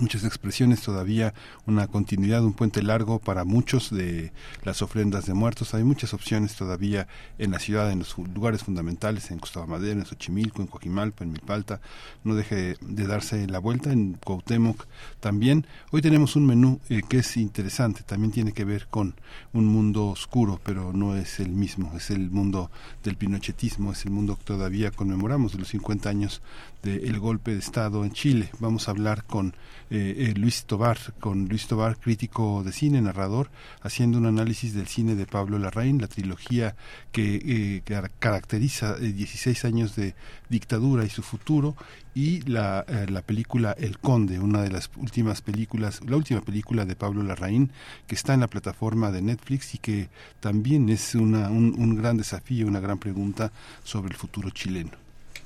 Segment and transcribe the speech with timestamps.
[0.00, 1.34] muchas expresiones todavía
[1.66, 4.32] una continuidad un puente largo para muchos de
[4.64, 5.74] las ofrendas de muertos.
[5.74, 10.06] Hay muchas opciones todavía en la ciudad en los lugares fundamentales en Gustavo Madero en
[10.06, 11.80] Xochimilco en Coajimalpa en Milpalta.
[12.24, 14.86] No deje de darse la vuelta en Cuauhtémoc
[15.20, 15.66] también.
[15.90, 19.14] Hoy tenemos un menú eh, que es interesante también tiene que ver con
[19.52, 22.70] un mundo oscuro pero no es el mismo es el mundo
[23.02, 26.42] del pinochetismo es el mundo que todavía conmemoramos de los 50 años
[26.82, 29.54] del golpe de estado en Chile vamos a hablar con
[29.90, 33.50] eh, eh, Luis Tobar, con Luis Tobar, crítico de cine, narrador,
[33.82, 36.74] haciendo un análisis del cine de Pablo Larraín, la trilogía
[37.12, 40.14] que, eh, caracteriza 16 años de
[40.48, 41.76] dictadura y su futuro,
[42.14, 46.96] y la, la, película El Conde, una de las últimas películas, la última película de
[46.96, 47.70] Pablo Larraín,
[48.06, 50.08] que está en la plataforma de Netflix y que
[50.40, 53.52] también es una, un gran desafío, una gran pregunta
[53.84, 55.01] sobre el futuro chileno.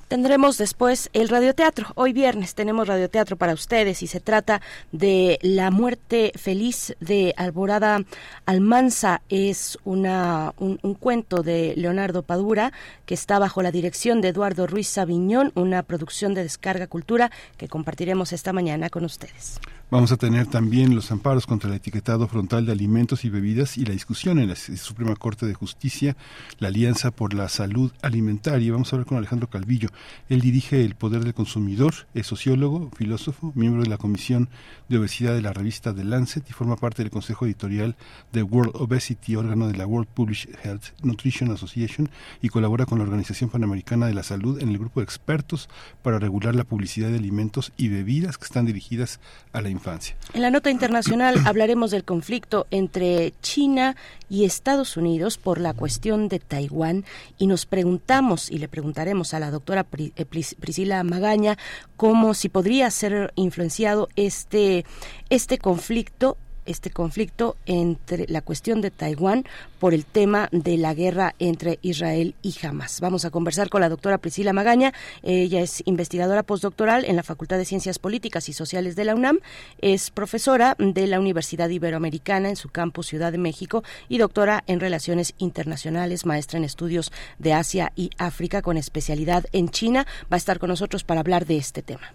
[0.09, 1.89] Tendremos después el radioteatro.
[1.97, 4.61] Hoy viernes tenemos radioteatro para ustedes y se trata
[4.93, 8.05] de La muerte feliz de Alborada
[8.47, 9.22] Almanza.
[9.28, 12.72] Es una, un, un, cuento de Leonardo Padura
[13.05, 17.66] que está bajo la dirección de Eduardo Ruiz Sabiñón, una producción de Descarga Cultura que
[17.66, 19.61] compartiremos esta mañana con ustedes.
[19.88, 23.84] Vamos a tener también los amparos contra el etiquetado frontal de alimentos y bebidas y
[23.84, 26.16] la discusión en la Suprema Corte de Justicia,
[26.58, 28.72] la Alianza por la Salud Alimentaria.
[28.72, 29.91] Vamos a hablar con Alejandro Calvillo.
[30.28, 34.48] Él dirige El Poder del Consumidor, es sociólogo, filósofo, miembro de la Comisión
[34.88, 37.94] de Obesidad de la revista The Lancet y forma parte del Consejo Editorial
[38.32, 42.10] de World Obesity, órgano de la World Public Health Nutrition Association,
[42.42, 45.68] y colabora con la Organización Panamericana de la Salud en el grupo de expertos
[46.03, 49.20] para regular la publicidad de alimentos y bebidas que están dirigidas
[49.53, 50.16] a la infancia.
[50.34, 53.97] En la nota internacional hablaremos del conflicto entre China
[54.28, 57.04] y Estados Unidos por la cuestión de Taiwán
[57.38, 61.56] y nos preguntamos y le preguntaremos a la doctora eh, Priscila Magaña
[61.97, 64.84] cómo si podría ser influenciado este
[65.31, 66.36] este conflicto
[66.66, 69.44] este conflicto entre la cuestión de Taiwán
[69.78, 73.00] por el tema de la guerra entre Israel y Hamas.
[73.00, 74.93] Vamos a conversar con la doctora Priscila Magaña.
[75.22, 79.38] Ella es investigadora postdoctoral en la Facultad de Ciencias Políticas y Sociales de la UNAM.
[79.81, 84.81] Es profesora de la Universidad Iberoamericana en su campus Ciudad de México y doctora en
[84.81, 90.06] Relaciones Internacionales, maestra en estudios de Asia y África con especialidad en China.
[90.31, 92.12] Va a estar con nosotros para hablar de este tema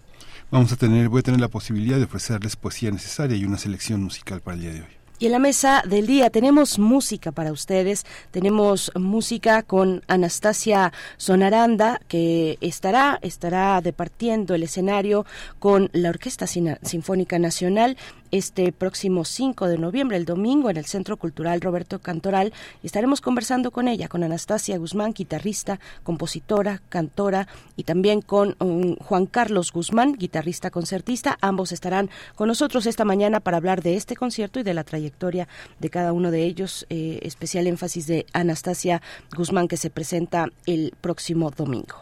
[0.52, 4.04] vamos a tener, voy a tener la posibilidad de ofrecerles poesía necesaria y una selección
[4.04, 4.86] musical para el día de hoy.
[5.18, 8.04] Y en la mesa del día tenemos música para ustedes.
[8.32, 15.24] Tenemos música con Anastasia Sonaranda, que estará, estará departiendo el escenario
[15.60, 17.96] con la Orquesta Sinfónica Nacional
[18.32, 22.52] este próximo 5 de noviembre, el domingo, en el Centro Cultural Roberto Cantoral.
[22.82, 29.26] Estaremos conversando con ella, con Anastasia Guzmán, guitarrista, compositora, cantora, y también con um, Juan
[29.26, 31.36] Carlos Guzmán, guitarrista concertista.
[31.42, 35.46] Ambos estarán con nosotros esta mañana para hablar de este concierto y de la trayectoria
[35.78, 36.86] de cada uno de ellos.
[36.88, 39.02] Eh, especial énfasis de Anastasia
[39.36, 41.96] Guzmán que se presenta el próximo domingo.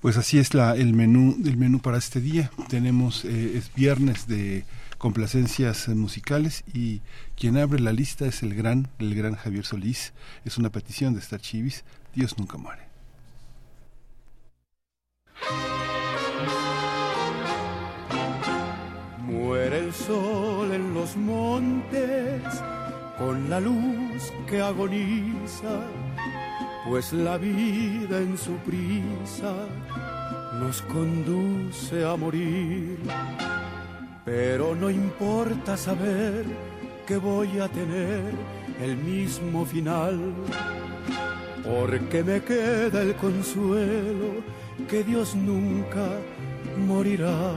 [0.00, 2.50] Pues así es la, el menú el menú para este día.
[2.68, 4.64] Tenemos eh, es viernes de
[4.98, 7.00] complacencias musicales y
[7.36, 10.12] quien abre la lista es el gran, el gran Javier Solís.
[10.44, 11.84] Es una petición de Star Chivis,
[12.14, 12.82] Dios nunca muere.
[19.20, 22.42] Muere el sol en los montes
[23.18, 25.80] con la luz que agoniza,
[26.88, 29.54] pues la vida en su prisa
[30.60, 32.98] nos conduce a morir.
[34.26, 36.44] Pero no importa saber
[37.06, 38.32] que voy a tener
[38.82, 40.18] el mismo final,
[41.64, 44.42] porque me queda el consuelo
[44.88, 46.08] que Dios nunca
[46.76, 47.52] morirá.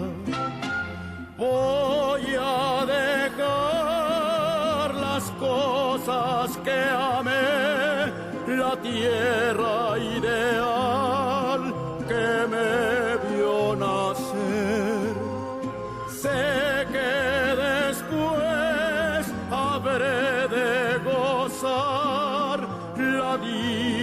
[1.39, 6.83] Voy a dejar las cosas que
[7.18, 8.13] amé,
[8.56, 11.29] la tierra ideal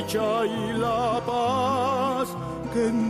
[0.06, 2.28] dicha y la paz
[2.72, 3.05] que en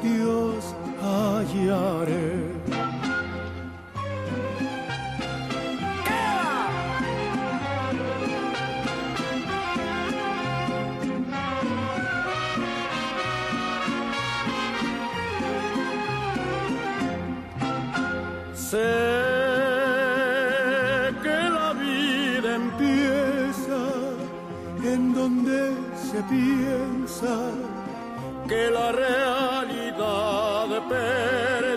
[28.70, 31.68] la realidad perdida.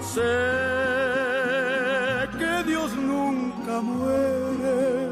[0.00, 0.32] Sé
[2.38, 5.10] que Dios nunca muere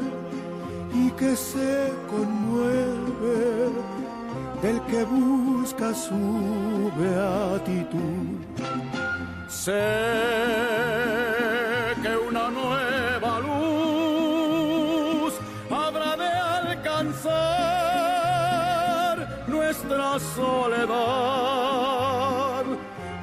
[0.93, 3.71] y que se conmueve
[4.61, 8.37] del que busca su beatitud.
[9.47, 10.50] Sé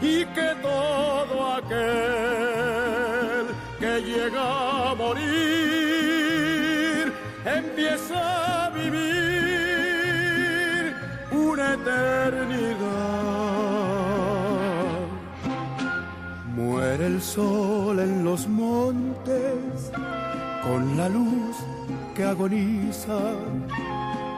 [0.00, 3.46] y que todo aquel
[3.80, 5.22] que llega a morir
[7.44, 9.04] empieza a vivir
[11.32, 12.78] una eternidad.
[16.54, 19.90] Muere el sol en los montes
[20.62, 21.56] con la luz
[22.14, 23.18] que agoniza,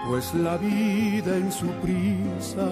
[0.09, 2.67] pues la vida en su prisa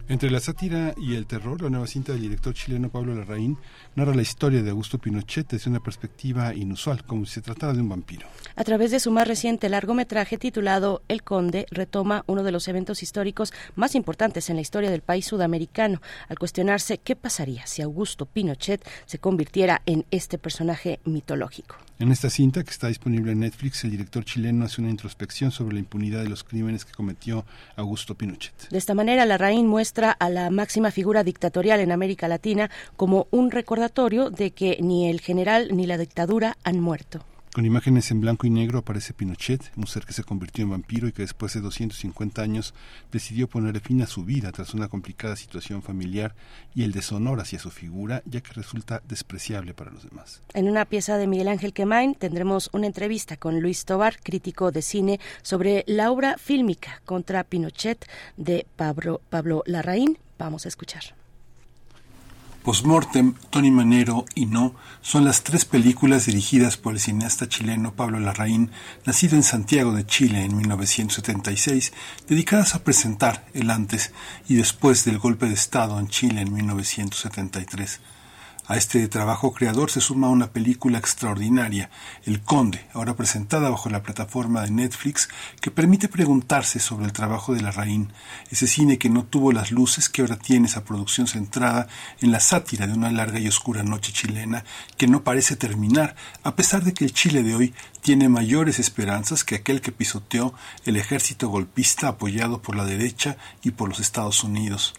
[0.09, 3.57] Entre la sátira y el terror, la nueva cinta del director chileno Pablo Larraín
[3.95, 7.81] narra la historia de Augusto Pinochet desde una perspectiva inusual, como si se tratara de
[7.81, 8.25] un vampiro.
[8.55, 13.03] A través de su más reciente largometraje titulado El Conde, retoma uno de los eventos
[13.03, 18.25] históricos más importantes en la historia del país sudamericano, al cuestionarse qué pasaría si Augusto
[18.25, 21.75] Pinochet se convirtiera en este personaje mitológico.
[21.99, 25.73] En esta cinta, que está disponible en Netflix, el director chileno hace una introspección sobre
[25.73, 27.43] la impunidad de los crímenes que cometió
[27.75, 28.69] Augusto Pinochet.
[28.69, 33.49] De esta manera, Larraín muestra a la máxima figura dictatorial en América Latina como un
[33.49, 37.25] recordatorio de que ni el general ni la dictadura han muerto.
[37.57, 41.07] Con imágenes en blanco y negro aparece Pinochet, un ser que se convirtió en vampiro
[41.07, 42.75] y que después de 250 años
[43.11, 46.35] decidió ponerle fin a su vida tras una complicada situación familiar
[46.75, 50.43] y el deshonor hacia su figura, ya que resulta despreciable para los demás.
[50.53, 54.83] En una pieza de Miguel Ángel Quemain tendremos una entrevista con Luis Tobar, crítico de
[54.83, 60.19] cine, sobre la obra fílmica contra Pinochet de Pablo, Pablo Larraín.
[60.37, 61.15] Vamos a escuchar.
[62.67, 68.19] Postmortem, Tony Manero y No son las tres películas dirigidas por el cineasta chileno Pablo
[68.19, 68.71] Larraín,
[69.05, 71.93] nacido en Santiago de Chile en 1976,
[72.27, 74.11] dedicadas a presentar el antes
[74.49, 78.01] y después del golpe de Estado en Chile en 1973.
[78.69, 81.89] A este trabajo creador se suma una película extraordinaria,
[82.25, 85.29] El Conde, ahora presentada bajo la plataforma de Netflix,
[85.61, 88.11] que permite preguntarse sobre el trabajo de Larraín,
[88.51, 91.87] ese cine que no tuvo las luces que ahora tiene esa producción centrada
[92.19, 94.65] en la sátira de una larga y oscura noche chilena
[94.97, 99.45] que no parece terminar, a pesar de que el Chile de hoy tiene mayores esperanzas
[99.45, 104.43] que aquel que pisoteó el ejército golpista apoyado por la derecha y por los Estados
[104.43, 104.93] Unidos.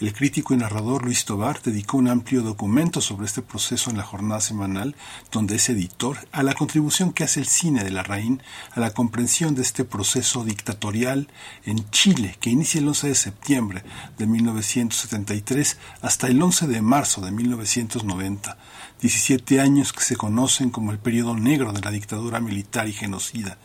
[0.00, 4.02] El crítico y narrador Luis Tobar dedicó un amplio documento sobre este proceso en la
[4.02, 4.96] jornada semanal,
[5.30, 8.42] donde es editor, a la contribución que hace el cine de la Raín
[8.72, 11.28] a la comprensión de este proceso dictatorial
[11.66, 13.84] en Chile, que inicia el 11 de septiembre
[14.16, 18.56] de 1973 hasta el 11 de marzo de 1990.
[19.02, 23.58] 17 años que se conocen como el periodo negro de la dictadura militar y genocida.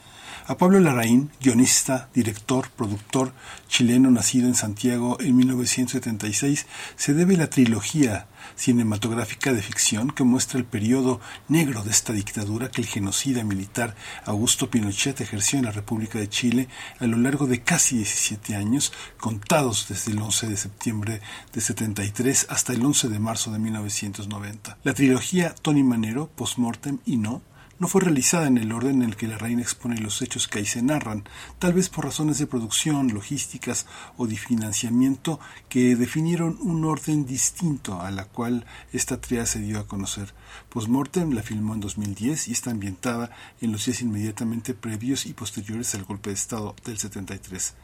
[0.48, 3.34] A Pablo Larraín, guionista, director, productor
[3.68, 10.60] chileno nacido en Santiago en 1976, se debe la trilogía cinematográfica de ficción que muestra
[10.60, 15.72] el periodo negro de esta dictadura que el genocida militar Augusto Pinochet ejerció en la
[15.72, 16.68] República de Chile
[17.00, 21.22] a lo largo de casi 17 años, contados desde el 11 de septiembre
[21.54, 24.78] de 73 hasta el 11 de marzo de 1990.
[24.84, 27.42] La trilogía Tony Manero, Postmortem y No
[27.78, 30.60] no fue realizada en el orden en el que la reina expone los hechos que
[30.60, 31.26] ahí se narran,
[31.60, 33.86] tal vez por razones de producción, logísticas
[34.18, 39.80] o de financiamiento que definieron un orden distinto a la cual esta tría se dio
[39.80, 40.34] a conocer.
[40.70, 45.94] Postmortem la filmó en 2010 y está ambientada en los días inmediatamente previos y posteriores
[45.96, 47.76] al golpe de Estado del 73.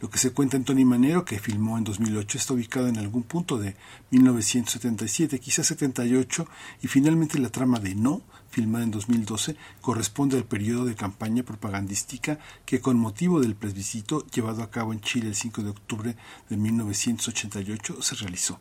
[0.00, 3.24] Lo que se cuenta en Tony Manero, que filmó en 2008, está ubicado en algún
[3.24, 3.74] punto de
[4.10, 6.46] 1977, quizás 78,
[6.82, 8.22] y finalmente la trama de No
[8.58, 14.64] filmada en 2012, corresponde al periodo de campaña propagandística que con motivo del plebiscito llevado
[14.64, 16.16] a cabo en Chile el 5 de octubre
[16.48, 18.60] de 1988 se realizó.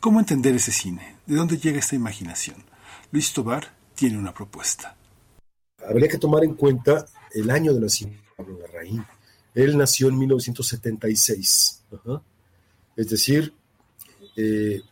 [0.00, 1.14] ¿Cómo entender ese cine?
[1.26, 2.56] ¿De dónde llega esta imaginación?
[3.12, 4.96] Luis Tobar tiene una propuesta.
[5.88, 9.04] Habría que tomar en cuenta el año de nacimiento de Pablo Larraín.
[9.54, 11.84] Él nació en 1976,
[12.96, 13.54] es decir,
[14.36, 14.82] eh,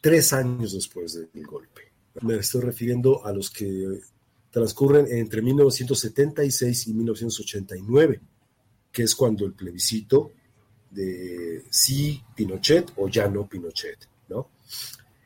[0.00, 1.85] tres años después del golpe.
[2.22, 4.00] Me estoy refiriendo a los que
[4.50, 8.20] transcurren entre 1976 y 1989,
[8.90, 10.32] que es cuando el plebiscito
[10.90, 13.98] de sí Pinochet o ya no Pinochet,
[14.30, 14.48] ¿no?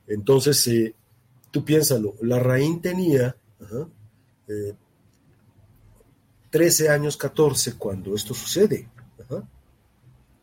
[0.09, 0.95] Entonces, eh,
[1.51, 3.37] tú piénsalo, la Raín tenía
[6.51, 8.89] 13 eh, años, 14 cuando esto sucede,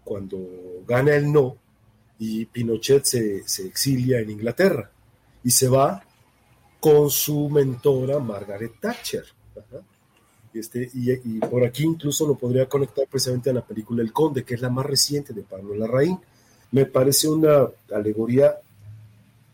[0.06, 0.40] cuando
[0.88, 1.58] gana el no
[2.20, 4.90] y Pinochet se exilia en Inglaterra
[5.44, 6.07] y se va
[6.80, 9.26] con su mentora Margaret Thatcher.
[10.54, 14.56] Este, y, por aquí incluso lo podría conectar precisamente a la película El Conde, que
[14.56, 16.20] es la más reciente de Pablo Larraín.
[16.72, 18.56] Me parece una alegoría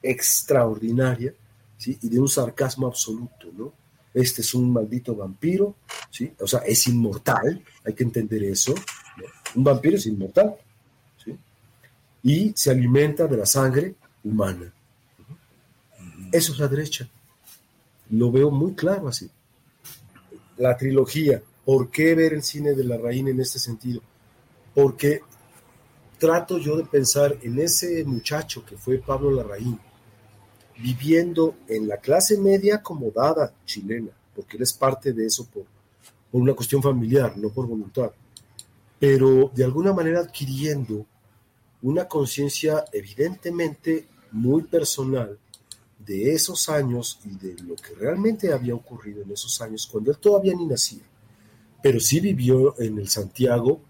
[0.01, 1.33] extraordinaria
[1.77, 1.97] ¿sí?
[2.01, 3.47] y de un sarcasmo absoluto.
[3.55, 3.73] ¿no?
[4.13, 5.75] Este es un maldito vampiro,
[6.09, 6.31] ¿sí?
[6.39, 8.73] o sea, es inmortal, hay que entender eso.
[9.55, 10.55] Un vampiro es inmortal
[11.23, 11.37] ¿sí?
[12.23, 14.71] y se alimenta de la sangre humana.
[16.33, 17.07] Eso es la derecha.
[18.09, 19.29] Lo veo muy claro así.
[20.57, 24.01] La trilogía, ¿por qué ver el cine de la reina en este sentido?
[24.73, 25.21] Porque
[26.17, 29.79] trato yo de pensar en ese muchacho que fue Pablo Larraín,
[30.79, 35.65] viviendo en la clase media acomodada chilena, porque él es parte de eso por,
[36.31, 38.11] por una cuestión familiar, no por voluntad,
[38.97, 41.05] pero de alguna manera adquiriendo
[41.83, 45.37] una conciencia evidentemente muy personal
[46.05, 50.17] de esos años y de lo que realmente había ocurrido en esos años, cuando él
[50.17, 51.03] todavía ni nacía,
[51.81, 53.81] pero sí vivió en el Santiago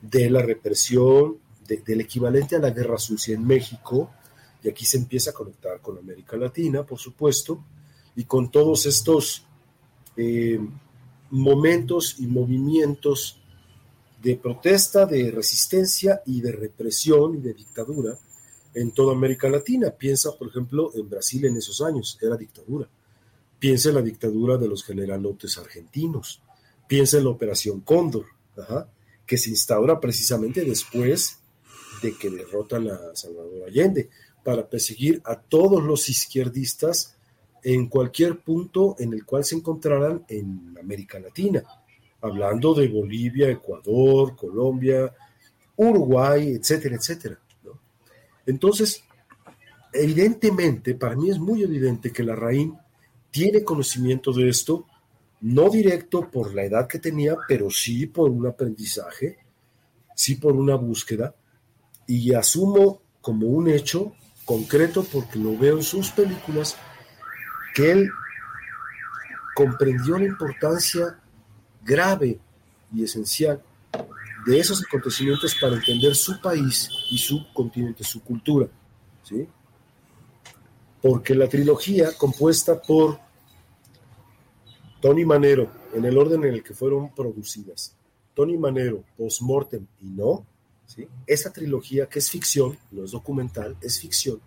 [0.00, 4.10] de la represión, del equivalente a la guerra sucia en México,
[4.62, 7.64] y aquí se empieza a conectar con América Latina, por supuesto,
[8.14, 9.44] y con todos estos
[10.16, 10.60] eh,
[11.30, 13.40] momentos y movimientos
[14.22, 18.16] de protesta, de resistencia y de represión y de dictadura
[18.76, 19.90] en toda América Latina.
[19.90, 22.86] Piensa, por ejemplo, en Brasil en esos años, era dictadura.
[23.58, 26.42] Piensa en la dictadura de los generalotes argentinos.
[26.86, 28.26] Piensa en la Operación Cóndor,
[29.24, 31.38] que se instaura precisamente después
[32.02, 34.10] de que derrotan a Salvador Allende,
[34.44, 37.16] para perseguir a todos los izquierdistas
[37.64, 41.64] en cualquier punto en el cual se encontraran en América Latina,
[42.20, 45.12] hablando de Bolivia, Ecuador, Colombia,
[45.76, 47.40] Uruguay, etcétera, etcétera.
[48.46, 49.02] Entonces,
[49.92, 52.76] evidentemente, para mí es muy evidente que la Raín
[53.30, 54.86] tiene conocimiento de esto,
[55.40, 59.38] no directo por la edad que tenía, pero sí por un aprendizaje,
[60.14, 61.34] sí por una búsqueda,
[62.06, 64.12] y asumo como un hecho
[64.44, 66.76] concreto porque lo veo en sus películas,
[67.74, 68.10] que él
[69.54, 71.18] comprendió la importancia
[71.82, 72.38] grave
[72.94, 73.62] y esencial
[74.46, 78.68] de esos acontecimientos para entender su país y su continente, su cultura.
[79.24, 79.46] ¿sí?
[81.02, 83.18] Porque la trilogía compuesta por
[85.00, 87.94] Tony Manero, en el orden en el que fueron producidas,
[88.34, 90.46] Tony Manero, Postmortem y No,
[90.86, 91.08] ¿sí?
[91.26, 94.40] esa trilogía que es ficción, no es documental, es ficción,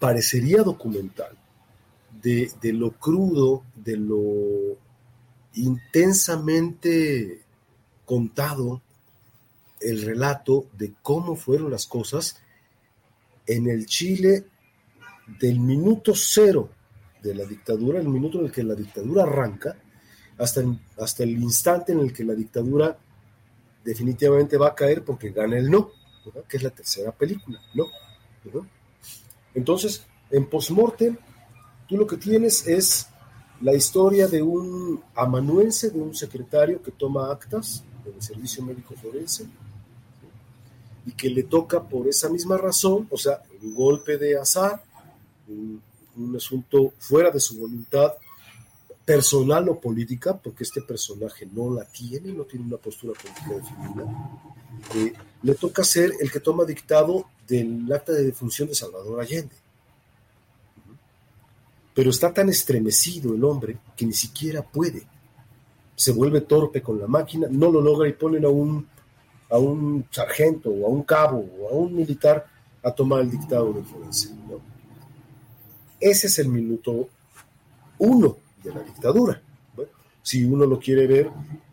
[0.00, 1.38] parecería documental
[2.20, 4.76] de, de lo crudo, de lo
[5.54, 7.42] intensamente
[8.04, 8.82] contado
[9.80, 12.40] el relato de cómo fueron las cosas
[13.46, 14.44] en el Chile
[15.40, 16.70] del minuto cero
[17.22, 19.76] de la dictadura, el minuto en el que la dictadura arranca,
[20.38, 20.62] hasta,
[20.98, 22.96] hasta el instante en el que la dictadura
[23.84, 25.90] definitivamente va a caer porque gana el no,
[26.48, 27.86] que es la tercera película, ¿no?
[29.54, 31.16] Entonces, en Postmortem,
[31.88, 33.08] tú lo que tienes es
[33.60, 39.46] la historia de un amanuense, de un secretario que toma actas del servicio médico forense
[41.08, 44.82] y que le toca por esa misma razón, o sea, un golpe de azar,
[45.48, 45.80] un,
[46.18, 48.12] un asunto fuera de su voluntad
[49.06, 54.04] personal o política, porque este personaje no la tiene, no tiene una postura política definida,
[54.96, 59.56] eh, le toca ser el que toma dictado del acta de defunción de Salvador Allende.
[61.94, 65.06] Pero está tan estremecido el hombre que ni siquiera puede.
[65.96, 68.86] Se vuelve torpe con la máquina, no lo logra y ponen a un,
[69.50, 72.46] a un sargento o a un cabo o a un militar
[72.82, 74.30] a tomar el dictado forense.
[76.00, 77.08] Ese es el minuto
[77.98, 79.42] uno de la dictadura.
[80.22, 81.30] si uno lo quiere ver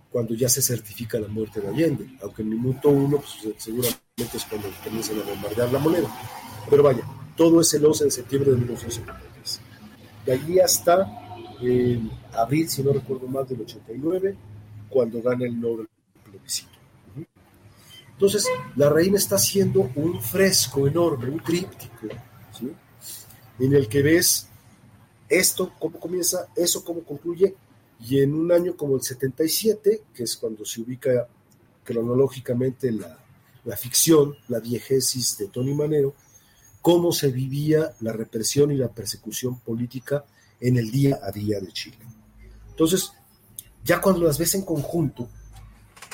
[0.09, 4.45] cuando ya se certifica la muerte de Allende, aunque en minuto uno pues, seguramente es
[4.45, 6.07] cuando comienzan a bombardear la moneda.
[6.69, 7.03] Pero vaya,
[7.35, 9.61] todo es el 11 de septiembre de 1953.
[10.25, 11.05] De allí hasta
[11.61, 11.99] eh,
[12.33, 14.35] abril, si no recuerdo mal, del 89,
[14.89, 15.87] cuando gana el Nobel
[16.23, 16.74] plebiscito.
[18.15, 22.07] Entonces, la reina está haciendo un fresco enorme, un tríptico,
[23.59, 24.47] en el que ves
[25.27, 27.55] esto cómo comienza, eso cómo concluye,
[27.99, 31.27] y en un año como el 77, que es cuando se ubica
[31.83, 33.19] cronológicamente la,
[33.65, 36.13] la ficción, la diegesis de Tony Manero,
[36.81, 40.23] cómo se vivía la represión y la persecución política
[40.59, 41.97] en el día a día de Chile.
[42.69, 43.11] Entonces,
[43.83, 45.27] ya cuando las ves en conjunto,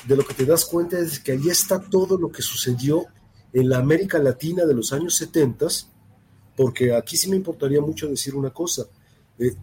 [0.06, 3.06] de lo que te das cuenta es que ahí está todo lo que sucedió
[3.52, 5.66] en la América Latina de los años 70,
[6.56, 8.86] porque aquí sí me importaría mucho decir una cosa.
[9.38, 9.54] Eh,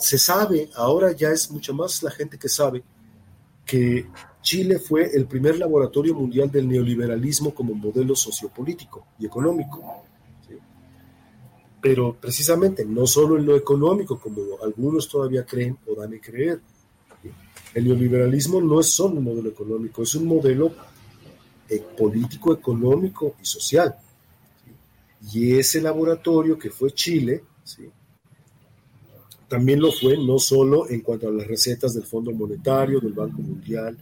[0.00, 2.82] se sabe, ahora ya es mucha más la gente que sabe,
[3.64, 4.06] que
[4.42, 10.04] Chile fue el primer laboratorio mundial del neoliberalismo como modelo sociopolítico y económico.
[11.80, 16.60] Pero precisamente no solo en lo económico, como algunos todavía creen o dan a creer.
[17.74, 20.74] El neoliberalismo no es solo un modelo económico, es un modelo
[21.68, 23.94] eh, político, económico y social.
[25.32, 27.88] Y ese laboratorio que fue Chile, ¿sí?
[29.48, 33.40] también lo fue no solo en cuanto a las recetas del Fondo Monetario, del Banco
[33.40, 33.96] Mundial,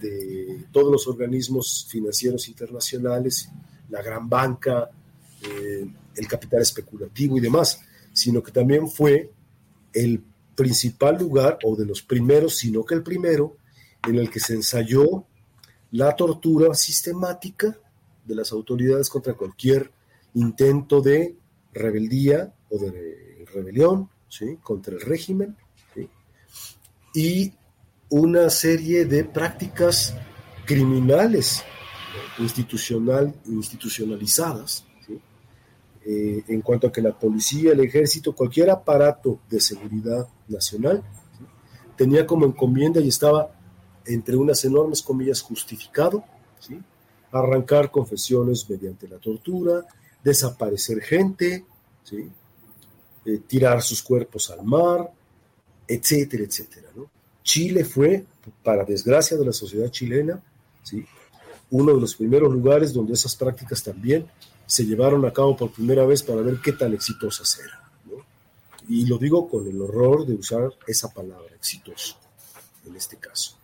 [0.00, 3.48] de todos los organismos financieros internacionales,
[3.90, 4.90] la gran banca,
[5.42, 7.80] eh, el capital especulativo y demás,
[8.12, 9.30] sino que también fue
[9.92, 10.22] el
[10.56, 13.56] principal lugar, o de los primeros, sino que el primero,
[14.08, 15.24] en el que se ensayó
[15.92, 17.78] la tortura sistemática
[18.24, 19.92] de las autoridades contra cualquier
[20.34, 21.36] intento de
[21.72, 24.08] rebeldía o de rebelión
[24.62, 25.56] contra el régimen,
[27.14, 27.52] y
[28.10, 30.14] una serie de prácticas
[30.66, 31.64] criminales
[32.38, 34.84] institucional, institucionalizadas,
[36.04, 41.02] eh, en cuanto a que la policía, el ejército, cualquier aparato de seguridad nacional,
[41.96, 43.50] tenía como encomienda y estaba
[44.04, 46.24] entre unas enormes comillas justificado,
[47.32, 49.84] arrancar confesiones mediante la tortura,
[50.22, 51.64] desaparecer gente.
[53.26, 55.10] Eh, tirar sus cuerpos al mar,
[55.88, 56.88] etcétera, etcétera.
[57.42, 58.24] Chile fue,
[58.62, 60.40] para desgracia de la sociedad chilena,
[61.70, 64.28] uno de los primeros lugares donde esas prácticas también
[64.64, 67.80] se llevaron a cabo por primera vez para ver qué tan exitosas eran.
[68.88, 72.18] Y lo digo con el horror de usar esa palabra, exitoso,
[72.86, 73.56] en este caso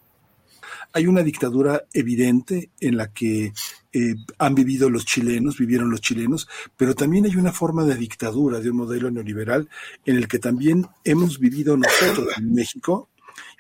[0.92, 3.52] hay una dictadura evidente en la que
[3.92, 8.61] eh, han vivido los chilenos, vivieron los chilenos, pero también hay una forma de dictadura,
[8.61, 9.68] de un modelo neoliberal,
[10.04, 13.08] en el que también hemos vivido nosotros en México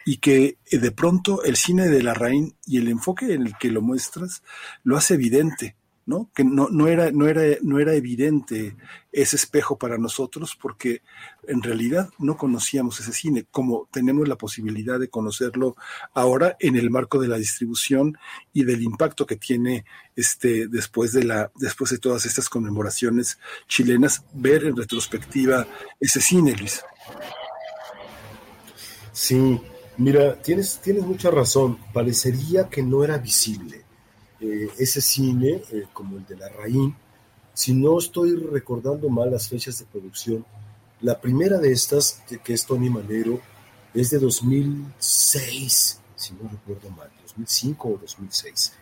[0.04, 3.56] y que eh, de pronto el cine de la Rain y el enfoque en el
[3.58, 4.42] que lo muestras
[4.84, 5.76] lo hace evidente.
[6.04, 6.30] ¿No?
[6.34, 8.76] Que no, no, era, no, era, no era evidente
[9.12, 11.02] ese espejo para nosotros porque
[11.46, 15.76] en realidad no conocíamos ese cine, como tenemos la posibilidad de conocerlo
[16.12, 18.18] ahora en el marco de la distribución
[18.52, 19.84] y del impacto que tiene
[20.16, 23.38] este, después, de la, después de todas estas conmemoraciones
[23.68, 25.66] chilenas, ver en retrospectiva
[26.00, 26.82] ese cine, Luis.
[29.12, 29.60] Sí,
[29.98, 33.84] mira, tienes, tienes mucha razón, parecería que no era visible
[34.42, 36.94] eh, ese cine, eh, como el de La Raín,
[37.54, 40.44] si no estoy recordando mal las fechas de producción,
[41.00, 43.40] la primera de estas, que, es Tony Manero,
[43.94, 48.72] es de 2006, si no recuerdo mal, 2005 o 2006.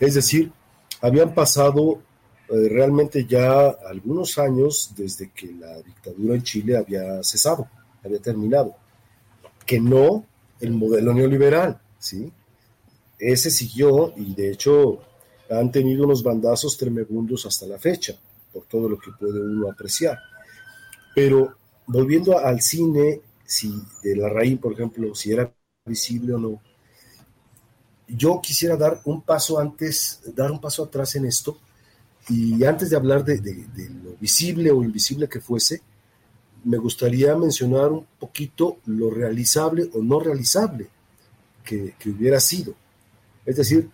[0.00, 0.52] Es decir,
[1.00, 2.02] habían pasado
[2.48, 7.68] eh, realmente ya algunos años desde que la dictadura en Chile había cesado,
[8.04, 8.74] había terminado.
[9.64, 10.24] Que no
[10.60, 12.32] el modelo neoliberal, ¿sí?
[13.20, 15.00] Ese siguió y de hecho
[15.50, 18.14] han tenido unos bandazos tremendos hasta la fecha,
[18.52, 20.18] por todo lo que puede uno apreciar.
[21.14, 21.54] Pero
[21.86, 25.52] volviendo al cine, si de la raíz, por ejemplo, si era
[25.84, 26.60] visible o no,
[28.08, 31.58] yo quisiera dar un paso antes, dar un paso atrás en esto,
[32.28, 33.36] y antes de hablar de,
[34.04, 35.82] lo visible o invisible que fuese,
[36.64, 40.88] me gustaría mencionar un poquito lo realizable o no realizable
[41.64, 42.74] que, hubiera sido.
[43.50, 43.90] Es decir,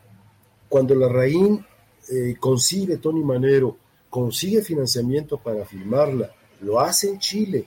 [0.68, 1.64] cuando la Raín
[2.10, 3.78] eh, consigue, Tony Manero,
[4.10, 7.66] consigue financiamiento para filmarla, lo hace en Chile,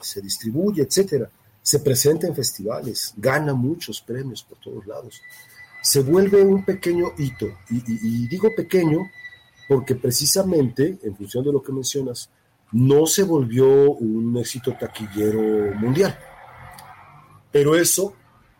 [0.00, 1.28] se distribuye, etcétera,
[1.60, 5.20] se presenta en festivales, gana muchos premios por todos lados.
[5.82, 9.10] Se vuelve un pequeño hito, y, digo pequeño
[9.68, 12.30] porque precisamente, en función de lo que mencionas,
[12.70, 16.16] no se volvió un éxito taquillero mundial.
[17.50, 18.14] Pero eso,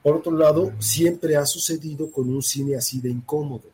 [0.08, 3.64] por otro lado, siempre ha sucedido con un cine así de incómodo.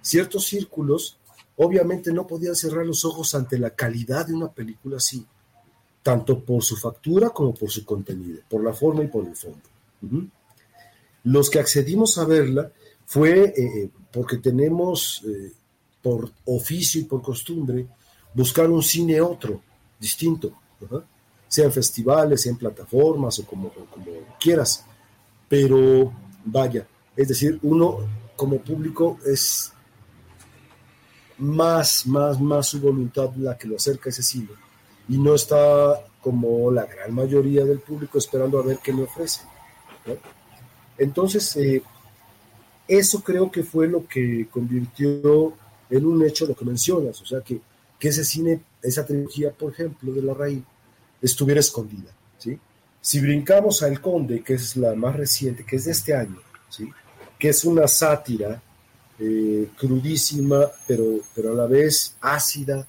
[0.00, 1.18] Ciertos círculos
[1.54, 5.24] obviamente no podían cerrar los ojos ante la calidad de una película así,
[6.02, 9.60] tanto por su factura como por su contenido, por la forma y por el fondo.
[11.22, 12.72] Los que accedimos a verla
[13.06, 15.52] fue eh, eh, porque tenemos, eh,
[16.02, 17.86] por oficio y por costumbre,
[18.34, 19.62] buscar un cine otro,
[20.00, 20.52] distinto,
[21.52, 23.70] sea en festivales, sea en plataformas o como,
[24.40, 24.86] quieras.
[25.50, 26.10] Pero
[26.46, 27.98] vaya, es decir, uno
[28.34, 29.70] como público es
[31.36, 34.48] más, más, más su voluntad la que lo acerca a ese cine.
[35.10, 39.42] Y no está como la gran mayoría del público esperando a ver qué le ofrece.
[40.96, 41.82] Entonces, eh,
[42.88, 45.52] eso creo que fue lo que convirtió
[45.90, 47.60] en un hecho lo que mencionas, o sea, que,
[47.98, 50.62] que ese cine, esa trilogía, por ejemplo, de La Raíz,
[51.22, 52.12] estuviera escondida.
[52.38, 52.58] ¿sí?
[53.00, 56.40] Si brincamos a El Conde, que es la más reciente, que es de este año,
[56.68, 56.90] ¿sí?
[57.38, 58.60] que es una sátira
[59.18, 62.86] eh, crudísima, pero, pero a la vez ácida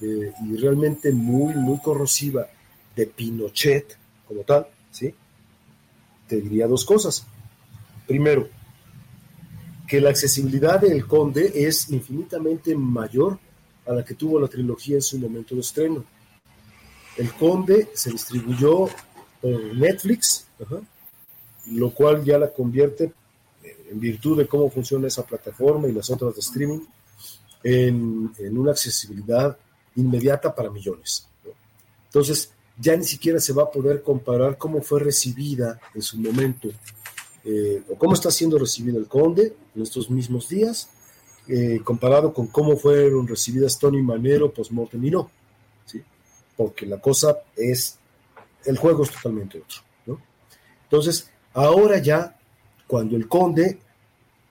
[0.00, 2.46] eh, y realmente muy, muy corrosiva
[2.94, 5.14] de Pinochet como tal, ¿sí?
[6.26, 7.24] Te diría dos cosas.
[8.06, 8.48] Primero,
[9.86, 13.38] que la accesibilidad del Conde es infinitamente mayor
[13.86, 16.04] a la que tuvo la trilogía en su momento de estreno.
[17.16, 18.88] El Conde se distribuyó
[19.40, 20.46] por Netflix,
[21.66, 23.12] lo cual ya la convierte
[23.92, 26.80] en virtud de cómo funciona esa plataforma y las otras de streaming,
[27.62, 29.56] en, una accesibilidad
[29.96, 31.28] inmediata para millones.
[32.06, 36.68] Entonces, ya ni siquiera se va a poder comparar cómo fue recibida en su momento,
[37.44, 40.88] eh, o cómo está siendo recibido el Conde en estos mismos días,
[41.48, 45.30] eh, comparado con cómo fueron recibidas Tony Manero, Postmortem y no.
[46.56, 47.98] Porque la cosa es,
[48.64, 49.80] el juego es totalmente otro.
[50.06, 50.20] ¿no?
[50.84, 52.36] Entonces, ahora ya
[52.86, 53.78] cuando el conde,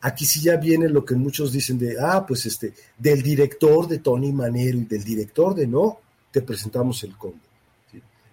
[0.01, 3.99] aquí sí ya viene lo que muchos dicen de, ah, pues este, del director de
[3.99, 5.99] Tony Manero y del director de no,
[6.31, 7.51] te presentamos el conde.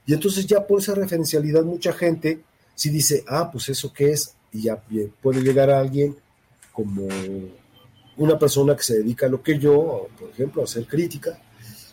[0.06, 2.40] Y entonces ya por esa referencialidad mucha gente
[2.74, 4.82] sí dice, ah, pues eso qué es, y ya
[5.20, 6.16] puede llegar a alguien
[6.72, 7.06] como
[8.16, 11.38] una persona que se dedica a lo que yo, por ejemplo, a hacer crítica,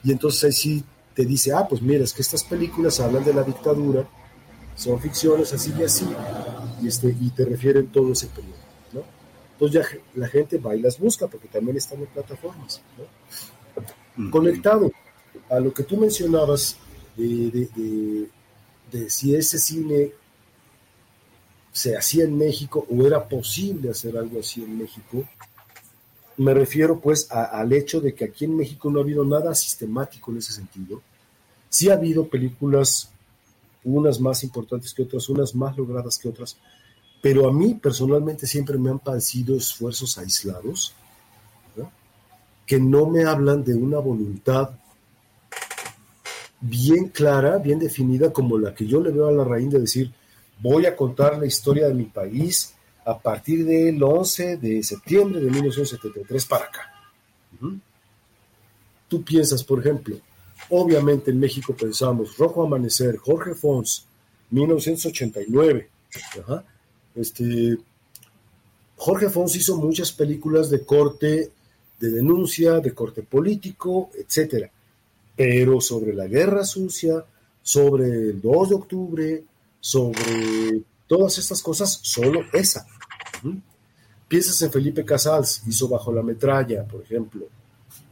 [0.03, 0.83] y entonces ahí sí
[1.15, 4.07] te dice, ah, pues mira, es que estas películas hablan de la dictadura,
[4.75, 6.05] son ficciones así y así,
[6.81, 8.57] y, este, y te refieren todo ese periodo.
[8.91, 9.03] ¿no?
[9.53, 12.81] Entonces ya la gente va y las busca porque también están en plataformas.
[12.97, 14.29] ¿no?
[14.29, 14.91] Conectado
[15.49, 16.77] a lo que tú mencionabas
[17.15, 18.29] de,
[18.91, 20.11] de, si ese cine
[21.71, 25.25] se hacía en México o era posible hacer algo así en México,
[26.37, 30.31] me refiero pues al hecho de que aquí en México no ha habido nada sistemático
[30.31, 31.01] en ese sentido.
[31.69, 33.09] Sí ha habido películas
[33.83, 36.57] unas más importantes que otras, unas más logradas que otras,
[37.21, 40.93] pero a mí personalmente siempre me han parecido esfuerzos aislados,
[42.65, 44.71] que no me hablan de una voluntad
[46.61, 50.11] bien clara, bien definida, como la que yo le veo a la raíz de decir,
[50.59, 52.74] voy a contar la historia de mi país
[53.05, 56.91] a partir del 11 de septiembre de 1973 para acá.
[59.07, 60.19] Tú piensas, por ejemplo,
[60.69, 64.05] Obviamente en México pensamos Rojo Amanecer, Jorge Fons,
[64.49, 65.89] 1989.
[67.15, 67.77] Este,
[68.95, 71.51] Jorge Fons hizo muchas películas de corte
[71.99, 74.69] de denuncia, de corte político, etcétera,
[75.35, 77.23] pero sobre la guerra sucia,
[77.61, 79.43] sobre el 2 de octubre,
[79.79, 82.85] sobre todas estas cosas, solo esa.
[84.27, 87.47] Piensas en Felipe Casals, hizo Bajo la Metralla, por ejemplo.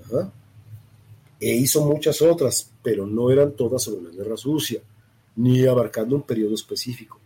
[0.06, 0.32] Ajá
[1.44, 4.82] e hizo muchas otras, pero no eran todas sobre la guerra sucia.
[5.36, 7.20] ni abarcando un periodo específico.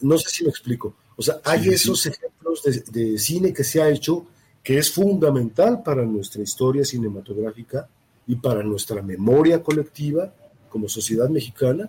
[0.00, 0.94] No sé si me explico.
[1.14, 4.26] O sea, hay esos ejemplos de, de, cine que se ha hecho
[4.62, 7.86] que es fundamental para nuestra historia cinematográfica
[8.26, 10.32] y para nuestra memoria colectiva
[10.70, 11.88] como sociedad mexicana,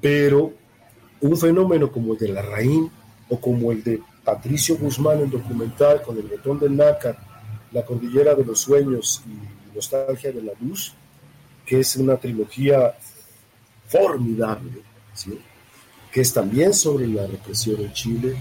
[0.00, 0.54] pero
[1.20, 2.90] un fenómeno como el de la Raín
[3.28, 7.16] o como el de Patricio Guzmán en documental con el botón del nácar,
[7.72, 10.94] La cordillera de los sueños y Nostalgia de la luz,
[11.66, 12.94] que es una trilogía
[13.86, 14.82] formidable,
[16.10, 18.36] que es también sobre la represión en Chile,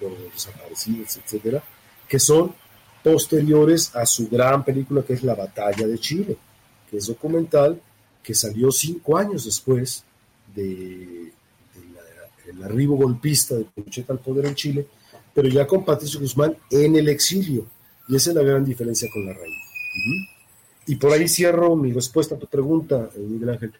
[0.00, 1.62] los desaparecidos, etcétera,
[2.08, 2.54] que son
[3.02, 6.36] posteriores a su gran película que es La Batalla de Chile,
[6.90, 7.80] que es documental
[8.22, 10.04] que salió cinco años después
[10.54, 11.32] de,
[12.48, 14.86] el arribo golpista de Pinochet al poder en Chile,
[15.34, 17.66] pero ya con Patricio Guzmán en el exilio.
[18.08, 19.54] Y esa es la gran diferencia con la raíz.
[20.86, 23.72] Y por ahí cierro mi respuesta a tu pregunta, eh, Miguel Ángel.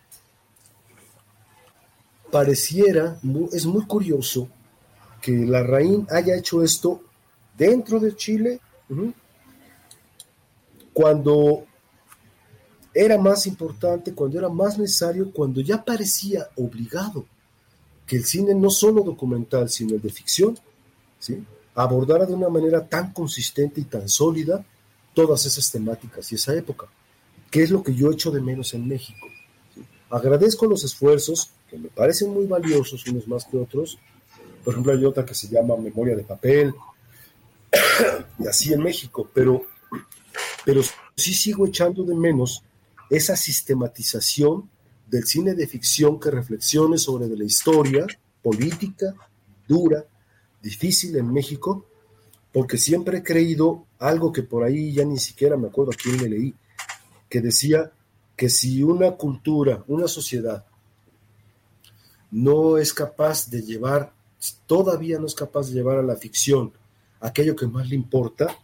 [2.30, 3.18] Pareciera,
[3.52, 4.48] es muy curioso
[5.22, 7.00] que la raíz haya hecho esto
[7.56, 8.60] dentro de Chile,
[10.92, 11.64] cuando
[12.92, 17.24] era más importante, cuando era más necesario, cuando ya parecía obligado
[18.08, 20.58] que el cine no solo documental, sino el de ficción,
[21.20, 21.44] ¿sí?
[21.74, 24.64] abordara de una manera tan consistente y tan sólida
[25.14, 26.86] todas esas temáticas y esa época,
[27.50, 29.26] que es lo que yo echo de menos en México.
[30.10, 33.98] Agradezco los esfuerzos, que me parecen muy valiosos unos más que otros.
[34.64, 36.74] Por ejemplo, hay otra que se llama Memoria de Papel,
[38.38, 39.66] y así en México, pero,
[40.64, 40.80] pero
[41.14, 42.62] sí sigo echando de menos
[43.10, 44.70] esa sistematización
[45.10, 48.06] del cine de ficción que reflexione sobre la historia
[48.42, 49.14] política
[49.66, 50.04] dura,
[50.62, 51.86] difícil en México,
[52.52, 56.18] porque siempre he creído algo que por ahí ya ni siquiera me acuerdo a quién
[56.18, 56.54] le leí,
[57.28, 57.92] que decía
[58.36, 60.64] que si una cultura, una sociedad,
[62.30, 64.12] no es capaz de llevar,
[64.66, 66.72] todavía no es capaz de llevar a la ficción
[67.20, 68.56] aquello que más le importa,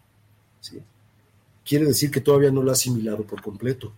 [1.65, 3.93] quiere decir que todavía no lo ha asimilado por completo.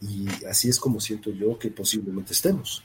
[0.00, 2.84] Y así es como siento yo que posiblemente estemos.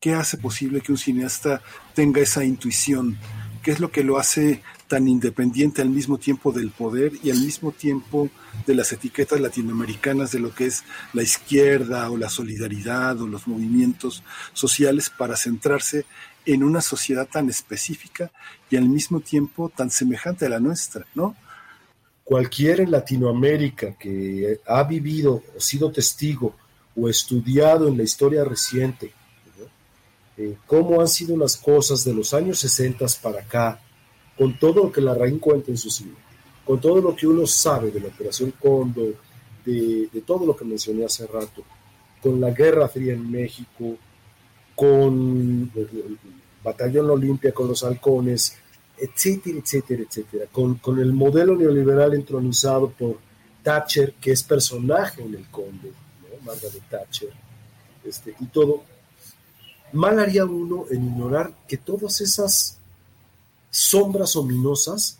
[0.00, 1.62] ¿Qué hace posible que un cineasta
[1.94, 3.18] tenga esa intuición?
[3.62, 7.38] ¿Qué es lo que lo hace tan independiente al mismo tiempo del poder y al
[7.38, 8.28] mismo tiempo
[8.66, 13.48] de las etiquetas latinoamericanas de lo que es la izquierda o la solidaridad o los
[13.48, 16.04] movimientos sociales para centrarse
[16.44, 18.30] en una sociedad tan específica
[18.68, 21.34] y al mismo tiempo tan semejante a la nuestra, ¿no?
[22.24, 26.54] Cualquiera en Latinoamérica que ha vivido o sido testigo
[26.96, 29.12] o estudiado en la historia reciente
[30.36, 33.80] eh, cómo han sido las cosas de los años 60 para acá,
[34.36, 36.14] con todo lo que la RAIN cuenta en su cine,
[36.64, 39.14] con todo lo que uno sabe de la Operación Cóndor,
[39.64, 41.62] de, de todo lo que mencioné hace rato,
[42.20, 43.96] con la Guerra Fría en México,
[44.74, 46.18] con el
[46.64, 48.58] Batallón Olimpia, con los halcones,
[48.96, 53.18] etcétera, etcétera, etcétera, con, con el modelo neoliberal entronizado por
[53.62, 56.44] Thatcher, que es personaje en el Conde, ¿no?
[56.44, 57.30] Margaret Thatcher,
[58.04, 58.84] este, y todo.
[59.92, 62.78] Mal haría uno en ignorar que todas esas
[63.70, 65.18] sombras ominosas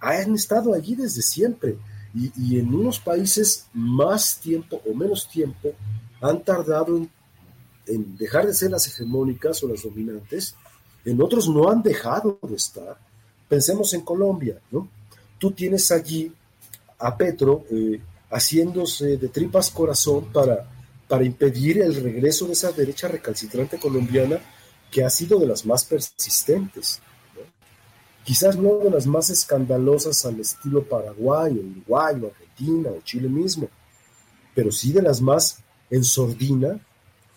[0.00, 1.76] han estado allí desde siempre
[2.14, 5.72] y, y, en unos países más tiempo o menos tiempo
[6.20, 7.10] han tardado en,
[7.86, 10.56] en dejar de ser las hegemónicas o las dominantes
[11.04, 12.96] en otros no han dejado de estar.
[13.48, 14.88] Pensemos en Colombia, ¿no?
[15.38, 16.32] Tú tienes allí
[16.98, 20.68] a Petro eh, haciéndose de tripas corazón para,
[21.08, 24.40] para impedir el regreso de esa derecha recalcitrante colombiana
[24.90, 27.00] que ha sido de las más persistentes.
[28.24, 33.28] Quizás no de las más escandalosas al estilo Paraguay, o Uruguay, o Argentina, o Chile
[33.28, 33.68] mismo,
[34.54, 35.58] pero sí de las más
[35.90, 36.80] en sordina,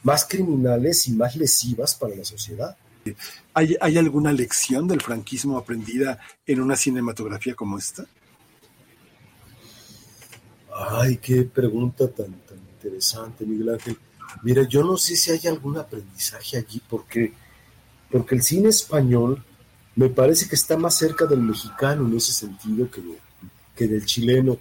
[0.04, 2.78] más criminales y más lesivas para la sociedad.
[3.54, 8.06] ¿Hay, ¿Hay alguna lección del franquismo aprendida en una cinematografía como esta?
[10.74, 13.98] Ay, qué pregunta tan, tan interesante, Miguel Ángel.
[14.44, 17.32] Mira, yo no sé si hay algún aprendizaje allí, porque,
[18.12, 19.44] porque el cine español
[19.96, 23.02] me parece que está más cerca del mexicano en ese sentido que,
[23.76, 24.58] que del chileno.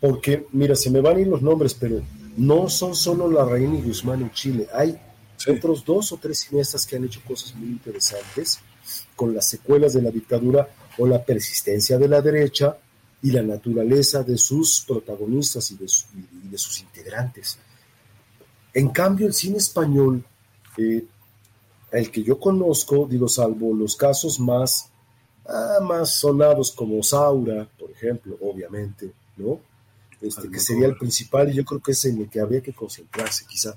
[0.00, 2.02] Porque, mira, se me van a ir los nombres, pero
[2.36, 4.66] no son solo la Reina y Guzmán en Chile.
[4.74, 4.98] Hay
[5.46, 8.58] otros dos o tres cineastas que han hecho cosas muy interesantes
[9.14, 12.76] con las secuelas de la dictadura o la persistencia de la derecha
[13.22, 15.86] y la naturaleza de sus protagonistas y de,
[16.44, 17.58] y de sus integrantes.
[18.72, 20.24] En cambio, el cine español,
[20.76, 21.04] eh,
[21.92, 24.90] el que yo conozco, digo, salvo los casos más,
[25.46, 29.60] ah, más sonados como Saura, por ejemplo, obviamente, ¿no?
[30.20, 32.72] este, que sería el principal y yo creo que es en el que habría que
[32.72, 33.76] concentrarse quizá.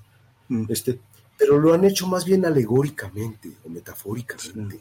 [0.68, 1.00] Este,
[1.38, 4.80] pero lo han hecho más bien alegóricamente o metafóricamente.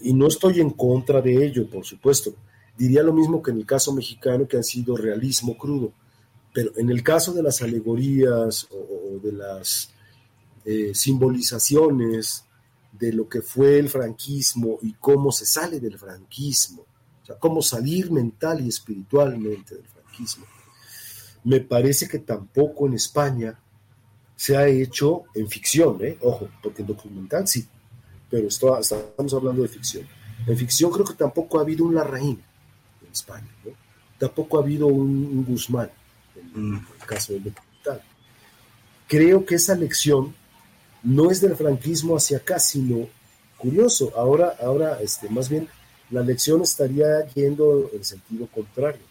[0.00, 2.34] Y no estoy en contra de ello, por supuesto.
[2.76, 5.92] Diría lo mismo que en el caso mexicano, que han sido realismo crudo.
[6.52, 9.90] Pero en el caso de las alegorías o, de las
[10.64, 12.44] eh, simbolizaciones
[12.92, 16.82] de lo que fue el franquismo y cómo se sale del franquismo,
[17.22, 20.44] o sea, cómo salir mental y espiritualmente del franquismo,
[21.44, 23.58] me parece que tampoco en España
[24.40, 26.16] se ha hecho en ficción, ¿eh?
[26.22, 27.68] ojo, porque en documental sí,
[28.30, 30.08] pero esto, estamos hablando de ficción.
[30.46, 32.42] En ficción creo que tampoco ha habido un Larraín
[33.02, 33.72] en España, ¿no?
[34.18, 35.90] tampoco ha habido un, Guzmán
[36.56, 38.02] en, el caso del documental.
[39.06, 40.34] Creo que esa lección
[41.02, 43.08] no es del franquismo hacia acá, sino
[43.58, 45.68] curioso, ahora, ahora este, más bien
[46.10, 49.02] la lección estaría yendo en sentido contrario.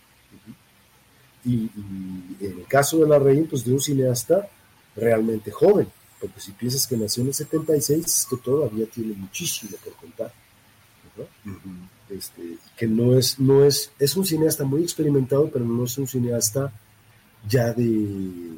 [1.46, 1.70] Y,
[2.40, 4.50] en el caso de la pues de un cineasta
[5.00, 5.88] realmente joven,
[6.20, 10.34] porque si piensas que nació en el 76, es que todavía tiene muchísimo por contar.
[12.10, 16.08] Este, que no es, no es, es un cineasta muy experimentado, pero no es un
[16.08, 16.74] cineasta
[17.48, 18.58] ya de,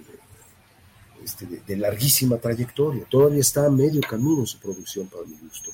[1.24, 3.06] este, de, larguísima trayectoria.
[3.10, 5.72] Todavía está a medio camino en su producción, para mi gusto.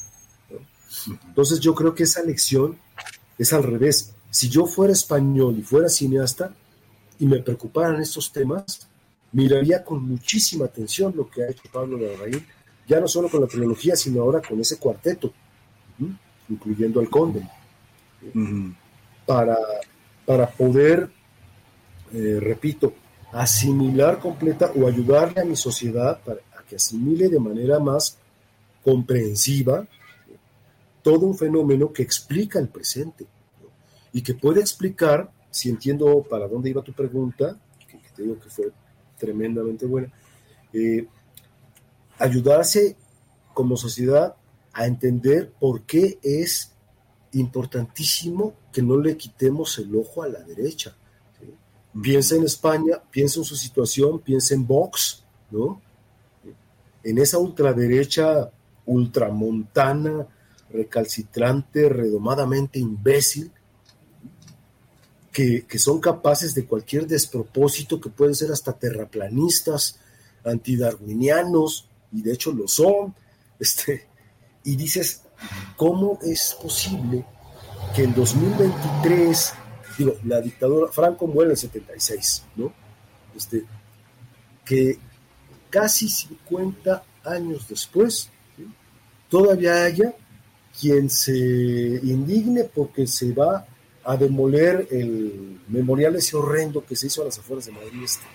[1.27, 2.77] Entonces yo creo que esa lección
[3.37, 4.13] es al revés.
[4.29, 6.53] Si yo fuera español y fuera cineasta
[7.19, 8.86] y me preocuparan estos temas,
[9.31, 12.45] miraría con muchísima atención lo que ha hecho Pablo Larraín,
[12.87, 15.33] ya no solo con la trilogía, sino ahora con ese cuarteto,
[16.49, 17.47] incluyendo al conde,
[19.25, 19.57] para,
[20.25, 21.09] para poder,
[22.13, 22.93] eh, repito,
[23.33, 28.17] asimilar completa o ayudarle a mi sociedad para, a que asimile de manera más
[28.83, 29.85] comprensiva
[31.01, 33.25] todo un fenómeno que explica el presente
[34.11, 38.49] y que puede explicar, si entiendo para dónde iba tu pregunta, que te digo que
[38.49, 38.71] fue
[39.17, 40.11] tremendamente buena.
[40.73, 41.07] Eh,
[42.19, 42.95] ayudarse
[43.53, 44.35] como sociedad
[44.73, 46.71] a entender por qué es
[47.33, 50.95] importantísimo que no le quitemos el ojo a la derecha.
[52.01, 55.81] Piensa en España, piensa en su situación, piensa en Vox, ¿no?
[57.03, 58.51] En esa ultraderecha
[58.85, 60.27] ultramontana,
[60.69, 63.51] recalcitrante, redomadamente imbécil,
[65.37, 69.99] que, son capaces de cualquier despropósito, que pueden ser hasta terraplanistas,
[70.43, 73.13] antidarwinianos, y de hecho lo son,
[73.59, 74.07] este,
[74.63, 75.21] y dices,
[75.75, 77.23] ¿cómo es posible
[77.95, 79.53] que en 2023,
[79.99, 82.73] digo, la dictadura, Franco muere en el 76, ¿no?
[83.35, 83.63] Este,
[84.65, 84.97] que
[85.69, 88.31] casi 50 años después,
[89.29, 90.15] todavía haya
[90.79, 93.67] quien se indigne porque se va
[94.07, 98.25] a demoler el memorial ese horrendo que se hizo a las afueras de Madrid, este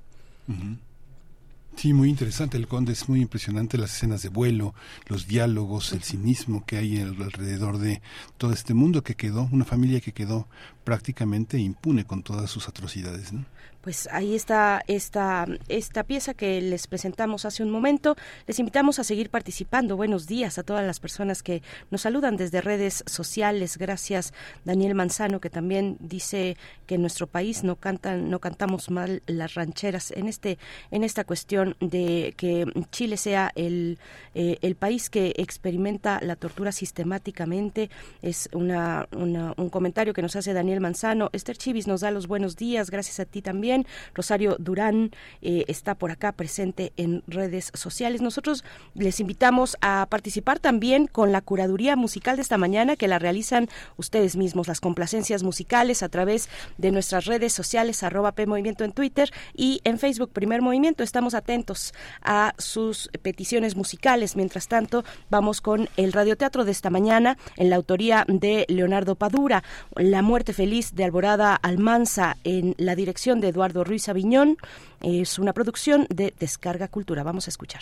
[1.75, 2.57] Sí, muy interesante.
[2.57, 3.77] El Conde es muy impresionante.
[3.77, 4.73] Las escenas de vuelo,
[5.07, 8.01] los diálogos, el cinismo que hay alrededor de
[8.37, 10.47] todo este mundo que quedó, una familia que quedó
[10.83, 13.33] prácticamente impune con todas sus atrocidades.
[13.33, 13.45] ¿no?
[13.85, 18.15] Pues ahí está esta, esta pieza que les presentamos hace un momento.
[18.47, 19.95] Les invitamos a seguir participando.
[19.95, 21.61] Buenos días a todas las personas que
[21.91, 23.77] nos saludan desde redes sociales.
[23.77, 24.33] Gracias,
[24.63, 26.57] Daniel Manzano, que también dice
[26.87, 30.09] que en nuestro país no cantan, no cantamos mal las rancheras.
[30.09, 30.57] En este,
[30.89, 33.99] en esta cuestión de que Chile sea el,
[34.33, 37.91] eh, el país que experimenta la tortura sistemáticamente,
[38.23, 41.29] es una, un comentario que nos hace Daniel Manzano.
[41.33, 42.89] Esther Chivis nos da los buenos días.
[42.89, 43.74] Gracias a ti también.
[44.13, 45.11] Rosario Durán
[45.41, 48.21] eh, está por acá presente en redes sociales.
[48.21, 48.63] Nosotros
[48.93, 53.67] les invitamos a participar también con la curaduría musical de esta mañana que la realizan
[53.97, 58.91] ustedes mismos, las complacencias musicales a través de nuestras redes sociales, arroba P Movimiento en
[58.91, 61.03] Twitter y en Facebook Primer Movimiento.
[61.03, 64.35] Estamos atentos a sus peticiones musicales.
[64.35, 69.63] Mientras tanto, vamos con el radioteatro de esta mañana en la autoría de Leonardo Padura,
[69.95, 74.57] La muerte feliz de Alborada Almanza en la dirección de Eduardo Ruiz Aviñón.
[75.01, 77.23] Es una producción de Descarga Cultura.
[77.23, 77.81] Vamos a escuchar.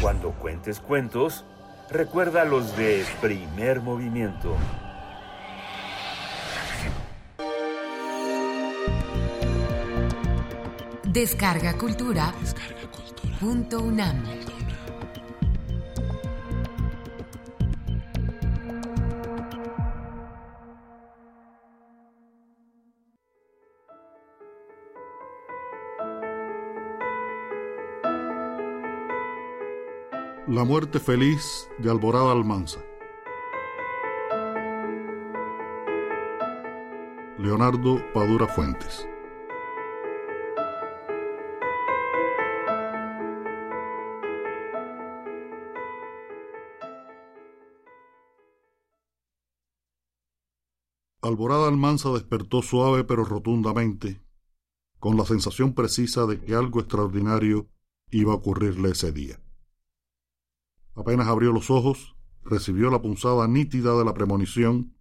[0.00, 1.44] Cuando cuentes cuentos,
[1.90, 4.56] recuerda los de primer movimiento.
[11.04, 12.34] Descarga Cultura.
[12.40, 13.38] Descarga Cultura.
[13.40, 14.47] Punto UNAM.
[30.50, 32.82] La muerte feliz de Alborada Almanza.
[37.38, 39.06] Leonardo Padura Fuentes.
[51.20, 54.22] Alborada Almanza despertó suave pero rotundamente,
[54.98, 57.68] con la sensación precisa de que algo extraordinario
[58.10, 59.38] iba a ocurrirle ese día.
[60.98, 64.96] Apenas abrió los ojos, recibió la punzada nítida de la premonición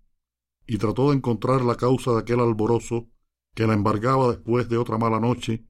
[0.67, 3.07] y trató de encontrar la causa de aquel alborozo
[3.55, 5.65] que la embargaba después de otra mala noche,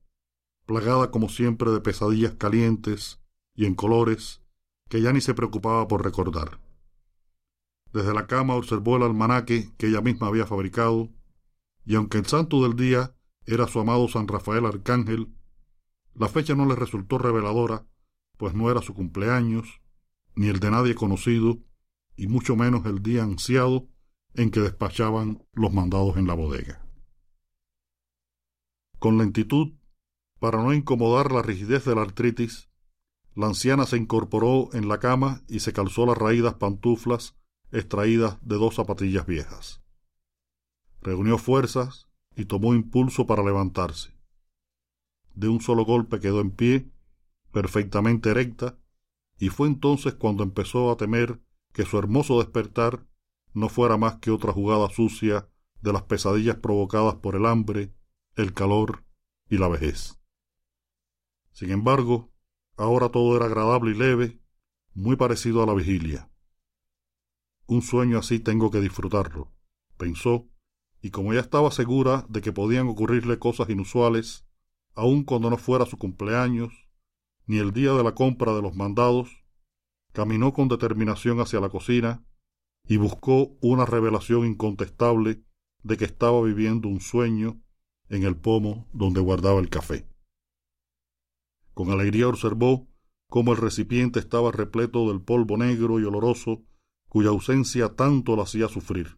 [0.65, 3.21] plagada como siempre de pesadillas calientes
[3.55, 4.41] y en colores
[4.89, 6.59] que ya ni se preocupaba por recordar.
[7.93, 11.07] Desde la cama observó el almanaque que ella misma había fabricado,
[11.86, 13.15] y aunque el santo del día
[13.45, 15.34] era su amado San Rafael Arcángel,
[16.15, 17.88] la fecha no le resultó reveladora,
[18.36, 19.80] pues no era su cumpleaños,
[20.38, 21.57] ni el de nadie conocido,
[22.15, 23.89] y mucho menos el día ansiado
[24.35, 26.88] en que despachaban los mandados en la bodega.
[28.99, 29.73] Con lentitud,
[30.39, 32.69] para no incomodar la rigidez de la artritis,
[33.33, 37.35] la anciana se incorporó en la cama y se calzó las raídas pantuflas
[37.71, 39.81] extraídas de dos zapatillas viejas.
[41.01, 44.15] Reunió fuerzas y tomó impulso para levantarse.
[45.33, 46.91] De un solo golpe quedó en pie,
[47.51, 48.77] perfectamente erecta,
[49.39, 51.41] y fue entonces cuando empezó a temer
[51.73, 53.05] que su hermoso despertar
[53.53, 55.47] no fuera más que otra jugada sucia
[55.81, 57.93] de las pesadillas provocadas por el hambre,
[58.35, 59.03] el calor
[59.49, 60.19] y la vejez.
[61.51, 62.31] Sin embargo,
[62.75, 64.39] ahora todo era agradable y leve,
[64.93, 66.29] muy parecido a la vigilia.
[67.67, 69.51] Un sueño así tengo que disfrutarlo,
[69.97, 70.47] pensó,
[71.01, 74.45] y como ya estaba segura de que podían ocurrirle cosas inusuales,
[74.95, 76.86] aun cuando no fuera su cumpleaños,
[77.47, 79.43] ni el día de la compra de los mandados,
[80.11, 82.25] caminó con determinación hacia la cocina
[82.87, 85.43] y buscó una revelación incontestable
[85.83, 87.61] de que estaba viviendo un sueño
[88.09, 90.07] en el pomo donde guardaba el café.
[91.73, 92.87] Con alegría observó
[93.29, 96.63] cómo el recipiente estaba repleto del polvo negro y oloroso
[97.09, 99.17] cuya ausencia tanto la hacía sufrir.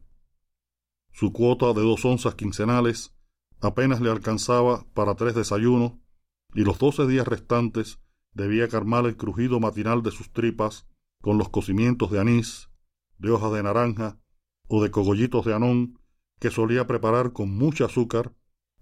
[1.11, 3.15] Su cuota de dos onzas quincenales
[3.61, 5.93] apenas le alcanzaba para tres desayunos
[6.53, 7.99] y los doce días restantes
[8.33, 10.87] debía calmar el crujido matinal de sus tripas
[11.21, 12.69] con los cocimientos de anís,
[13.17, 14.19] de hojas de naranja
[14.67, 15.99] o de cogollitos de anón
[16.39, 18.33] que solía preparar con mucho azúcar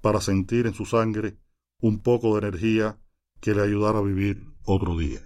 [0.01, 1.37] para sentir en su sangre
[1.79, 2.99] un poco de energía
[3.41, 5.21] que le ayudara a vivir otro día.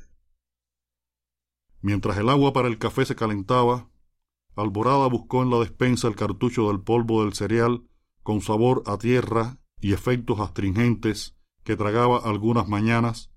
[1.81, 3.89] Mientras el agua para el café se calentaba,
[4.55, 7.87] Alborada buscó en la despensa el cartucho del polvo del cereal
[8.21, 13.30] con sabor a tierra y efectos astringentes que tragaba algunas mañanas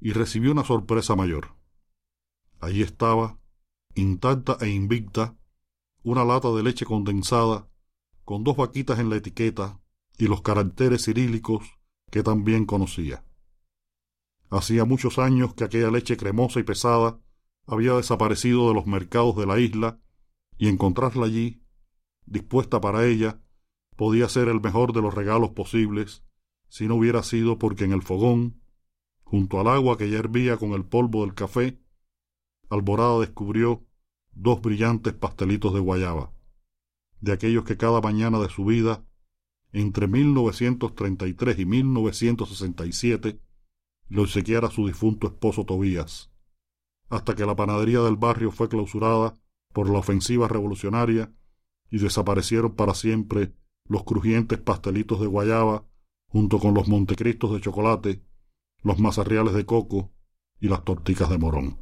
[0.00, 1.56] y recibió una sorpresa mayor.
[2.60, 3.38] Allí estaba,
[3.94, 5.36] intacta e invicta,
[6.02, 7.68] una lata de leche condensada,
[8.24, 9.80] con dos vaquitas en la etiqueta
[10.18, 11.64] y los caracteres cirílicos
[12.10, 13.24] que también conocía.
[14.50, 17.20] Hacía muchos años que aquella leche cremosa y pesada
[17.66, 20.00] había desaparecido de los mercados de la isla
[20.56, 21.62] y encontrarla allí,
[22.24, 23.40] dispuesta para ella,
[23.96, 26.24] podía ser el mejor de los regalos posibles
[26.68, 28.60] si no hubiera sido porque en el fogón,
[29.26, 31.80] junto al agua que ya hervía con el polvo del café,
[32.70, 33.84] Alborada descubrió
[34.32, 36.32] dos brillantes pastelitos de guayaba,
[37.20, 39.04] de aquellos que cada mañana de su vida,
[39.72, 43.40] entre 1933 y 1967,
[44.08, 46.30] le obsequiara su difunto esposo Tobías,
[47.08, 49.34] hasta que la panadería del barrio fue clausurada
[49.72, 51.34] por la ofensiva revolucionaria
[51.90, 53.52] y desaparecieron para siempre
[53.88, 55.84] los crujientes pastelitos de guayaba
[56.28, 58.22] junto con los montecristos de chocolate,
[58.86, 60.12] los mazarriales de coco
[60.60, 61.80] y las torticas de morón.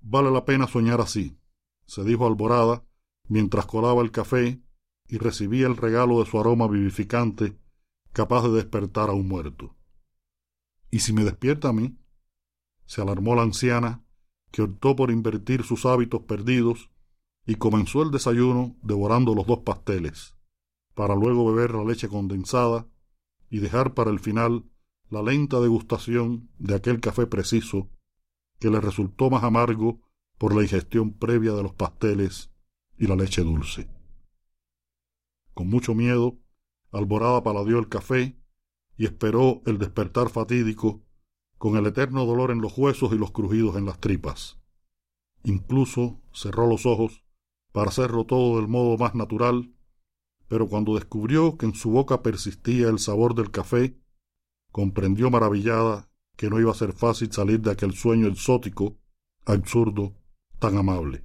[0.00, 1.38] Vale la pena soñar así,
[1.86, 2.84] se dijo Alborada
[3.28, 4.60] mientras colaba el café
[5.06, 7.56] y recibía el regalo de su aroma vivificante,
[8.12, 9.76] capaz de despertar a un muerto.
[10.90, 11.96] ¿Y si me despierta a mí?
[12.84, 14.04] se alarmó la anciana,
[14.50, 16.90] que optó por invertir sus hábitos perdidos
[17.46, 20.36] y comenzó el desayuno devorando los dos pasteles,
[20.94, 22.88] para luego beber la leche condensada
[23.48, 24.64] y dejar para el final
[25.08, 27.88] la lenta degustación de aquel café preciso
[28.58, 30.00] que le resultó más amargo
[30.38, 32.50] por la ingestión previa de los pasteles
[32.98, 33.88] y la leche dulce.
[35.54, 36.38] Con mucho miedo,
[36.90, 38.38] Alborada paladió el café
[38.96, 41.02] y esperó el despertar fatídico
[41.58, 44.58] con el eterno dolor en los huesos y los crujidos en las tripas.
[45.44, 47.22] Incluso cerró los ojos
[47.72, 49.72] para hacerlo todo del modo más natural,
[50.48, 53.98] pero cuando descubrió que en su boca persistía el sabor del café,
[54.76, 56.06] comprendió maravillada
[56.36, 58.98] que no iba a ser fácil salir de aquel sueño exótico,
[59.46, 60.12] absurdo,
[60.58, 61.24] tan amable.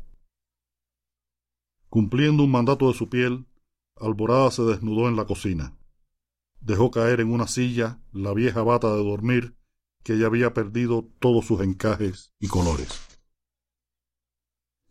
[1.89, 3.45] Cumpliendo un mandato de su piel,
[3.97, 5.77] Alborada se desnudó en la cocina.
[6.61, 9.57] Dejó caer en una silla la vieja bata de dormir
[10.01, 13.05] que ya había perdido todos sus encajes y colores.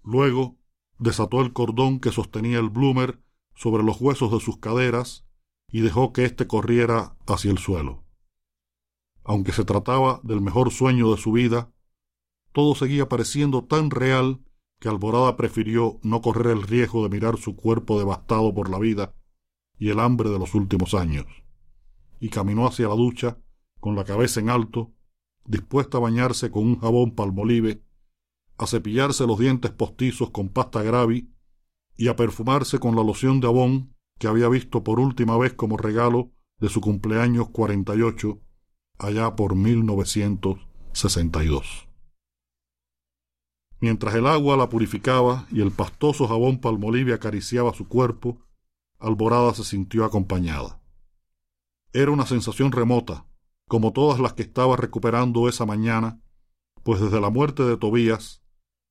[0.03, 0.59] Luego
[0.99, 3.23] desató el cordón que sostenía el bloomer
[3.55, 5.25] sobre los huesos de sus caderas
[5.73, 8.05] y dejó que éste corriera hacia el suelo.
[9.31, 11.71] Aunque se trataba del mejor sueño de su vida,
[12.51, 14.41] todo seguía pareciendo tan real
[14.81, 19.15] que Alborada prefirió no correr el riesgo de mirar su cuerpo devastado por la vida
[19.79, 21.27] y el hambre de los últimos años,
[22.19, 23.39] y caminó hacia la ducha
[23.79, 24.91] con la cabeza en alto,
[25.45, 27.85] dispuesta a bañarse con un jabón palmolive,
[28.59, 31.33] a cepillarse los dientes postizos con pasta gravi
[31.97, 35.77] y a perfumarse con la loción de abón que había visto por última vez como
[35.77, 38.41] regalo de su cumpleaños 48
[39.01, 41.89] allá por 1962.
[43.81, 48.37] Mientras el agua la purificaba y el pastoso jabón palmolive acariciaba su cuerpo,
[48.99, 50.83] Alborada se sintió acompañada.
[51.95, 53.25] Era una sensación remota,
[53.67, 56.21] como todas las que estaba recuperando esa mañana,
[56.83, 58.43] pues desde la muerte de Tobías,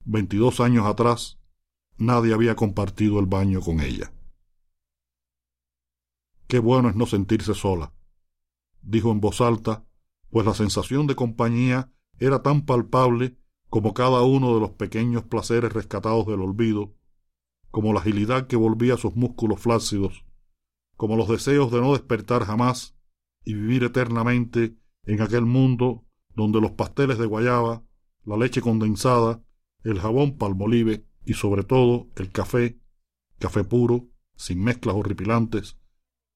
[0.05, 1.37] veintidós años atrás,
[1.97, 4.11] nadie había compartido el baño con ella.
[6.47, 7.93] Qué bueno es no sentirse sola,
[8.81, 9.85] dijo en voz alta,
[10.29, 13.37] pues la sensación de compañía era tan palpable
[13.69, 16.95] como cada uno de los pequeños placeres rescatados del olvido,
[17.71, 20.25] como la agilidad que volvía sus músculos flácidos,
[20.97, 22.95] como los deseos de no despertar jamás
[23.45, 24.75] y vivir eternamente
[25.05, 26.05] en aquel mundo
[26.35, 27.83] donde los pasteles de guayaba,
[28.25, 29.43] la leche condensada,
[29.83, 32.79] el jabón palmolive y sobre todo el café,
[33.37, 35.77] café puro, sin mezclas horripilantes,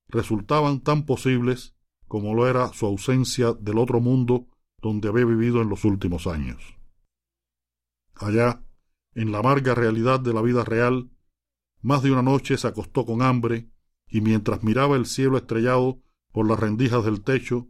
[0.07, 1.75] resultaban tan posibles
[2.13, 4.45] como lo era su ausencia del otro mundo
[4.79, 6.61] donde había vivido en los últimos años.
[8.13, 8.63] Allá,
[9.15, 11.09] en la amarga realidad de la vida real,
[11.81, 13.71] más de una noche se acostó con hambre
[14.07, 17.67] y mientras miraba el cielo estrellado por las rendijas del techo,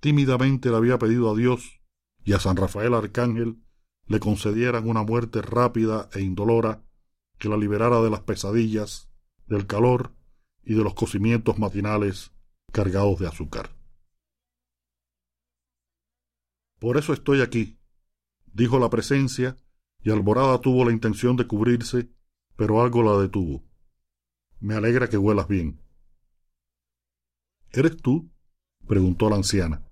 [0.00, 1.82] tímidamente le había pedido a Dios
[2.24, 3.58] y a San Rafael Arcángel
[4.06, 6.82] le concedieran una muerte rápida e indolora
[7.36, 9.10] que la liberara de las pesadillas,
[9.46, 10.14] del calor
[10.62, 12.33] y de los cocimientos matinales
[12.74, 13.70] cargados de azúcar.
[16.80, 17.78] Por eso estoy aquí,
[18.52, 19.56] dijo la presencia
[20.02, 22.10] y Alborada tuvo la intención de cubrirse,
[22.56, 23.62] pero algo la detuvo.
[24.58, 25.80] Me alegra que huelas bien.
[27.70, 28.28] ¿Eres tú?
[28.88, 29.88] preguntó la anciana.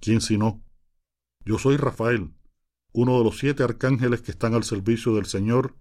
[0.00, 0.64] ¿Quién si no?
[1.44, 2.34] Yo soy Rafael,
[2.92, 5.76] uno de los siete arcángeles que están al servicio del Señor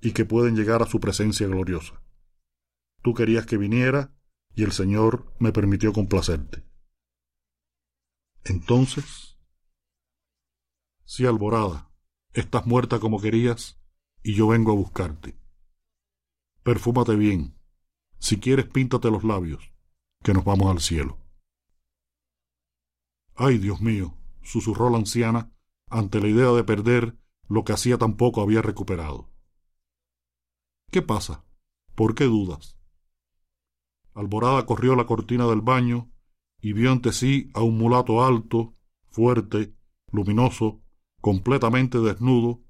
[0.00, 2.02] y que pueden llegar a su presencia gloriosa.
[3.02, 4.14] Tú querías que viniera
[4.54, 6.64] y el Señor me permitió complacerte.
[8.44, 9.38] Entonces,
[11.04, 11.92] sí, Alborada,
[12.32, 13.78] Estás muerta como querías
[14.22, 15.38] y yo vengo a buscarte.
[16.62, 17.58] Perfúmate bien.
[18.18, 19.74] Si quieres, píntate los labios,
[20.22, 21.18] que nos vamos al cielo.
[23.34, 25.52] Ay, Dios mío, susurró la anciana
[25.90, 29.30] ante la idea de perder lo que hacía tan poco había recuperado.
[30.90, 31.44] ¿Qué pasa?
[31.94, 32.78] ¿Por qué dudas?
[34.14, 36.10] Alborada corrió la cortina del baño
[36.60, 38.74] y vio ante sí a un mulato alto,
[39.08, 39.74] fuerte,
[40.10, 40.80] luminoso,
[41.20, 42.60] completamente desnudo,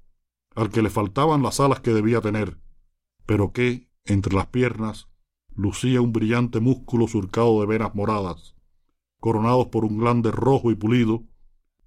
[0.55, 2.59] al que le faltaban las alas que debía tener,
[3.25, 5.09] pero que, entre las piernas,
[5.55, 8.55] lucía un brillante músculo surcado de venas moradas,
[9.19, 11.23] coronados por un glande rojo y pulido,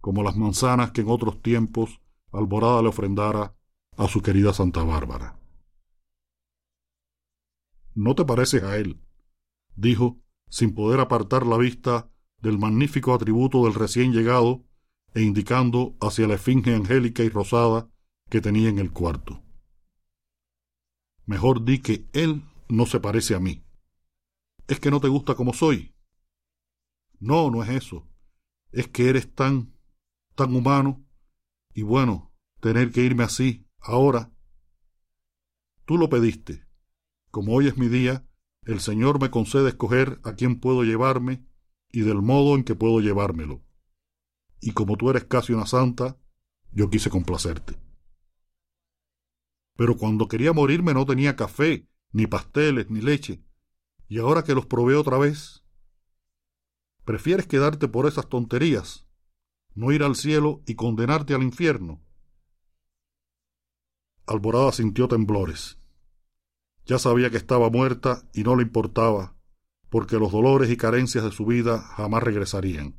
[0.01, 2.01] como las manzanas que en otros tiempos
[2.33, 3.57] Alborada le ofrendara
[3.97, 5.39] a su querida Santa Bárbara.
[7.95, 9.01] ¿No te pareces a él?
[9.77, 12.11] Dijo, sin poder apartar la vista
[12.41, 14.65] del magnífico atributo del recién llegado
[15.15, 17.89] e indicando hacia la esfinge angélica y rosada
[18.29, 19.43] que tenía en el cuarto.
[21.25, 23.65] Mejor di que él no se parece a mí.
[24.69, 25.95] ¿Es que no te gusta como soy?
[27.19, 28.09] No, no es eso.
[28.73, 29.75] Es que eres tan,
[30.35, 31.05] tan humano.
[31.73, 34.33] Y bueno, tener que irme así, ahora.
[35.85, 36.67] Tú lo pediste.
[37.31, 38.27] Como hoy es mi día,
[38.67, 41.47] el Señor me concede escoger a quién puedo llevarme
[41.93, 43.63] y del modo en que puedo llevármelo.
[44.61, 46.19] Y como tú eres casi una santa,
[46.73, 47.79] yo quise complacerte.
[49.77, 53.41] Pero cuando quería morirme no tenía café, ni pasteles, ni leche.
[54.09, 55.65] Y ahora que los probé otra vez,
[57.05, 59.07] prefieres quedarte por esas tonterías,
[59.75, 62.03] no ir al cielo y condenarte al infierno.
[64.27, 65.79] Alborada sintió temblores.
[66.87, 69.37] Ya sabía que estaba muerta y no le importaba,
[69.91, 72.99] porque los dolores y carencias de su vida jamás regresarían.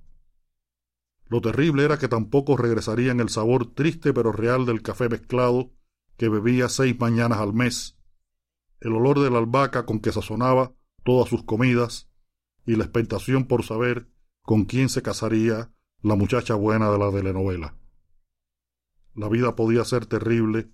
[1.29, 5.71] Lo terrible era que tampoco regresarían el sabor triste pero real del café mezclado
[6.17, 7.97] que bebía seis mañanas al mes,
[8.79, 10.73] el olor de la albahaca con que sazonaba
[11.03, 12.09] todas sus comidas
[12.65, 14.09] y la expectación por saber
[14.41, 15.71] con quién se casaría
[16.01, 17.77] la muchacha buena de la telenovela.
[19.15, 20.71] La vida podía ser terrible,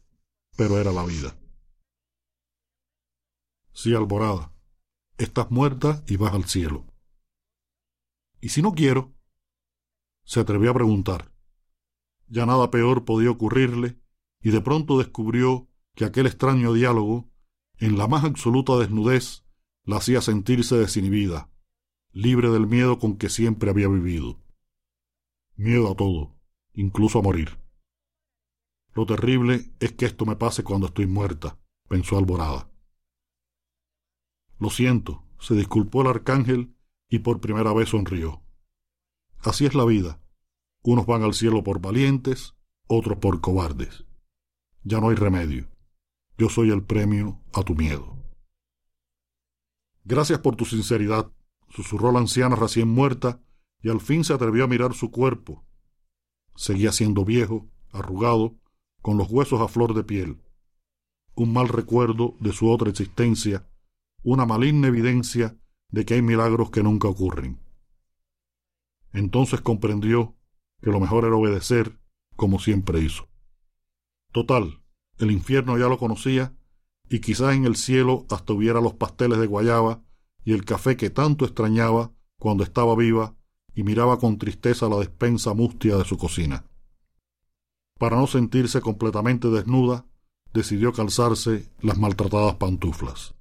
[0.57, 1.35] pero era la vida.
[3.73, 4.53] Sí, Alborada,
[5.17, 6.85] estás muerta y vas al cielo.
[8.39, 9.13] ¿Y si no quiero?
[10.25, 11.31] Se atrevió a preguntar.
[12.27, 13.99] Ya nada peor podía ocurrirle
[14.41, 17.31] y de pronto descubrió que aquel extraño diálogo,
[17.77, 19.43] en la más absoluta desnudez,
[19.85, 21.49] la hacía sentirse desinhibida,
[22.11, 24.39] libre del miedo con que siempre había vivido.
[25.55, 26.35] Miedo a todo,
[26.73, 27.57] incluso a morir.
[28.93, 32.72] Lo terrible es que esto me pase cuando estoy muerta, pensó Alborada.
[34.59, 36.75] Lo siento, se disculpó el arcángel
[37.09, 38.41] y por primera vez sonrió.
[39.39, 40.21] Así es la vida.
[40.83, 42.55] Unos van al cielo por valientes,
[42.87, 44.05] otros por cobardes.
[44.83, 45.69] Ya no hay remedio.
[46.37, 48.17] Yo soy el premio a tu miedo.
[50.05, 51.31] Gracias por tu sinceridad,
[51.69, 53.41] susurró la anciana recién muerta,
[53.81, 55.65] y al fin se atrevió a mirar su cuerpo.
[56.55, 58.55] Seguía siendo viejo, arrugado,
[59.01, 60.41] con los huesos a flor de piel.
[61.35, 63.67] Un mal recuerdo de su otra existencia,
[64.23, 65.57] una maligna evidencia
[65.89, 67.59] de que hay milagros que nunca ocurren.
[69.11, 70.35] Entonces comprendió
[70.81, 71.99] que lo mejor era obedecer
[72.35, 73.29] como siempre hizo.
[74.31, 74.81] Total,
[75.19, 76.55] el infierno ya lo conocía
[77.09, 80.03] y quizás en el cielo hasta hubiera los pasteles de guayaba
[80.43, 83.35] y el café que tanto extrañaba cuando estaba viva
[83.75, 86.65] y miraba con tristeza la despensa mustia de su cocina.
[87.99, 90.05] Para no sentirse completamente desnuda,
[90.53, 93.35] decidió calzarse las maltratadas pantuflas.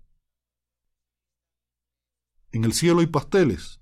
[2.53, 3.81] En el cielo hay pasteles,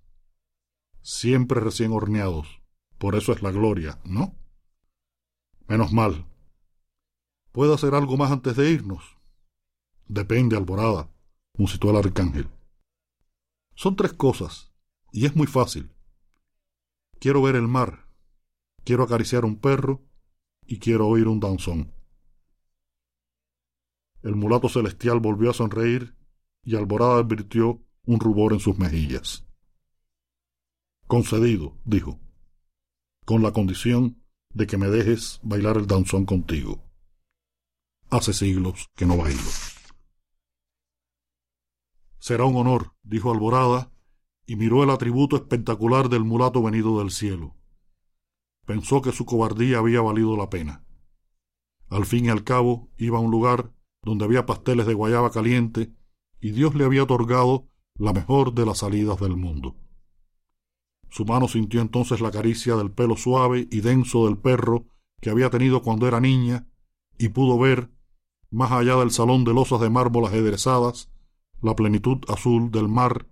[1.03, 2.63] siempre recién horneados,
[2.99, 4.37] por eso es la gloria, ¿no?
[5.67, 6.27] Menos mal,
[7.53, 9.19] ¿Puedo hacer algo más antes de irnos?
[10.07, 11.11] Depende, Alborada,
[11.57, 12.49] musitó el arcángel.
[13.75, 14.73] Son tres cosas,
[15.11, 15.93] y es muy fácil.
[17.19, 18.07] Quiero ver el mar,
[18.85, 20.03] quiero acariciar un perro
[20.65, 21.93] y quiero oír un danzón.
[24.23, 26.15] El mulato celestial volvió a sonreír
[26.63, 29.45] y Alborada advirtió un rubor en sus mejillas.
[31.07, 32.21] Concedido, dijo,
[33.25, 34.23] con la condición
[34.53, 36.83] de que me dejes bailar el danzón contigo.
[38.11, 39.41] Hace siglos que no bailo.
[42.19, 43.93] Será un honor, dijo Alborada,
[44.47, 47.55] y miró el atributo espectacular del mulato venido del cielo.
[48.67, 50.85] Pensó que su cobardía había valido la pena.
[51.89, 53.73] Al fin y al cabo iba a un lugar
[54.03, 55.93] donde había pasteles de guayaba caliente
[56.41, 57.70] y Dios le había otorgado
[58.01, 59.77] la mejor de las salidas del mundo.
[61.11, 64.87] Su mano sintió entonces la caricia del pelo suave y denso del perro
[65.21, 66.67] que había tenido cuando era niña
[67.19, 67.91] y pudo ver
[68.51, 71.11] más allá del salón de losas de mármol ajedrezadas,
[71.61, 73.27] la plenitud azul del mar,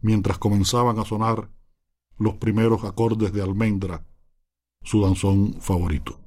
[0.00, 1.52] mientras comenzaban a sonar
[2.18, 4.04] los primeros acordes de almendra,
[4.82, 6.18] su danzón favorito.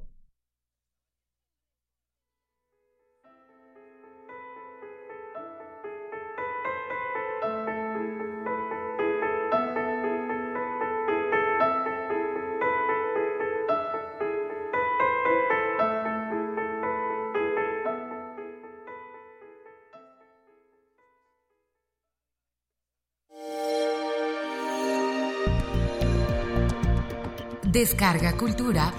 [27.72, 28.92] Descarga Cultura.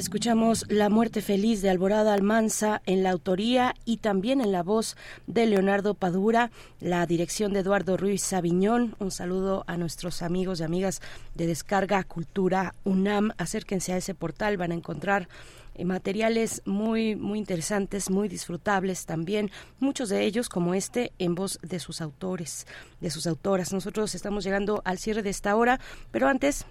[0.00, 4.96] Escuchamos La muerte feliz de Alborada Almanza en la autoría y también en la voz
[5.26, 8.96] de Leonardo Padura, la dirección de Eduardo Ruiz Sabiñón.
[8.98, 11.02] Un saludo a nuestros amigos y amigas
[11.34, 13.32] de Descarga Cultura UNAM.
[13.36, 15.28] Acérquense a ese portal, van a encontrar
[15.74, 21.58] eh, materiales muy muy interesantes, muy disfrutables también, muchos de ellos como este en voz
[21.60, 22.66] de sus autores,
[23.02, 23.74] de sus autoras.
[23.74, 25.78] Nosotros estamos llegando al cierre de esta hora,
[26.10, 26.64] pero antes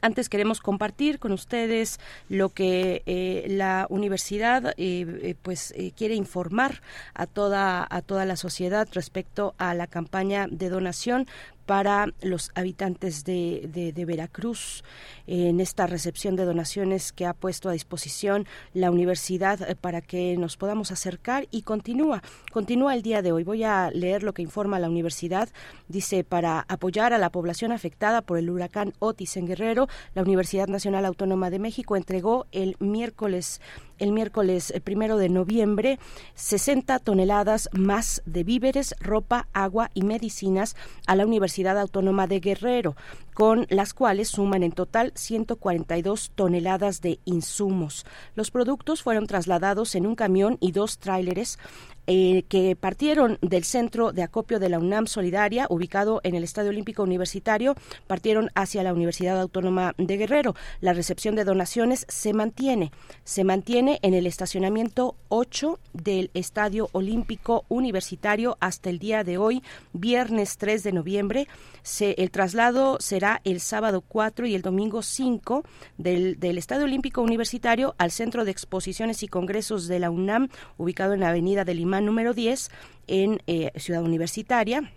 [0.00, 6.82] antes queremos compartir con ustedes lo que eh, la universidad eh, eh, pues quiere informar
[7.14, 11.26] a toda a toda la sociedad respecto a la campaña de donación
[11.66, 14.82] para los habitantes de, Veracruz
[15.26, 20.36] en esta recepción de donaciones que ha puesto a disposición la universidad eh, para que
[20.36, 23.44] nos podamos acercar y continúa, continúa el día de hoy.
[23.44, 25.48] Voy a leer lo que informa la universidad.
[25.88, 30.66] Dice, para apoyar a la población afectada por el huracán Otis en Guerrero, la Universidad
[30.66, 33.60] Nacional Autónoma de México entregó el miércoles
[34.02, 35.98] el miércoles eh, primero de noviembre
[36.34, 40.76] 60 toneladas más de víveres, ropa, agua y medicinas
[41.06, 42.96] a la Universidad Autónoma de Guerrero,
[43.32, 48.04] con las cuales suman en total 142 toneladas de insumos.
[48.34, 51.58] Los productos fueron trasladados en un camión y dos tráileres
[52.08, 56.70] eh, que partieron del centro de acopio de la UNAM Solidaria, ubicado en el Estadio
[56.70, 57.76] Olímpico Universitario,
[58.08, 60.56] partieron hacia la Universidad Autónoma de Guerrero.
[60.80, 62.90] La recepción de donaciones se mantiene,
[63.22, 69.62] se mantiene en el estacionamiento 8 del Estadio Olímpico Universitario hasta el día de hoy,
[69.92, 71.46] viernes 3 de noviembre.
[72.00, 75.62] el traslado será el sábado 4 y el domingo 5
[75.98, 80.48] del, del Estadio Olímpico Universitario al Centro de Exposiciones y Congresos de la UNAM,
[80.78, 82.70] ubicado en la Avenida de Lima número 10
[83.06, 84.92] en eh, Ciudad Universitaria.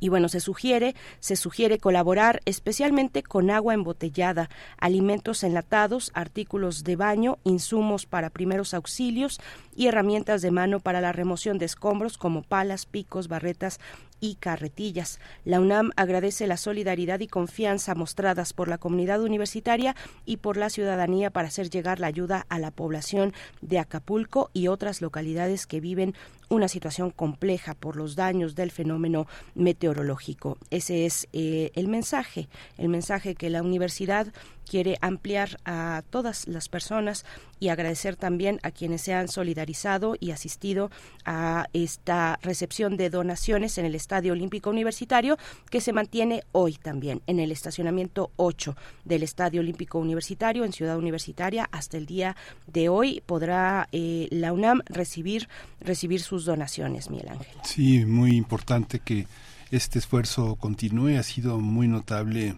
[0.00, 4.48] Y bueno, se sugiere, se sugiere colaborar especialmente con agua embotellada,
[4.78, 9.40] alimentos enlatados, artículos de baño, insumos para primeros auxilios
[9.76, 13.80] y herramientas de mano para la remoción de escombros como palas, picos, barretas
[14.22, 15.18] y carretillas.
[15.44, 20.70] La UNAM agradece la solidaridad y confianza mostradas por la comunidad universitaria y por la
[20.70, 25.80] ciudadanía para hacer llegar la ayuda a la población de Acapulco y otras localidades que
[25.80, 26.14] viven
[26.52, 30.58] una situación compleja por los daños del fenómeno meteorológico.
[30.70, 34.32] Ese es eh, el mensaje, el mensaje que la universidad
[34.68, 37.24] quiere ampliar a todas las personas
[37.58, 40.90] y agradecer también a quienes se han solidarizado y asistido
[41.24, 45.36] a esta recepción de donaciones en el Estadio Olímpico Universitario
[45.70, 50.96] que se mantiene hoy también en el estacionamiento 8 del Estadio Olímpico Universitario en Ciudad
[50.96, 52.36] Universitaria hasta el día
[52.66, 55.48] de hoy podrá eh, la UNAM recibir
[55.80, 57.56] recibir sus donaciones, Miguel Ángel.
[57.64, 59.26] Sí, muy importante que
[59.70, 61.18] este esfuerzo continúe.
[61.18, 62.56] Ha sido muy notable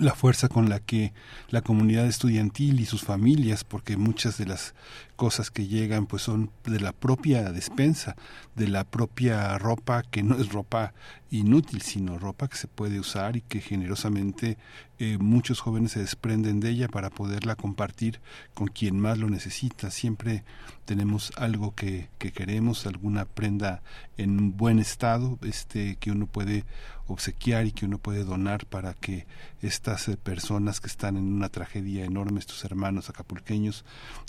[0.00, 1.12] la fuerza con la que
[1.48, 4.74] la comunidad estudiantil y sus familias, porque muchas de las
[5.16, 8.16] cosas que llegan pues son de la propia despensa,
[8.54, 10.92] de la propia ropa que no es ropa
[11.30, 14.56] inútil, sino ropa que se puede usar y que generosamente
[14.98, 18.20] eh, muchos jóvenes se desprenden de ella para poderla compartir
[18.54, 19.90] con quien más lo necesita.
[19.90, 20.44] Siempre
[20.84, 23.82] tenemos algo que, que queremos, alguna prenda
[24.16, 26.64] en buen estado, este que uno puede
[27.06, 29.26] obsequiar y que uno puede donar para que
[29.60, 33.84] estas eh, personas que están en una tragedia enorme, estos hermanos acapulqueños,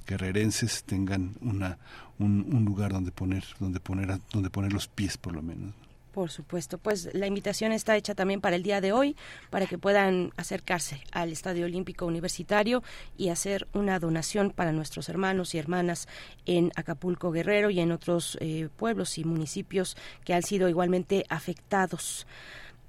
[0.07, 1.77] guerrerenses, tengan una,
[2.19, 5.73] un, un lugar donde poner, donde poner, donde poner los pies por lo menos.
[6.15, 9.17] Por supuesto, pues la invitación está hecha también para el día de hoy,
[9.49, 12.83] para que puedan acercarse al Estadio Olímpico Universitario
[13.17, 16.07] y hacer una donación para nuestros hermanos y hermanas
[16.45, 22.25] en Acapulco Guerrero y en otros eh, pueblos y municipios que han sido igualmente afectados.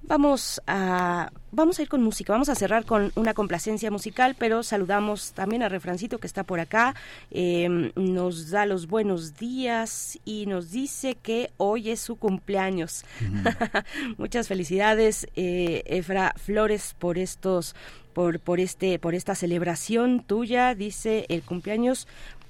[0.03, 4.63] Vamos a, vamos a ir con música, vamos a cerrar con una complacencia musical, pero
[4.63, 6.95] saludamos también a Refrancito que está por acá,
[7.31, 13.05] em, nos da los buenos días y nos dice que hoy es su cumpleaños.
[14.17, 17.75] Muchas felicidades, eh, Efra Flores, por estos,
[18.13, 22.07] por, por este, por esta celebración tuya, dice el cumpleaños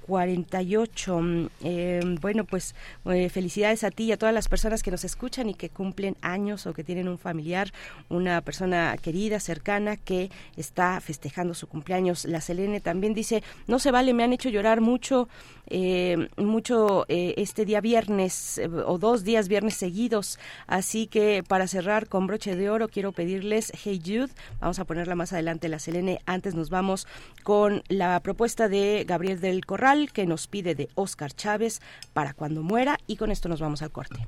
[0.07, 1.21] 48.
[1.21, 2.75] Mm, eh, bueno, pues
[3.07, 6.17] eh, felicidades a ti y a todas las personas que nos escuchan y que cumplen
[6.23, 7.73] años o que tienen un familiar,
[8.09, 12.25] una persona querida, cercana, que está festejando su cumpleaños.
[12.25, 15.29] La Selene también dice, no se vale, me han hecho llorar mucho,
[15.67, 20.39] eh, mucho este día viernes o dos días viernes seguidos.
[20.67, 25.15] Así que para cerrar con broche de oro, quiero pedirles Hey Jude, vamos a ponerla
[25.15, 26.21] más adelante la Selene.
[26.27, 27.07] Antes nos vamos
[27.43, 31.81] con la propuesta de Gabriel del Corral que nos pide de Oscar Chávez
[32.13, 34.27] para cuando muera y con esto nos vamos al corte.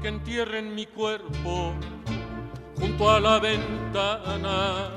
[0.00, 1.74] Que entierren mi cuerpo
[2.78, 4.90] junto a la ventana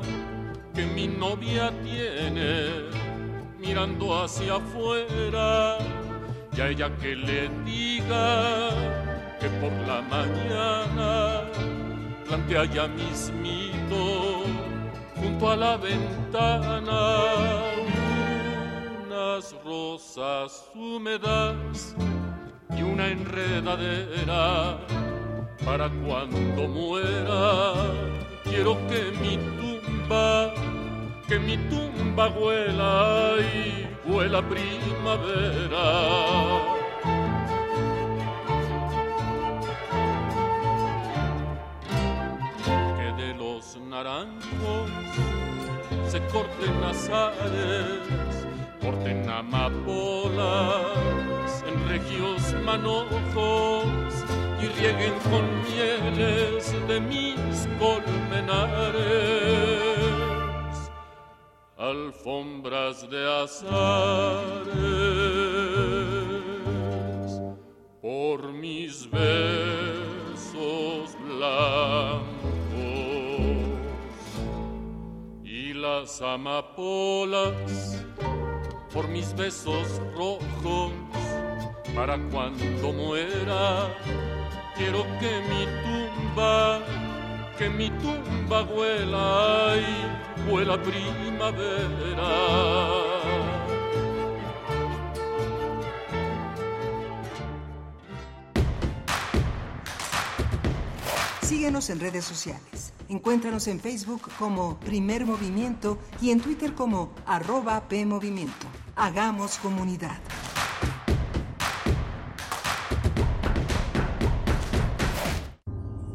[0.76, 2.89] que mi novia tiene
[3.58, 5.80] mirando hacia afuera.
[6.56, 8.70] Y a ella que le diga
[9.39, 11.41] que por la mañana
[12.28, 14.43] plantea ya mismito
[15.16, 17.24] junto a la ventana.
[19.04, 21.95] Unas rosas húmedas
[22.78, 24.80] y una enredadera
[25.65, 27.74] para cuando muera.
[28.43, 30.53] Quiero que mi tumba
[31.28, 35.86] que mi tumba huela y huela primavera.
[43.91, 44.89] Naranjos
[46.07, 48.30] se corten azares,
[48.82, 50.41] corten amapolas
[51.67, 54.25] en regios manojos
[54.61, 59.01] y rieguen con mieles de mis colmenares,
[61.77, 64.75] alfombras de azares
[68.01, 72.41] por mis besos blancos.
[75.82, 78.05] las amapolas
[78.93, 80.91] por mis besos rojos
[81.95, 83.95] para cuando muera
[84.75, 86.79] quiero que mi tumba
[87.57, 92.31] que mi tumba vuela y vuela primavera
[101.41, 102.93] Síguenos en redes sociales.
[103.07, 108.80] Encuéntranos en Facebook como Primer Movimiento y en Twitter como arroba PMovimiento.
[108.95, 110.19] Hagamos comunidad.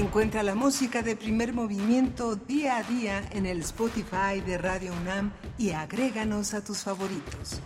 [0.00, 5.30] Encuentra la música de primer movimiento día a día en el Spotify de Radio UNAM
[5.58, 7.60] y agréganos a tus favoritos.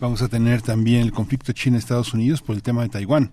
[0.00, 3.32] Vamos a tener también el conflicto China-Estados Unidos por el tema de Taiwán.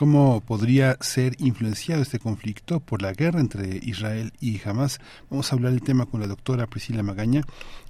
[0.00, 4.98] ¿Cómo podría ser influenciado este conflicto por la guerra entre Israel y Hamas?
[5.28, 7.42] Vamos a hablar del tema con la doctora Priscila Magaña,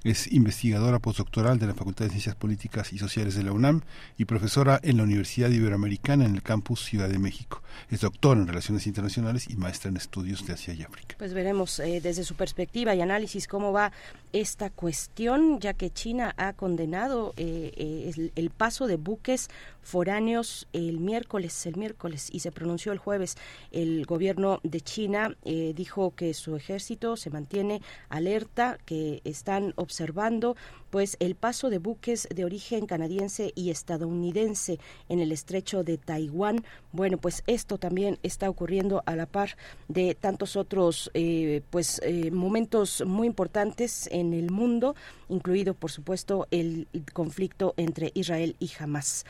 [0.03, 3.79] es investigadora postdoctoral de la Facultad de Ciencias Políticas y Sociales de la UNAM
[4.17, 7.61] y profesora en la Universidad Iberoamericana en el campus Ciudad de México.
[7.89, 11.15] Es doctora en Relaciones Internacionales y maestra en Estudios de Asia y África.
[11.17, 13.93] Pues veremos eh, desde su perspectiva y análisis cómo va
[14.33, 19.49] esta cuestión, ya que China ha condenado eh, eh, el, paso de buques
[19.81, 22.00] foráneos el miércoles, el miércoles
[22.31, 23.35] y se pronunció el jueves.
[23.71, 30.55] El gobierno de China eh, dijo que su ejército se mantiene alerta, que están observando
[30.89, 34.79] pues el paso de buques de origen canadiense y estadounidense
[35.09, 36.65] en el estrecho de Taiwán.
[36.91, 39.55] Bueno, pues esto también está ocurriendo a la par
[39.87, 44.95] de tantos otros eh, pues eh, momentos muy importantes en el mundo,
[45.29, 49.25] incluido por supuesto el conflicto entre Israel y Hamas.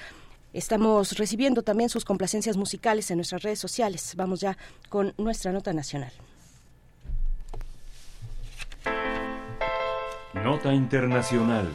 [0.53, 4.13] Estamos recibiendo también sus complacencias musicales en nuestras redes sociales.
[4.15, 4.57] Vamos ya
[4.89, 6.11] con nuestra nota nacional.
[10.33, 11.67] Nota internacional.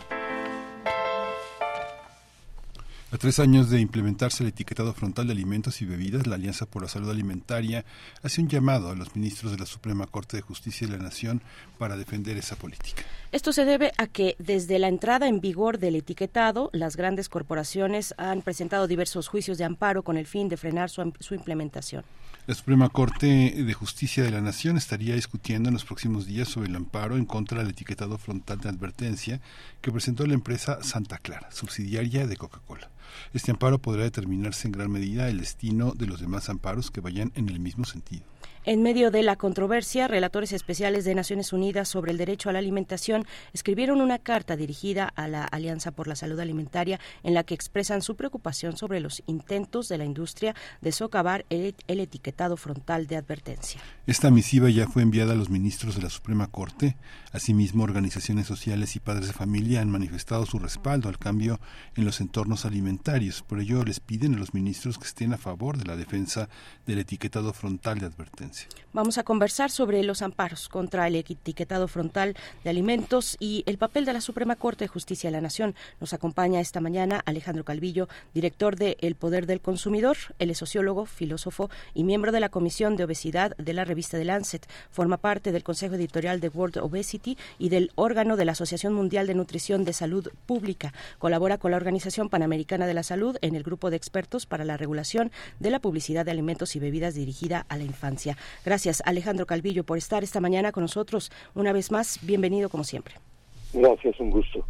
[3.12, 6.82] A tres años de implementarse el etiquetado frontal de alimentos y bebidas, la Alianza por
[6.82, 7.84] la Salud Alimentaria
[8.24, 11.40] hace un llamado a los ministros de la Suprema Corte de Justicia de la Nación
[11.78, 13.04] para defender esa política.
[13.30, 18.12] Esto se debe a que desde la entrada en vigor del etiquetado, las grandes corporaciones
[18.18, 22.02] han presentado diversos juicios de amparo con el fin de frenar su, implementación.
[22.46, 26.68] La Suprema Corte de Justicia de la Nación estaría discutiendo en los próximos días sobre
[26.68, 29.40] el amparo en contra del etiquetado frontal de advertencia
[29.80, 32.88] que presentó la empresa Santa Clara, subsidiaria de Coca-Cola.
[33.34, 37.32] Este amparo podrá determinarse en gran medida el destino de los demás amparos que vayan
[37.34, 38.22] en el mismo sentido.
[38.68, 42.58] En medio de la controversia, relatores especiales de Naciones Unidas sobre el derecho a la
[42.58, 47.54] alimentación escribieron una carta dirigida a la Alianza por la Salud Alimentaria en la que
[47.54, 53.14] expresan su preocupación sobre los intentos de la industria de socavar el, etiquetado frontal de
[53.14, 53.80] advertencia.
[54.04, 56.96] Esta misiva ya fue enviada a los ministros de la Suprema Corte.
[57.30, 61.60] Asimismo, organizaciones sociales y padres de familia han manifestado su respaldo al cambio
[61.94, 63.42] en los entornos alimentarios.
[63.42, 66.48] Por ello, les piden a los ministros que estén a favor de la defensa
[66.84, 68.55] del etiquetado frontal de advertencia.
[68.92, 72.34] Vamos a conversar sobre los amparos contra el etiquetado frontal
[72.64, 75.74] de alimentos y el papel de la Suprema Corte de Justicia de la Nación.
[76.00, 80.16] Nos acompaña esta mañana Alejandro Calvillo, director de El Poder del Consumidor.
[80.38, 84.24] Él es sociólogo, filósofo y miembro de la Comisión de Obesidad de la revista The
[84.24, 84.66] Lancet.
[84.90, 89.26] Forma parte del Consejo Editorial de World Obesity y del órgano de la Asociación Mundial
[89.26, 90.94] de Nutrición de Salud Pública.
[91.18, 94.78] Colabora con la Organización Panamericana de la Salud en el grupo de expertos para la
[94.78, 98.38] regulación de la publicidad de alimentos y bebidas dirigida a la infancia.
[98.64, 101.30] Gracias Alejandro Calvillo, por estar esta mañana con nosotros.
[101.54, 103.14] Una vez más, bienvenido como siempre.
[103.72, 104.64] Gracias, un gusto.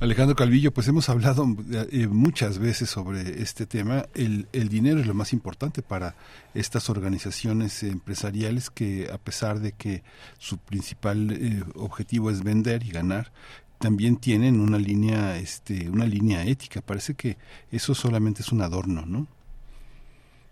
[0.00, 4.06] Alejandro Calvillo, pues hemos hablado eh, muchas veces sobre este tema.
[4.14, 6.16] El, dinero es lo más importante para
[6.52, 10.02] estas organizaciones empresariales que a pesar de que
[10.38, 13.30] su principal eh, objetivo es vender y ganar,
[13.78, 16.80] también tienen una línea, este, una línea ética.
[16.80, 17.36] Parece que
[17.70, 19.28] eso solamente es un adorno, ¿no?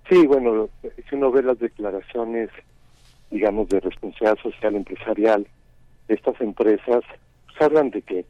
[0.08, 0.68] Sí, bueno,
[1.08, 2.50] si uno ve las declaraciones,
[3.30, 5.46] digamos, de responsabilidad social empresarial
[6.08, 7.02] estas empresas,
[7.46, 8.24] pues hablan de que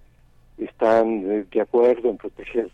[0.58, 2.70] están eh, de acuerdo en proteger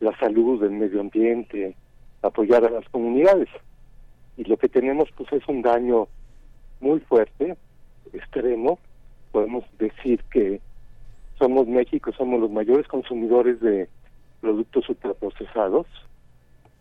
[0.00, 1.74] la salud del medio ambiente,
[2.22, 3.48] apoyar a las comunidades.
[4.36, 6.08] Y lo que tenemos pues es un daño
[6.80, 7.56] muy fuerte,
[8.12, 8.78] extremo.
[9.32, 10.60] Podemos decir que
[11.38, 13.88] somos México, somos los mayores consumidores de
[14.40, 15.86] productos ultraprocesados,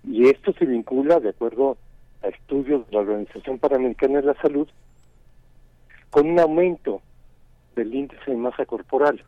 [0.07, 1.77] y esto se vincula, de acuerdo
[2.23, 4.67] a estudios de la Organización Panamericana de la Salud,
[6.09, 7.01] con un aumento
[7.75, 9.21] del índice de masa corporal,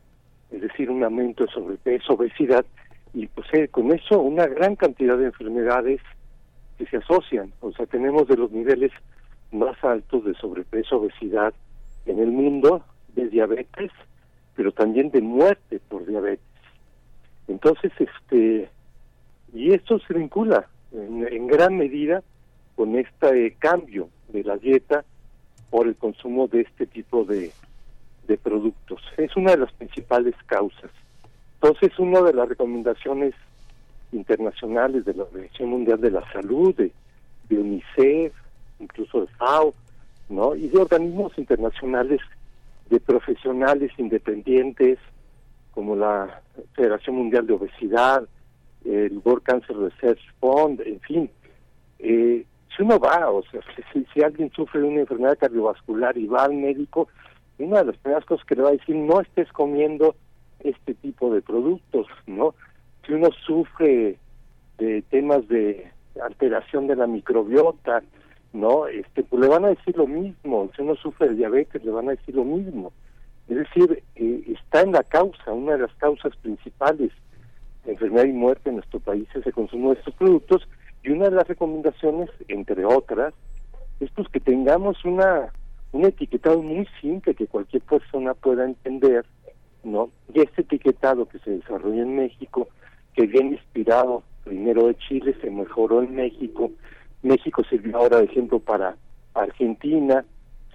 [0.52, 2.66] es decir, un aumento de sobrepeso, obesidad,
[3.14, 6.02] y pues eh, con eso una gran cantidad de enfermedades
[6.78, 7.52] que se asocian.
[7.60, 8.92] O sea, tenemos de los niveles
[9.52, 11.54] más altos de sobrepeso, obesidad
[12.06, 12.84] en el mundo,
[13.16, 13.92] de diabetes,
[14.56, 16.46] pero también de muerte por diabetes.
[17.48, 18.70] Entonces, este,
[19.54, 22.24] y esto se vincula en, gran medida
[22.76, 25.04] con este cambio de la dieta
[25.70, 27.52] por el consumo de este tipo de,
[28.28, 29.02] de productos.
[29.18, 30.91] Es una de las principales causas.
[31.62, 33.34] Entonces, una de las recomendaciones
[34.12, 36.91] internacionales de la Organización Mundial de la Salud, de,
[37.50, 38.34] de UNICEF,
[38.80, 39.74] incluso de FAO,
[40.30, 40.56] ¿no?
[40.56, 42.22] y de organismos internacionales
[42.89, 44.97] de profesionales independientes
[45.72, 46.41] como la
[46.74, 48.28] Federación Mundial de Obesidad,
[48.86, 51.30] el World Cancer Research Fund, en fin.
[52.00, 53.62] Eh, si uno va, o sea,
[53.94, 57.08] si, si, alguien sufre de una enfermedad cardiovascular y va al médico,
[57.58, 60.16] una de las primeras cosas que le va a decir, no estés comiendo
[60.62, 62.56] este tipo de productos, ¿no?
[63.06, 64.18] Si uno sufre
[64.78, 65.92] de temas de
[66.24, 68.02] alteración de la microbiota,
[68.54, 68.88] ¿no?
[68.88, 70.70] Este, pues le van a decir lo mismo.
[70.76, 72.92] Si uno sufre de diabetes, le van a decir lo mismo.
[73.48, 77.12] Es decir, eh, está en la causa, una de las causas principales
[77.90, 80.68] enfermedad y muerte en nuestro país es el consumo de estos productos
[81.04, 83.34] y una de las recomendaciones, entre otras,
[84.00, 85.52] es pues que tengamos una
[85.92, 89.26] un etiquetado muy simple que cualquier persona pueda entender,
[89.84, 90.12] ¿no?
[90.34, 92.68] Y este etiquetado que se desarrolla en México,
[93.16, 96.72] que viene inspirado primero de Chile, se mejoró en México,
[97.24, 98.96] México sirvió ahora de ejemplo para
[99.34, 100.24] Argentina,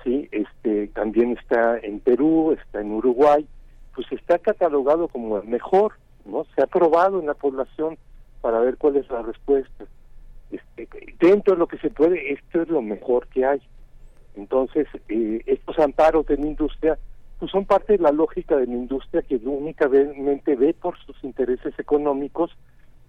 [0.02, 3.46] sí, este también está en Perú, está en Uruguay,
[3.94, 5.92] pues está catalogado como el mejor
[6.24, 6.44] ¿no?
[6.54, 7.98] Se ha probado en la población
[8.40, 9.84] para ver cuál es la respuesta.
[10.50, 13.60] Este, dentro de lo que se puede, esto es lo mejor que hay.
[14.36, 16.98] Entonces, eh, estos amparos de la industria
[17.38, 21.78] pues son parte de la lógica de la industria que únicamente ve por sus intereses
[21.78, 22.56] económicos,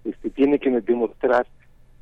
[0.04, 1.48] este, tiene que demostrar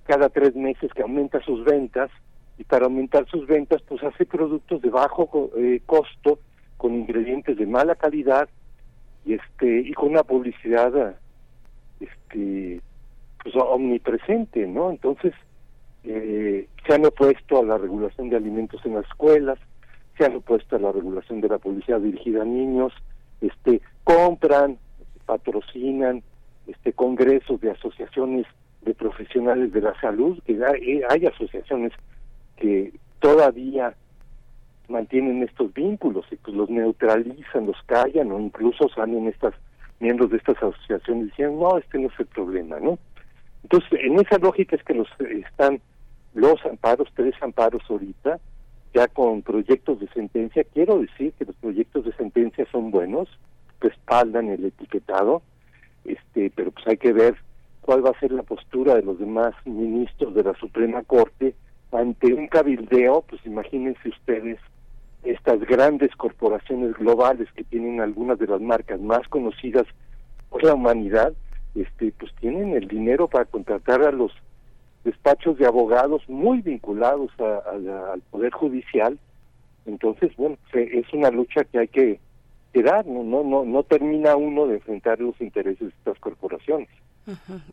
[0.05, 2.09] cada tres meses que aumenta sus ventas
[2.57, 6.39] y para aumentar sus ventas pues hace productos de bajo eh, costo
[6.77, 8.49] con ingredientes de mala calidad
[9.25, 11.15] y este y con una publicidad
[11.99, 12.81] este
[13.41, 15.33] pues omnipresente no entonces
[16.03, 19.57] eh, se han opuesto a la regulación de alimentos en las escuelas
[20.17, 22.93] se han opuesto a la regulación de la publicidad dirigida a niños
[23.41, 24.77] este compran
[25.25, 26.23] patrocinan
[26.67, 28.45] este congresos de asociaciones
[28.81, 31.93] de profesionales de la salud que hay, hay asociaciones
[32.57, 33.95] que todavía
[34.87, 39.53] mantienen estos vínculos y pues los neutralizan, los callan o incluso salen estas
[39.99, 42.99] miembros de estas asociaciones diciendo no, este no es el problema, ¿no?
[43.63, 45.79] Entonces, en esa lógica es que los están
[46.33, 48.39] los amparos, tres amparos ahorita,
[48.93, 50.63] ya con proyectos de sentencia.
[50.73, 53.29] Quiero decir que los proyectos de sentencia son buenos,
[53.79, 55.41] respaldan el etiquetado,
[56.05, 57.35] este, pero pues hay que ver
[57.81, 61.55] cuál va a ser la postura de los demás ministros de la Suprema Corte
[61.93, 64.59] ante un cabildeo, pues imagínense ustedes
[65.23, 69.85] estas grandes corporaciones globales que tienen algunas de las marcas más conocidas
[70.49, 71.33] por la humanidad,
[71.75, 74.31] este, pues tienen el dinero para contratar a los
[75.03, 79.17] despachos de abogados muy vinculados al Poder Judicial.
[79.85, 82.19] Entonces, bueno, es una lucha que hay que,
[82.73, 83.23] dar, ¿no?
[83.23, 86.89] No, no, no termina uno de enfrentar los intereses de estas corporaciones.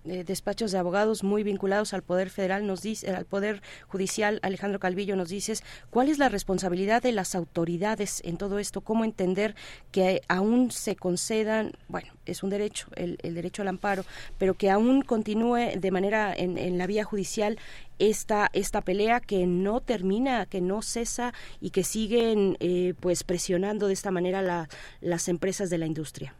[0.04, 4.78] Eh, despachos de abogados muy vinculados al poder federal nos dice al poder judicial Alejandro
[4.78, 9.56] Calvillo nos dices cuál es la responsabilidad de las autoridades en todo esto cómo entender
[9.90, 14.04] que aún se concedan bueno es un derecho el, derecho al amparo
[14.38, 17.58] pero que aún continúe de manera en, la vía judicial
[17.98, 23.88] esta esta pelea que no termina que no cesa y que siguen eh, pues presionando
[23.88, 24.68] de esta manera
[25.00, 26.34] las empresas de la industria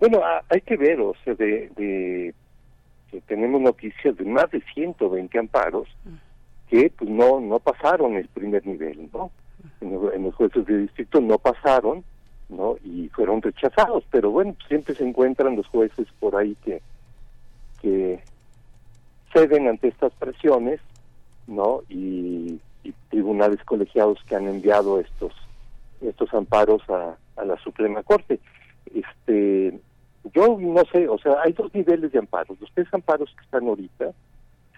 [0.00, 2.34] bueno, hay que ver, o sea, de,
[3.26, 5.88] tenemos noticias de más de 120 amparos
[6.68, 9.30] que pues no no pasaron el primer nivel, ¿no?
[9.80, 12.02] En, los jueces de distrito no pasaron,
[12.48, 12.76] ¿no?
[12.82, 16.80] Y fueron rechazados, pero bueno, siempre se encuentran los jueces por ahí que
[17.82, 18.20] que
[19.34, 20.80] ceden ante estas presiones,
[21.46, 21.82] ¿no?
[21.88, 22.58] Y,
[23.10, 25.32] tribunales colegiados que han enviado estos
[26.00, 28.38] estos amparos a, a la Suprema Corte.
[28.94, 29.78] Este
[30.34, 33.66] yo no sé, o sea, hay dos niveles de amparos, los tres amparos que están
[33.66, 34.12] ahorita,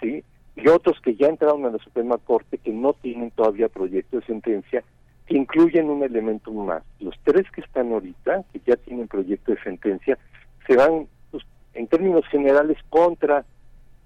[0.00, 0.22] ¿sí?
[0.54, 4.26] Y otros que ya entraron a la Suprema Corte que no tienen todavía proyecto de
[4.26, 4.84] sentencia,
[5.26, 6.82] que incluyen un elemento más.
[7.00, 10.18] Los tres que están ahorita, que ya tienen proyecto de sentencia,
[10.66, 11.42] se van, pues,
[11.74, 13.44] en términos generales, contra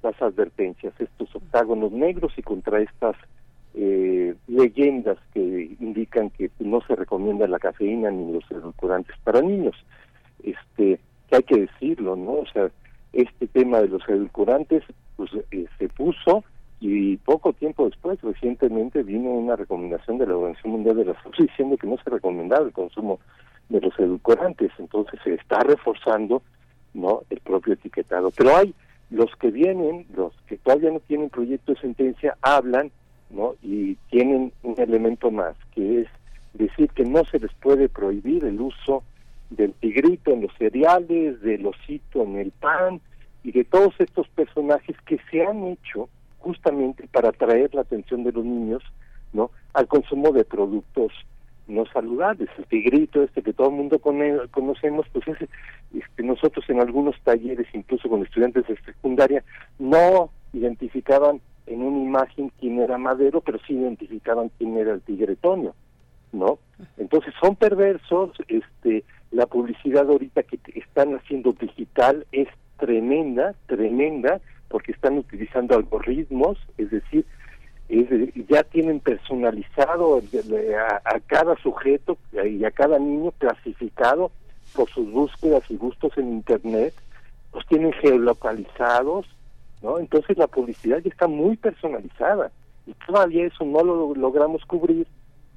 [0.03, 3.17] las advertencias, estos octágonos negros y contra estas
[3.75, 9.75] eh, leyendas que indican que no se recomienda la cafeína ni los edulcorantes para niños.
[10.43, 12.33] Este, que hay que decirlo, ¿no?
[12.33, 12.71] O sea,
[13.13, 14.83] este tema de los edulcorantes
[15.17, 16.45] pues eh, se puso
[16.81, 21.35] y poco tiempo después, recientemente, vino una recomendación de la Organización Mundial de la Salud
[21.39, 23.19] diciendo que no se recomendaba el consumo
[23.69, 26.43] de los edulcorantes, entonces se está reforzando
[26.93, 28.31] no el propio etiquetado.
[28.31, 28.75] Pero hay
[29.11, 32.91] los que vienen, los que todavía no tienen proyecto de sentencia, hablan
[33.31, 36.09] no y tienen un elemento más, que es
[36.55, 39.03] decir que no se les puede prohibir el uso
[39.51, 43.01] del tigrito en los cereales, del osito en el pan
[43.45, 46.09] y de todos estos personajes que se han hecho
[46.39, 48.83] justamente para atraer la atención de los niños
[49.33, 51.13] no al consumo de productos
[51.69, 52.49] no saludables.
[52.59, 55.49] El tigrito este que todo el mundo conocemos pues ese
[55.95, 59.45] este, nosotros en algunos talleres incluso con estudiantes de secundaria
[59.79, 65.75] no identificaban en una imagen quién era Madero pero sí identificaban quién era el tigretonio
[66.37, 66.59] no
[66.99, 72.49] entonces son perversos este la publicidad ahorita que están haciendo digital es
[72.79, 77.25] tremenda, tremenda, porque están utilizando algoritmos, es decir,
[78.49, 80.21] ya tienen personalizado
[81.05, 84.33] a, cada sujeto y a cada niño clasificado
[84.75, 86.95] por sus búsquedas y gustos en Internet,
[87.55, 89.27] los tienen geolocalizados,
[89.83, 89.99] ¿no?
[89.99, 92.51] Entonces la publicidad ya está muy personalizada
[92.87, 95.07] y todavía eso no lo logramos cubrir,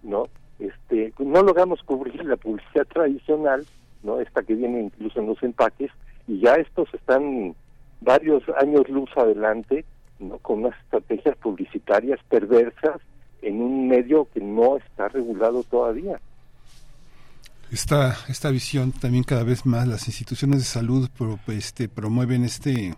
[0.03, 0.27] ¿no?
[0.60, 3.65] Este no logramos cubrir la publicidad tradicional,
[4.03, 5.91] no esta que viene incluso en los empaques,
[6.27, 7.56] y ya estos están
[8.02, 9.86] varios años luz adelante,
[10.19, 13.02] no con unas estrategias publicitarias perversas
[13.41, 16.19] en un medio que no está regulado todavía.
[17.72, 21.10] Esta, esta visión también cada vez más las instituciones de salud
[21.48, 22.95] este, promueven este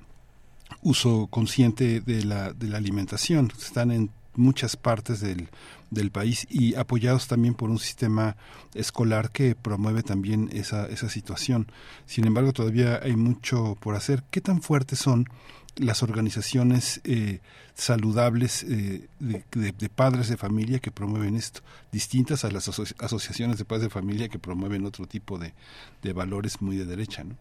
[0.81, 3.51] uso consciente de la, de la alimentación.
[3.59, 5.49] Están en muchas partes del,
[5.89, 8.37] del país y apoyados también por un sistema
[8.73, 11.71] escolar que promueve también esa, esa situación.
[12.05, 14.23] Sin embargo, todavía hay mucho por hacer.
[14.31, 15.27] ¿Qué tan fuertes son
[15.77, 17.39] las organizaciones eh,
[17.75, 23.83] saludables eh, de, padres de familia que promueven esto, distintas a las asociaciones de padres
[23.83, 25.53] de familia que promueven otro tipo de,
[26.01, 27.37] de valores muy de derecha, ¿no?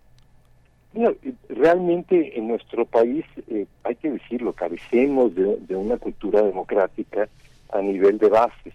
[1.49, 7.29] Realmente en nuestro país, eh, hay que decirlo, carecemos de, una cultura democrática
[7.73, 8.75] a nivel de bases,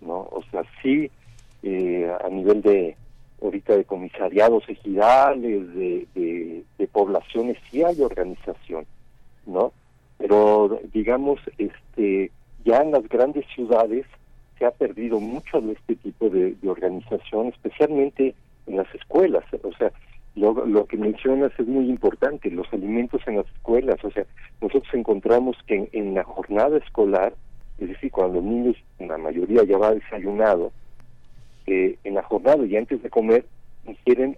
[0.00, 0.28] ¿no?
[0.30, 1.10] O sea, sí,
[1.62, 2.96] eh, a nivel de,
[3.42, 8.86] ahorita de comisariados ejidales, de, de, poblaciones, sí hay organización,
[9.44, 9.72] ¿no?
[10.18, 12.30] Pero, digamos, este
[12.64, 14.06] ya en las grandes ciudades
[14.58, 18.34] se ha perdido mucho de este tipo de, de organización, especialmente
[18.66, 19.44] en las escuelas.
[19.62, 19.92] O sea,
[20.36, 24.26] lo, que mencionas es muy importante, los alimentos en las escuelas, o sea,
[24.60, 27.34] nosotros encontramos que en, la jornada escolar,
[27.78, 30.72] es decir, cuando los niños, la mayoría ya va desayunado,
[31.66, 33.46] eh, en la jornada y antes de comer,
[33.86, 34.36] ingieren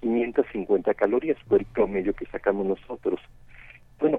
[0.00, 3.20] 550 calorías, fue el promedio que sacamos nosotros.
[4.00, 4.18] Bueno,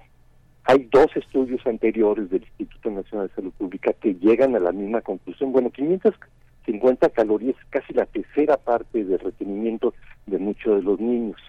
[0.65, 5.01] hay dos estudios anteriores del Instituto Nacional de Salud Pública que llegan a la misma
[5.01, 5.51] conclusión.
[5.51, 6.13] Bueno, 500
[6.71, 9.93] 50 calorías, casi la tercera parte del retenimiento
[10.27, 11.41] de muchos de los niños.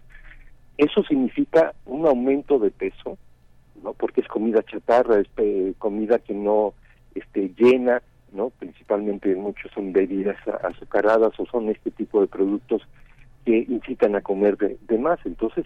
[0.79, 3.19] Eso significa un aumento de peso
[3.83, 3.95] ¿no?
[3.95, 6.75] Porque es comida chatarra, es eh, comida que no
[7.15, 8.03] este, llena,
[8.33, 8.51] ¿no?
[8.51, 12.83] Principalmente muchos son bebidas azucaradas o son este tipo de productos
[13.45, 15.19] que incitan a comer de, más.
[15.25, 15.65] Entonces,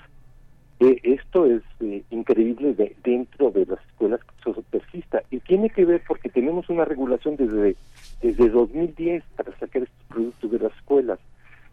[0.80, 5.70] eh, esto es eh, increíble de, dentro de las escuelas que eso persista y tiene
[5.70, 7.76] que ver porque tenemos una regulación desde
[8.22, 11.18] desde 2010 para sacar estos productos de las escuelas,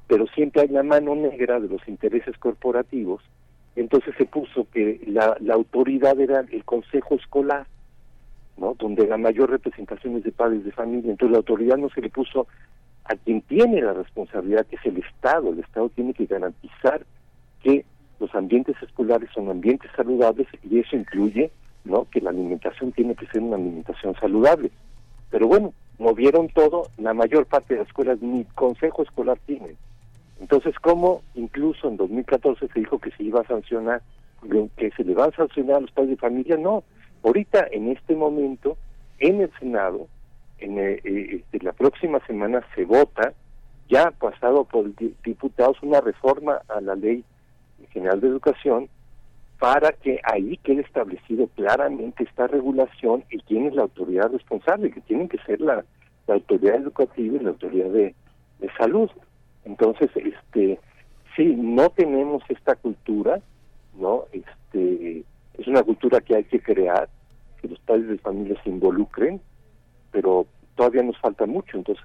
[0.08, 3.22] pero siempre hay la mano negra de los intereses corporativos.
[3.76, 7.66] Entonces se puso que la, autoridad era el consejo escolar,
[8.58, 8.76] ¿no?
[8.78, 11.12] Donde la mayor representación es de padres de familia.
[11.12, 12.48] Entonces la autoridad no se le puso
[13.06, 15.50] a quien tiene la responsabilidad, que es el Estado.
[15.50, 17.06] El Estado tiene que garantizar
[17.64, 17.86] que
[18.20, 21.52] los ambientes escolares son ambientes saludables y eso incluye
[21.84, 24.72] no que la alimentación tiene que ser una alimentación saludable.
[25.30, 29.78] Pero bueno, movieron todo, la mayor parte de las escuelas ni consejo escolar tienen.
[30.40, 34.02] Entonces, ¿cómo incluso en 2014 se dijo que se iba a sancionar,
[34.76, 36.58] que se le va a sancionar a los padres de familia?
[36.58, 36.84] No,
[37.24, 38.78] ahorita en este momento,
[39.20, 40.08] en el Senado,
[40.58, 43.34] en eh, eh, este, la próxima semana se vota,
[43.90, 44.92] ya pasado por
[45.24, 47.24] diputados, una reforma a la ley
[47.92, 48.90] general de educación
[49.62, 55.02] para que ahí quede establecido claramente esta regulación y quién es la autoridad responsable, que
[55.02, 55.86] tienen que ser la,
[56.28, 58.16] autoridad educativa y la autoridad de,
[58.76, 59.12] salud.
[59.64, 60.80] Entonces, este,
[61.36, 63.40] sí, no tenemos esta cultura,
[64.00, 64.24] ¿no?
[64.32, 65.24] Este,
[65.60, 67.08] es una cultura que hay que crear,
[67.62, 69.42] que los padres de familia se involucren,
[70.10, 71.78] pero todavía nos falta mucho.
[71.78, 72.04] Entonces,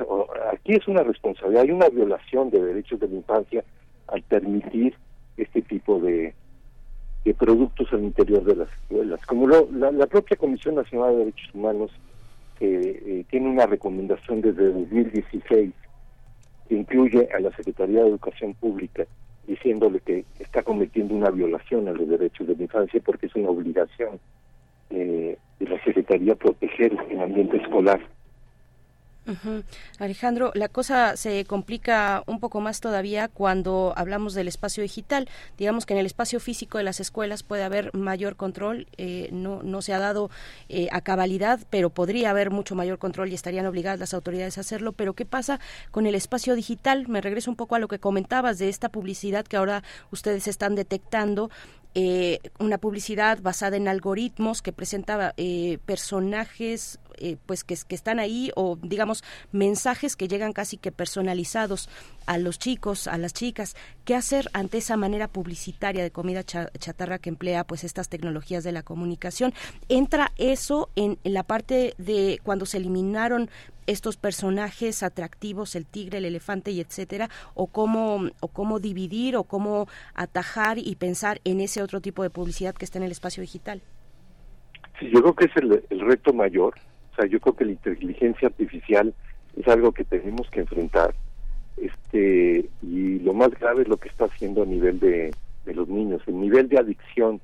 [0.53, 3.65] aquí es una responsabilidad, hay una violación de derechos de la infancia
[4.09, 4.95] al permitir
[5.39, 6.35] este tipo de,
[7.27, 9.21] de productos al interior de las escuelas.
[9.27, 11.91] Como la, propia Comisión Nacional de Derechos Humanos
[12.61, 15.73] eh, tiene una recomendación desde 2016
[16.69, 19.07] que incluye a la Secretaría de Educación Pública
[19.49, 23.51] diciéndole que está cometiendo una violación a los derechos de la infancia porque es una
[23.51, 24.21] obligación
[24.91, 28.01] eh, de la Secretaría proteger el ambiente escolar.
[29.99, 35.29] Alejandro, la cosa se complica un poco más todavía cuando hablamos del espacio digital.
[35.59, 39.63] Digamos que en el espacio físico de las escuelas puede haber mayor control, eh, no,
[39.63, 40.31] no se ha dado
[40.69, 44.61] eh, a cabalidad, pero podría haber mucho mayor control y estarían obligadas las autoridades a
[44.61, 44.93] hacerlo.
[44.93, 47.09] Pero ¿qué pasa con el espacio digital?
[47.09, 50.75] Me regreso un poco a lo que comentabas de esta publicidad que ahora ustedes están
[50.75, 51.51] detectando
[51.99, 58.19] eh, una publicidad basada en algoritmos que presenta eh, personajes eh, pues que, que, están
[58.19, 61.89] ahí o digamos mensajes que llegan casi que personalizados
[62.27, 63.77] a los chicos, a las chicas.
[64.05, 68.73] ¿Qué hacer ante esa manera publicitaria de comida chatarra que emplea pues estas tecnologías de
[68.73, 69.53] la comunicación?
[69.89, 73.51] ¿Entra eso en, en la parte de cuando se eliminaron
[73.87, 79.45] estos personajes atractivos, el tigre, el elefante y etcétera, o cómo, o cómo dividir o
[79.45, 83.41] cómo atajar y pensar en ese otro tipo de publicidad que está en el espacio
[83.41, 83.83] digital.
[84.99, 86.75] Sí, yo creo que es el, reto mayor.
[87.17, 89.15] O sea, yo creo que la inteligencia artificial
[89.57, 91.15] es algo que tenemos que enfrentar.
[91.79, 95.31] Este, y lo más grave es lo que está haciendo a nivel de,
[95.65, 97.41] de los niños, el nivel de adicción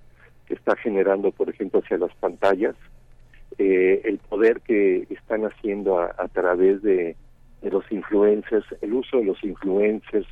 [0.47, 2.77] que está generando, por ejemplo, hacia las pantallas,
[3.59, 7.17] eh, el poder que están haciendo a, través de,
[7.63, 10.27] los influencers, el uso de los influencers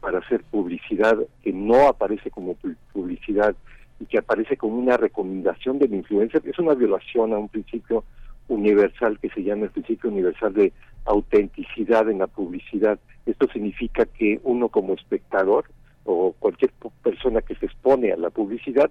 [0.00, 2.56] para hacer publicidad que no aparece como
[2.92, 3.56] publicidad
[3.98, 8.04] y que aparece como una recomendación del influencer, es una violación a un principio
[8.48, 10.72] universal que se llama el principio universal de
[11.04, 12.98] autenticidad en la publicidad.
[13.26, 15.66] Esto significa que uno como espectador
[16.04, 16.72] o cualquier
[17.02, 18.90] persona que se expone a la publicidad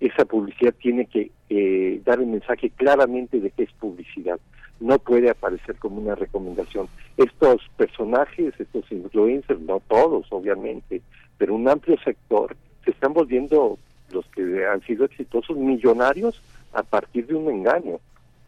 [0.00, 4.38] esa publicidad tiene que eh, dar el mensaje claramente de que es publicidad.
[4.78, 6.88] No puede aparecer como una recomendación.
[7.16, 11.00] Estos personajes, estos influencers, no todos obviamente,
[11.38, 13.78] pero un amplio sector, se están volviendo
[14.12, 16.40] los que han sido exitosos millonarios
[16.72, 17.98] a partir de un engaño,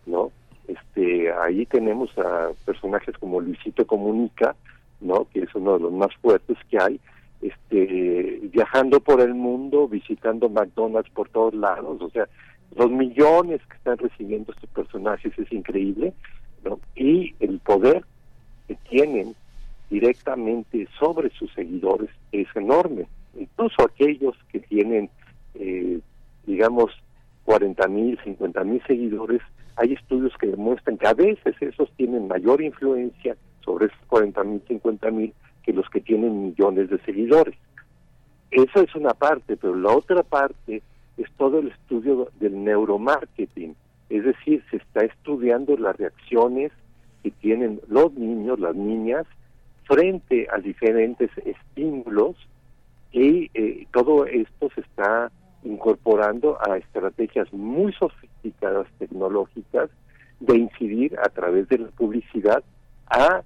[0.07, 0.31] ¿no?
[0.69, 4.55] Este, ahí tenemos a personajes como Luisito Comunica,
[5.01, 5.27] ¿no?
[5.33, 7.01] Que es uno de los más fuertes que hay,
[7.41, 12.29] este, viajando por el mundo, visitando McDonald's por todos lados, o sea,
[12.77, 16.13] los millones que están recibiendo estos personajes es increíble,
[16.65, 16.79] ¿no?
[16.95, 18.05] Y el poder
[18.67, 19.35] que tienen
[19.89, 23.07] directamente sobre sus seguidores es enorme.
[23.39, 25.09] Incluso aquellos que tienen,
[25.55, 26.01] eh,
[26.47, 26.93] digamos,
[27.45, 29.41] 40 mil, 50 mil seguidores,
[29.79, 34.63] hay estudios que demuestran que a veces esos tienen mayor influencia sobre esos 40 mil,
[34.67, 35.33] 50 mil
[35.63, 37.57] que los que tienen millones de seguidores.
[38.51, 40.83] Esa es una parte, pero la otra parte
[41.17, 43.77] es todo el estudio del neuromarketing,
[44.09, 46.73] es decir, se está estudiando las reacciones
[47.23, 49.27] que tienen los niños, las niñas,
[49.85, 52.37] frente a diferentes estímulos
[53.13, 55.31] y eh, todo esto se está
[55.63, 59.91] incorporando a estrategias muy sofisticadas tecnológicas
[60.41, 62.63] de incidir a través de la publicidad
[63.07, 63.43] a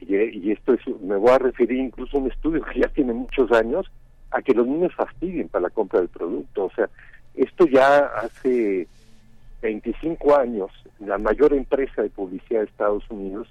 [0.00, 3.52] y, esto es me voy a referir incluso a un estudio que ya tiene muchos
[3.52, 3.90] años
[4.30, 6.64] a que los niños fastidien para la compra del producto.
[6.64, 6.88] O sea
[7.34, 8.88] esto ya hace
[9.62, 13.48] 25 años la mayor empresa de publicidad de Estados Unidos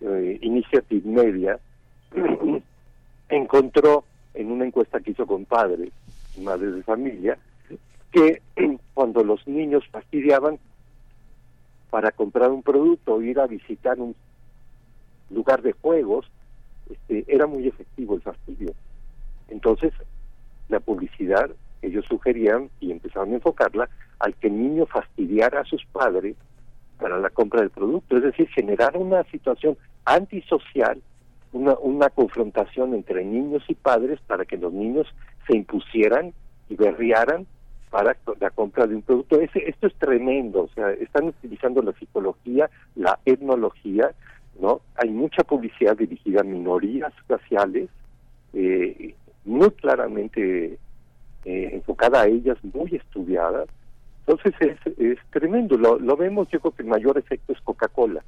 [0.00, 1.58] eh, Initiative Media
[3.28, 4.04] encontró
[4.34, 5.90] en una encuesta que hizo con padres
[6.38, 7.38] madres de familia
[8.12, 8.42] que
[8.94, 10.58] cuando los niños fastidiaban
[11.90, 14.14] para comprar un producto o ir a visitar un
[15.30, 16.30] lugar de juegos,
[16.90, 18.72] este, era muy efectivo el fastidio.
[19.48, 19.92] Entonces,
[20.68, 21.50] la publicidad,
[21.82, 23.88] ellos sugerían y empezaron a enfocarla
[24.18, 26.36] al que el niño fastidiara a sus padres
[26.98, 31.02] para la compra del producto, es decir, generar una situación antisocial,
[31.52, 35.06] una, una confrontación entre niños y padres para que los niños
[35.46, 36.32] se impusieran
[36.68, 37.46] y berriaran
[37.90, 39.40] para la compra de un producto.
[39.40, 44.10] Ese, esto es tremendo, o sea, están utilizando la psicología, la etnología,
[44.58, 44.80] ¿no?
[44.96, 47.90] Hay mucha publicidad dirigida a minorías raciales,
[48.54, 49.14] eh,
[49.44, 50.78] muy claramente
[51.44, 53.64] eh, enfocada a ellas, muy estudiada.
[54.26, 58.24] Entonces es, es tremendo, lo, lo vemos, yo creo que el mayor efecto es Coca-Cola,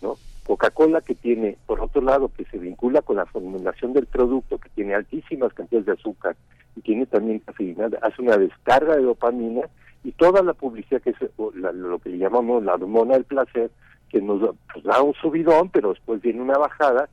[0.00, 0.16] ¿no?
[0.46, 4.68] Coca-Cola que tiene, por otro lado, que se vincula con la formulación del producto, que
[4.70, 6.36] tiene altísimas cantidades de azúcar
[6.76, 9.62] y tiene también cafeína, hace una descarga de dopamina
[10.02, 13.70] y toda la publicidad que es lo que llamamos la hormona del placer,
[14.10, 17.08] que nos pues, da un subidón, pero después viene una bajada,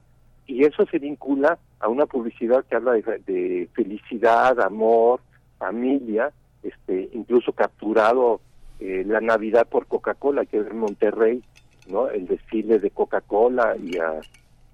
[0.45, 5.21] y eso se vincula a una publicidad que habla de, felicidad, amor,
[5.57, 6.31] familia,
[6.63, 8.41] este incluso capturado
[8.79, 11.41] eh, la Navidad por Coca-Cola, que es en Monterrey,
[11.87, 12.09] ¿no?
[12.09, 13.97] El desfile de Coca-Cola y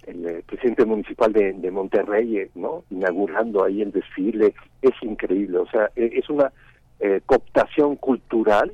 [0.08, 2.84] el eh, presidente municipal de, Monterrey, eh, ¿no?
[2.90, 6.52] Inaugurando ahí el desfile, es increíble, o sea, e, es una
[7.00, 8.74] eh, cooptación cultural,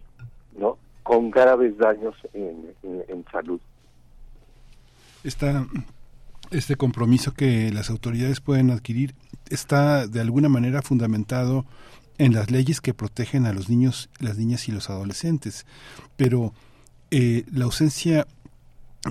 [0.58, 0.78] ¿no?
[1.02, 3.60] Con graves daños en, en, salud.
[5.24, 5.66] Esta,
[6.52, 9.16] este compromiso que las autoridades pueden adquirir
[9.50, 11.66] está de alguna manera fundamentado
[12.18, 15.66] en las leyes que protegen a los niños, las niñas y los adolescentes,
[16.16, 16.54] pero
[17.16, 18.26] eh, la ausencia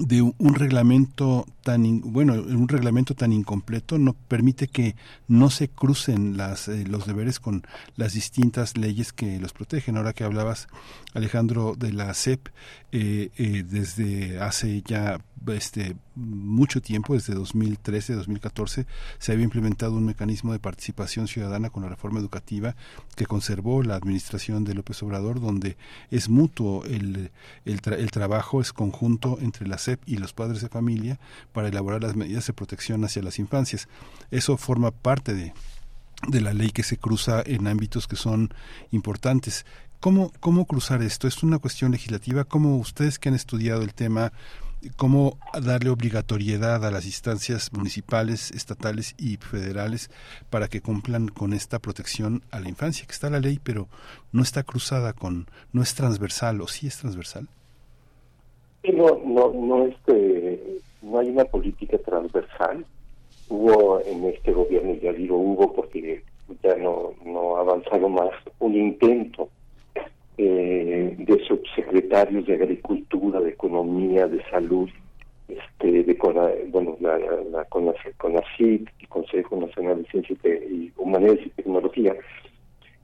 [0.01, 4.97] de un reglamento tan bueno un reglamento tan incompleto no permite que
[5.29, 7.63] no se crucen las eh, los deberes con
[7.97, 9.97] las distintas leyes que los protegen.
[9.97, 10.69] Ahora que hablabas
[11.15, 12.49] Alejandro de la CEP
[12.91, 18.87] eh, eh, desde hace ya este mucho tiempo desde 2013 2014
[19.19, 22.77] se había implementado un mecanismo de participación ciudadana con la reforma educativa
[23.17, 25.77] que conservó la administración de López Obrador donde
[26.11, 27.31] es mutuo el
[27.65, 27.81] el,
[28.11, 31.19] trabajo es conjunto entre la CEP y los padres de familia
[31.53, 33.89] para elaborar las medidas de protección hacia las infancias.
[34.31, 35.53] Eso forma parte de,
[36.29, 38.53] de la ley que se cruza en ámbitos que son
[38.91, 39.65] importantes.
[40.01, 41.29] ¿Cómo, ¿Cómo cruzar esto?
[41.29, 42.45] ¿Es una cuestión legislativa?
[42.45, 44.33] ¿Cómo ustedes que han estudiado el tema,
[44.97, 50.11] cómo darle obligatoriedad a las instancias municipales, estatales y federales
[50.51, 53.07] para que cumplan con esta protección a la infancia?
[53.07, 53.89] Que está la ley, pero
[54.33, 57.49] no está cruzada con, no es transversal, o sí es transversal.
[58.93, 62.85] No, no, no, este, no hay una política transversal.
[63.49, 66.23] Hubo en este gobierno, ya digo hubo porque
[66.63, 69.49] ya no, no ha avanzado más, un intento
[70.39, 74.89] eh, de subsecretarios de Agricultura, de Economía, de Salud,
[75.49, 76.19] este, de
[76.69, 82.15] bueno, la, la, CONACYT, el Consejo Nacional de Ciencia y Humanidades y Tecnología,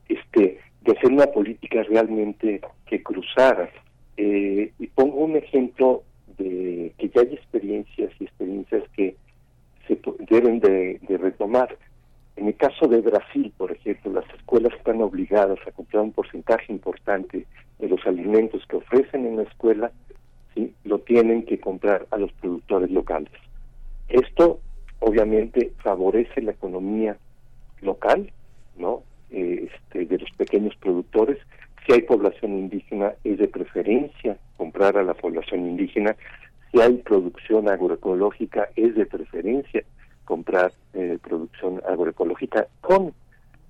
[0.08, 3.68] este, de hacer una política realmente que cruzara
[4.16, 6.02] eh, y pongo un ejemplo
[6.38, 9.16] de que ya hay experiencias y experiencias que
[9.86, 9.98] se
[10.30, 11.76] deben de, retomar.
[12.36, 16.72] En el caso de Brasil, por ejemplo, las escuelas están obligadas a comprar un porcentaje
[16.72, 17.46] importante
[17.78, 19.90] de los alimentos que ofrecen en la escuela,
[20.84, 23.32] lo tienen que comprar a los productores locales.
[24.08, 24.60] Esto
[25.00, 27.16] obviamente favorece la economía
[27.80, 28.32] local,
[28.76, 29.02] ¿no?
[29.30, 31.38] Eh, este, de los pequeños productores
[31.88, 34.36] si hay población indígena, es de preferencia
[34.82, 36.14] a la población indígena.
[36.70, 39.82] Si hay producción agroecológica, es de preferencia
[40.24, 43.12] comprar eh, producción agroecológica con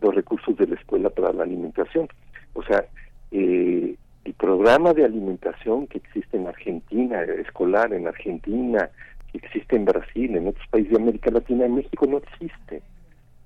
[0.01, 2.09] los recursos de la escuela para la alimentación.
[2.55, 2.85] O sea,
[3.31, 3.95] eh,
[4.25, 8.91] el programa de alimentación que existe en Argentina, escolar en Argentina,
[9.31, 12.83] que existe en Brasil, en otros países de América Latina, en México no existe.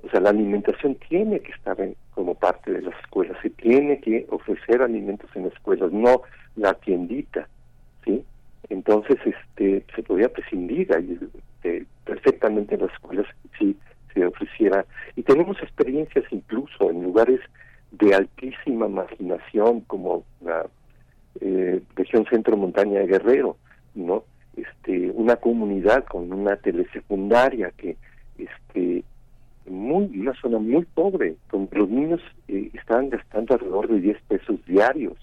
[0.03, 1.77] O sea, la alimentación tiene que estar
[2.15, 6.23] como parte de las escuelas, se tiene que ofrecer alimentos en las escuelas, no
[6.57, 7.49] la tiendita,
[8.05, 8.25] ¿sí?
[8.69, 11.19] Entonces, este, se podría prescindir ahí
[12.05, 13.27] perfectamente en las escuelas
[13.59, 13.77] si
[14.13, 14.85] se ofreciera.
[15.17, 17.41] Y tenemos experiencias incluso en lugares
[17.93, 20.67] de altísima marginación como la
[21.41, 23.57] eh, región centro montaña de Guerrero,
[23.95, 24.25] ¿no?
[24.57, 27.97] Este, una comunidad con una telesecundaria que
[28.39, 29.05] este
[29.67, 34.67] muy una zona muy pobre donde los niños eh, estaban gastando alrededor de 10 pesos
[34.67, 35.17] diarios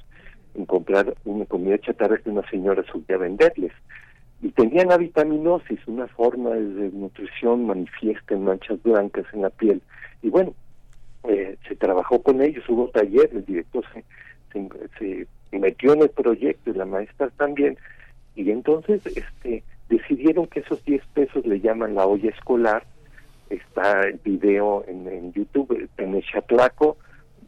[0.56, 3.72] en comprar una comida chatarra que una señora subía a venderles.
[4.42, 9.82] Y tenían avitaminosis una forma de nutrición manifiesta en manchas blancas en la piel.
[10.22, 10.54] Y bueno
[11.24, 14.06] eh, se trabajó con ellos hubo taller el director se,
[14.98, 17.78] se, se metió en el proyecto y la maestra también.
[18.36, 22.84] Y entonces este decidieron que esos 10 pesos le llaman la olla escolar.
[23.50, 26.98] Está el video en, en YouTube, en el Chatlaco,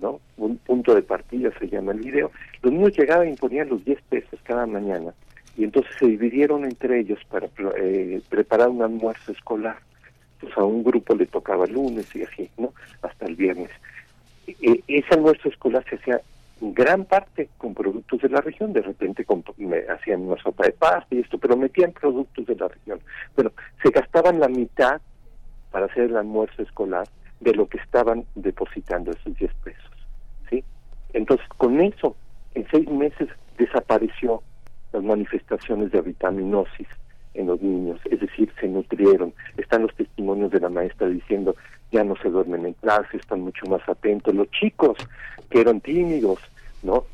[0.02, 0.20] ¿no?
[0.38, 2.32] Un punto de partida se llama el video.
[2.62, 5.14] Los niños llegaban y ponían los 10 pesos cada mañana
[5.58, 7.48] y entonces se dividieron entre ellos para
[7.78, 9.78] eh, preparar un almuerzo escolar.
[10.40, 12.74] Pues a un grupo le tocaba el lunes y así, ¿no?
[13.02, 13.70] Hasta el viernes.
[14.48, 16.22] E, ese almuerzo escolar se hacía
[16.62, 19.26] en gran parte con productos de la región, de repente
[19.90, 23.00] hacían una sopa de pasta y esto, pero metían productos de la región.
[23.36, 23.52] Bueno,
[23.82, 25.02] se gastaban la mitad
[25.72, 27.08] para hacer el almuerzo escolar
[27.42, 29.92] de lo que estaban depositando esos 10 pesos.
[30.50, 30.64] ¿sí?
[31.14, 32.16] Entonces, con eso,
[32.56, 33.28] en seis meses
[33.58, 34.42] desapareció
[34.94, 36.88] las manifestaciones de vitaminosis
[37.34, 39.34] en los niños, es decir, se nutrieron.
[39.58, 41.56] Están los testimonios de la maestra diciendo,
[41.92, 44.34] ya no se duermen en clase, están mucho más atentos.
[44.36, 44.98] Los chicos
[45.50, 46.40] que eran tímidos,
[46.84, 47.06] ¿no?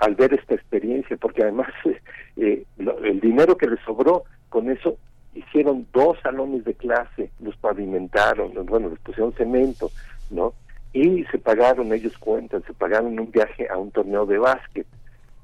[0.00, 1.68] Al ver esta experiencia, porque además
[2.36, 4.98] eh, el dinero que les sobró, con eso
[5.34, 9.90] hicieron dos salones de clase, los pavimentaron, bueno, les pusieron cemento,
[10.30, 10.54] ¿no?
[10.92, 14.86] Y se pagaron, ellos cuentan, se pagaron un viaje a un torneo de básquet,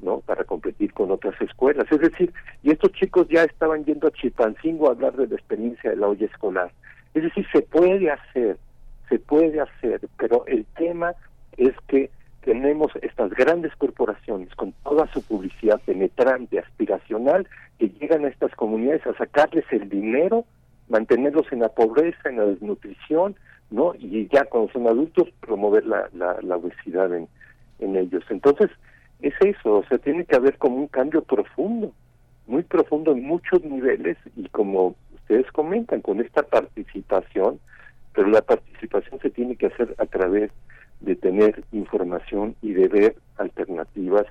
[0.01, 0.21] ¿no?
[0.21, 1.87] Para competir con otras escuelas.
[1.91, 2.33] Es decir,
[2.63, 6.09] y estos chicos ya estaban yendo a Chipancingo a hablar de la experiencia de la
[6.09, 6.73] olla escolar.
[7.15, 8.59] Es decir, se puede hacer,
[9.09, 11.15] se puede hacer, pero el tema
[11.57, 12.11] es que
[12.43, 19.07] tenemos estas grandes corporaciones con toda su publicidad penetrante, aspiracional, que llegan a estas comunidades
[19.07, 20.45] a sacarles el dinero,
[20.89, 23.37] mantenerlos en la pobreza, en la desnutrición,
[23.71, 23.95] ¿no?
[23.99, 27.29] Y ya cuando son adultos, promover la, la, obesidad en,
[27.81, 28.25] en ellos.
[28.31, 28.71] Entonces,
[29.21, 31.93] es eso, o sea, tiene que haber como un cambio profundo,
[32.47, 37.59] muy profundo en muchos niveles y como ustedes comentan, con esta participación,
[38.15, 40.51] pero la participación se tiene que hacer a través
[41.01, 44.27] de tener información y de ver alternativas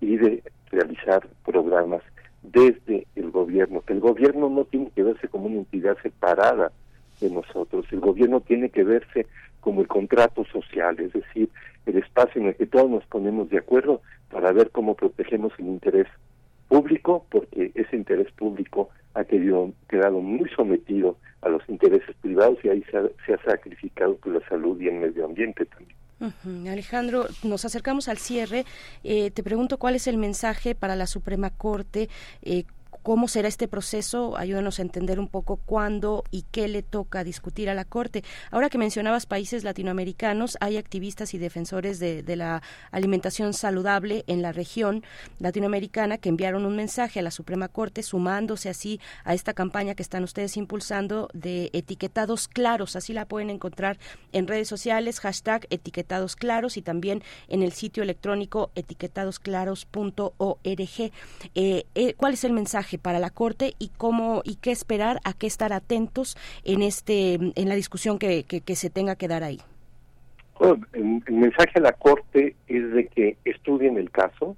[0.00, 2.02] y de realizar programas
[2.42, 6.72] desde el gobierno, que el gobierno no tiene que verse como una entidad separada
[7.20, 9.26] de nosotros, el gobierno tiene que verse
[9.60, 11.48] como el contrato social, es decir,
[11.86, 14.00] el espacio en el que todos nos ponemos de acuerdo
[14.30, 16.06] para ver cómo protegemos el interés
[16.68, 22.84] público, porque ese interés público ha quedado, muy sometido a los intereses privados y ahí
[22.90, 26.05] se ha, se ha sacrificado por la salud y el medio ambiente también.
[26.68, 28.64] Alejandro, nos acercamos al cierre.
[29.04, 32.08] Eh, te pregunto cuál es el mensaje para la Suprema Corte,
[32.42, 32.64] eh,
[33.06, 34.36] ¿Cómo será este proceso?
[34.36, 38.24] Ayúdanos a entender un poco cuándo y qué le toca discutir a la Corte.
[38.50, 44.50] Ahora que mencionabas países latinoamericanos, hay activistas y defensores de, la alimentación saludable en la
[44.50, 45.04] región
[45.38, 50.02] latinoamericana que enviaron un mensaje a la Suprema Corte sumándose así a esta campaña que
[50.02, 52.96] están ustedes impulsando de etiquetados claros.
[52.96, 54.00] Así la pueden encontrar
[54.32, 61.12] en redes sociales, hashtag etiquetados claros y también en el sitio electrónico etiquetadosclaros.org.
[61.54, 62.95] Eh, eh, ¿Cuál es el mensaje?
[62.98, 67.68] Para la Corte y cómo y qué esperar, a qué estar atentos en este en
[67.68, 69.60] la discusión que, que, se tenga que dar ahí.
[70.92, 74.56] el, mensaje a la Corte es de que estudien el caso,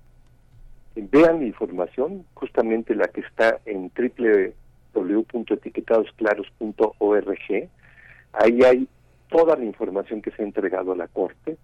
[0.97, 3.91] vean la información, justamente la que está en
[4.95, 7.69] www.etiquetadosclaros.org.
[8.33, 8.89] Ahí hay
[9.29, 11.57] toda la información que se ha entregado a la Corte.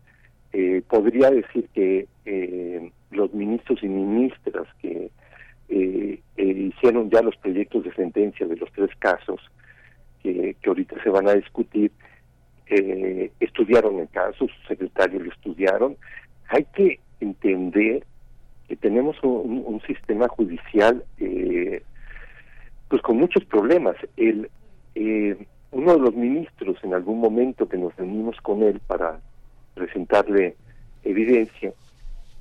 [0.53, 5.11] Eh, podría decir que eh, los ministros y ministras que
[5.75, 9.41] eh, eh, hicieron ya los proyectos de sentencia de los tres casos
[10.23, 11.91] que, que ahorita se van a discutir,
[12.69, 15.97] eh, estudiaron el caso, sus secretarios lo estudiaron.
[16.49, 18.05] Hay que entender
[18.69, 21.83] que tenemos un, sistema judicial eh,
[22.89, 23.97] pues con muchos problemas.
[24.17, 24.49] El,
[25.73, 29.19] uno de los ministros en algún momento que nos reunimos con él para
[29.75, 30.55] presentarle
[31.03, 31.73] evidencia,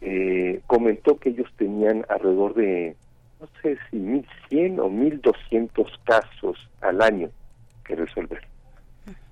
[0.05, 2.95] eh, comentó que ellos tenían alrededor de
[3.43, 7.29] no sé si 1.100 o 1.200 casos al año
[7.83, 8.41] que resolver.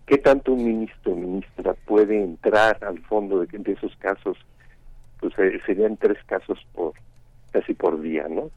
[0.05, 4.37] ¿Qué tanto un ministro o ministra puede entrar al fondo de, esos casos?
[5.21, 6.93] Pues eh, serían tres casos por
[7.51, 8.51] casi por día, ¿no?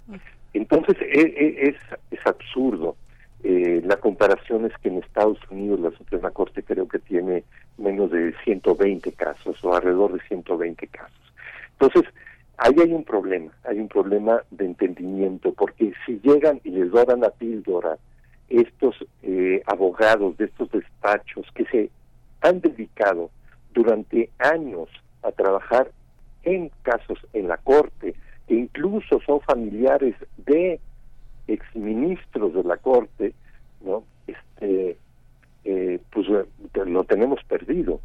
[0.55, 1.77] Entonces e, e, es,
[2.11, 2.97] es absurdo.
[3.45, 7.45] Eh, la comparación es que en Estados Unidos la Suprema Corte creo que tiene
[7.79, 11.33] menos de 120 casos o alrededor de 120 casos.
[11.79, 12.13] Entonces,
[12.59, 17.21] ahí hay un problema, hay un problema de entendimiento, porque si llegan y les doran
[17.21, 17.99] la píldora
[18.49, 21.91] estos eh, abogados de estos despachos que se
[22.43, 23.31] han dedicado
[23.73, 24.89] durante años
[25.23, 25.91] a trabajar
[26.45, 28.15] en casos en la corte,
[28.47, 30.79] que incluso son familiares de
[31.49, 33.35] exministros de la corte,
[33.81, 34.05] ¿no?
[34.27, 34.99] Este,
[35.65, 38.01] eh, pues eh, lo tenemos perdido.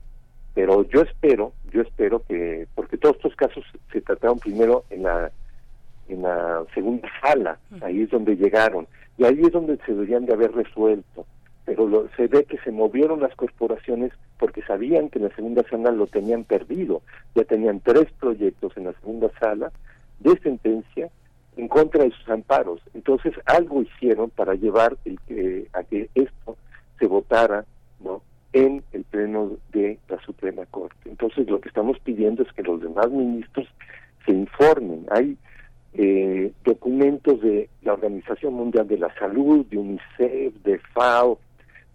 [0.60, 3.64] Pero yo espero, yo espero que, porque todos estos casos
[3.94, 5.32] se trataron primero en la
[6.10, 8.86] en la segunda sala, ahí es donde llegaron,
[9.18, 11.26] y ahí es donde se deberían de haber resuelto.
[11.64, 15.92] Pero se ve que se movieron las corporaciones porque sabían que en la segunda sala
[15.92, 17.04] lo tenían perdido.
[17.36, 19.72] Ya tenían tres proyectos en la segunda sala
[20.20, 21.10] de sentencia
[21.56, 22.82] en contra de sus amparos.
[22.94, 26.58] Entonces algo hicieron para llevar el que, a que esto
[27.00, 27.64] se votara
[28.02, 28.24] no
[28.54, 31.10] en el pleno de la Suprema Corte.
[31.10, 33.68] Entonces lo que estamos pidiendo es que los demás ministros
[34.26, 35.06] se informen.
[35.12, 35.38] Hay
[35.94, 41.40] eh, documentos de la Organización Mundial de la Salud, de UNICEF, de FAO,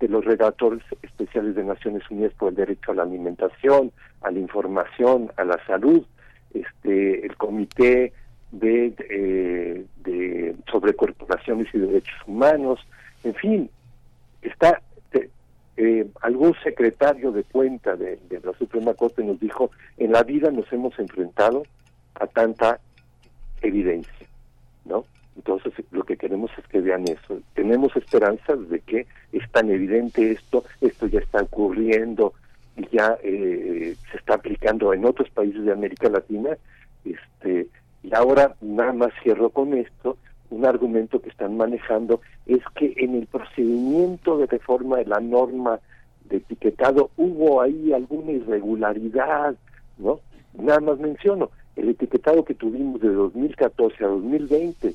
[0.00, 4.38] de los redactores especiales de Naciones Unidas por el derecho a la alimentación, a la
[4.38, 6.04] información, a la salud,
[6.52, 8.12] este, el Comité
[8.52, 12.80] de, eh, de sobre corporaciones y derechos humanos,
[13.24, 13.70] en fin,
[14.42, 14.80] está
[15.76, 20.72] eh, algún secretario de cuenta de, la Suprema Corte nos dijo, en la vida nos
[20.72, 21.64] hemos enfrentado
[22.14, 22.78] a tanta
[23.60, 24.26] evidencia,
[24.84, 25.04] ¿no?
[25.36, 27.40] Entonces lo que queremos es que vean eso.
[27.54, 32.34] Tenemos esperanzas de que es tan evidente esto, esto ya está ocurriendo
[32.76, 36.50] y ya eh, se está aplicando en otros países de América Latina.
[37.04, 37.66] Este,
[38.04, 40.16] y ahora nada más cierro con esto,
[40.50, 45.80] un argumento que están manejando es que en el procedimiento de reforma de la norma
[46.24, 49.56] de etiquetado hubo ahí alguna irregularidad,
[49.98, 50.20] ¿no?
[50.54, 54.94] Nada más menciono, el etiquetado que tuvimos de 2014 a 2020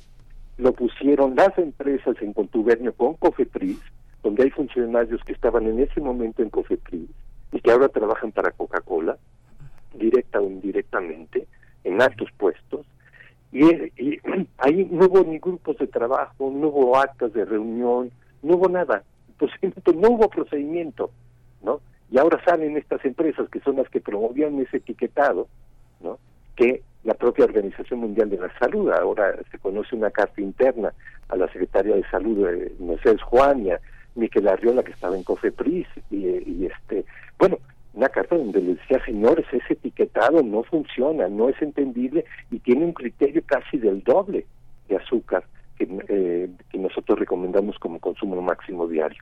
[0.57, 3.79] lo pusieron las empresas en contubernio con Cofepris,
[4.23, 7.09] donde hay funcionarios que estaban en ese momento en Cofepris
[7.51, 9.17] y que ahora trabajan para Coca-Cola,
[9.93, 11.47] directa o indirectamente,
[11.83, 12.85] en altos puestos,
[13.51, 14.19] y,
[14.57, 18.11] ahí no hubo ni grupos de trabajo, no hubo actas de reunión,
[18.43, 19.03] no hubo nada,
[19.37, 21.11] procedimiento, no hubo procedimiento,
[21.61, 21.81] ¿no?
[22.11, 25.47] Y ahora salen estas empresas que son las que promovían ese etiquetado,
[26.01, 26.17] ¿no?
[26.55, 30.93] Que la propia Organización Mundial de la Salud, ahora se conoce una carta interna
[31.29, 33.79] a la Secretaria de Salud, de Mercedes Juania,
[34.15, 37.05] Miquel Arriola, que estaba en COFEPRIS, y, y este,
[37.37, 37.57] bueno,
[37.99, 42.85] una carta donde les decía, señores, ese etiquetado no funciona, no es entendible y tiene
[42.85, 44.45] un criterio casi del doble
[44.87, 45.43] de azúcar
[45.77, 49.21] que, eh, que nosotros recomendamos como consumo máximo diario.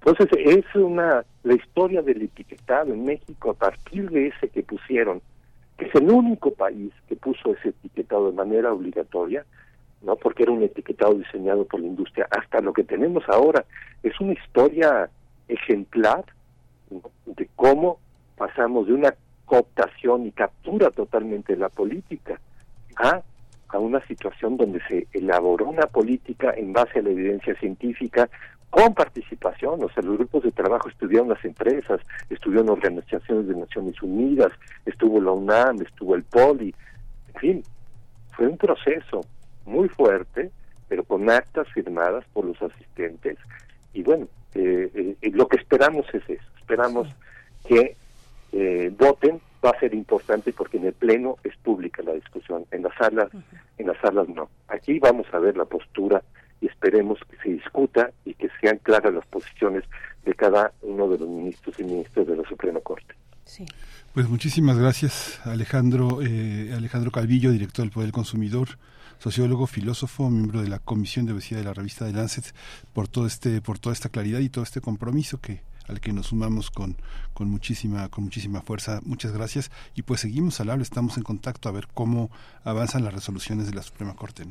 [0.00, 5.22] Entonces, es una la historia del etiquetado en México a partir de ese que pusieron,
[5.76, 9.46] que es el único país que puso ese etiquetado de manera obligatoria,
[10.02, 13.64] no porque era un etiquetado diseñado por la industria, hasta lo que tenemos ahora
[14.02, 15.08] es una historia
[15.46, 16.24] ejemplar
[17.26, 18.00] de cómo
[18.38, 22.38] pasamos de una cooptación y captura totalmente de la política
[22.96, 23.22] a,
[23.68, 28.28] a una situación donde se elaboró una política en base a la evidencia científica
[28.70, 34.00] con participación, o sea, los grupos de trabajo estudiaron las empresas, estudiaron organizaciones de Naciones
[34.02, 34.52] Unidas,
[34.84, 36.74] estuvo la UNAM, estuvo el POLI,
[37.34, 37.62] en fin,
[38.32, 39.22] fue un proceso
[39.64, 40.50] muy fuerte,
[40.86, 43.38] pero con actas firmadas por los asistentes,
[43.94, 47.08] y bueno, eh, eh, lo que esperamos es eso, esperamos
[47.66, 47.96] que
[48.52, 52.82] eh, voten va a ser importante porque en el pleno es pública la discusión, en
[52.82, 53.28] las salas,
[53.76, 54.48] en las salas no.
[54.68, 56.22] Aquí vamos a ver la postura
[56.60, 59.84] y esperemos que se discuta y que sean claras las posiciones
[60.24, 63.14] de cada uno de los ministros y ministros de la Suprema Corte.
[64.12, 68.68] Pues muchísimas gracias Alejandro eh, Alejandro Calvillo, director del Poder del Consumidor
[69.18, 72.54] sociólogo, filósofo, miembro de la Comisión de Obesidad de la revista de Lancet,
[72.92, 76.26] por todo este, por toda esta claridad y todo este compromiso que al que nos
[76.26, 76.96] sumamos con,
[77.34, 79.00] con muchísima con muchísima fuerza.
[79.04, 82.30] Muchas gracias y pues seguimos al habla, estamos en contacto a ver cómo
[82.64, 84.44] avanzan las resoluciones de la Suprema Corte.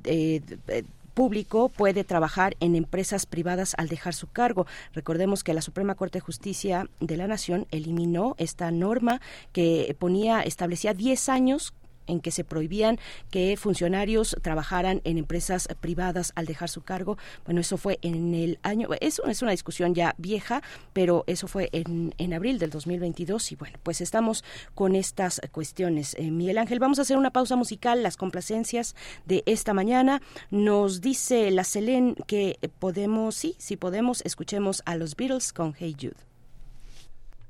[1.17, 4.67] público puede trabajar en empresas privadas al dejar su cargo.
[4.93, 9.19] Recordemos que la Suprema Corte de Justicia de la Nación eliminó esta norma
[9.51, 11.73] que ponía, establecía 10 años
[12.07, 17.17] en que se prohibían que funcionarios trabajaran en empresas privadas al dejar su cargo.
[17.45, 20.61] Bueno, eso fue en el año, eso es una discusión ya vieja,
[20.93, 24.43] pero eso fue en, en abril del 2022 y bueno, pues estamos
[24.75, 26.15] con estas cuestiones.
[26.15, 30.21] Eh, Miguel Ángel, vamos a hacer una pausa musical, las complacencias de esta mañana.
[30.51, 35.95] Nos dice la Selén que podemos, sí, sí podemos, escuchemos a los Beatles con Hey
[35.99, 36.15] Jude.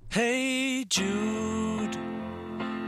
[0.09, 2.27] Hey Jude.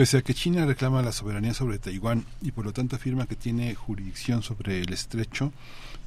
[0.00, 3.36] Pese a que China reclama la soberanía sobre Taiwán y por lo tanto afirma que
[3.36, 5.52] tiene jurisdicción sobre el estrecho,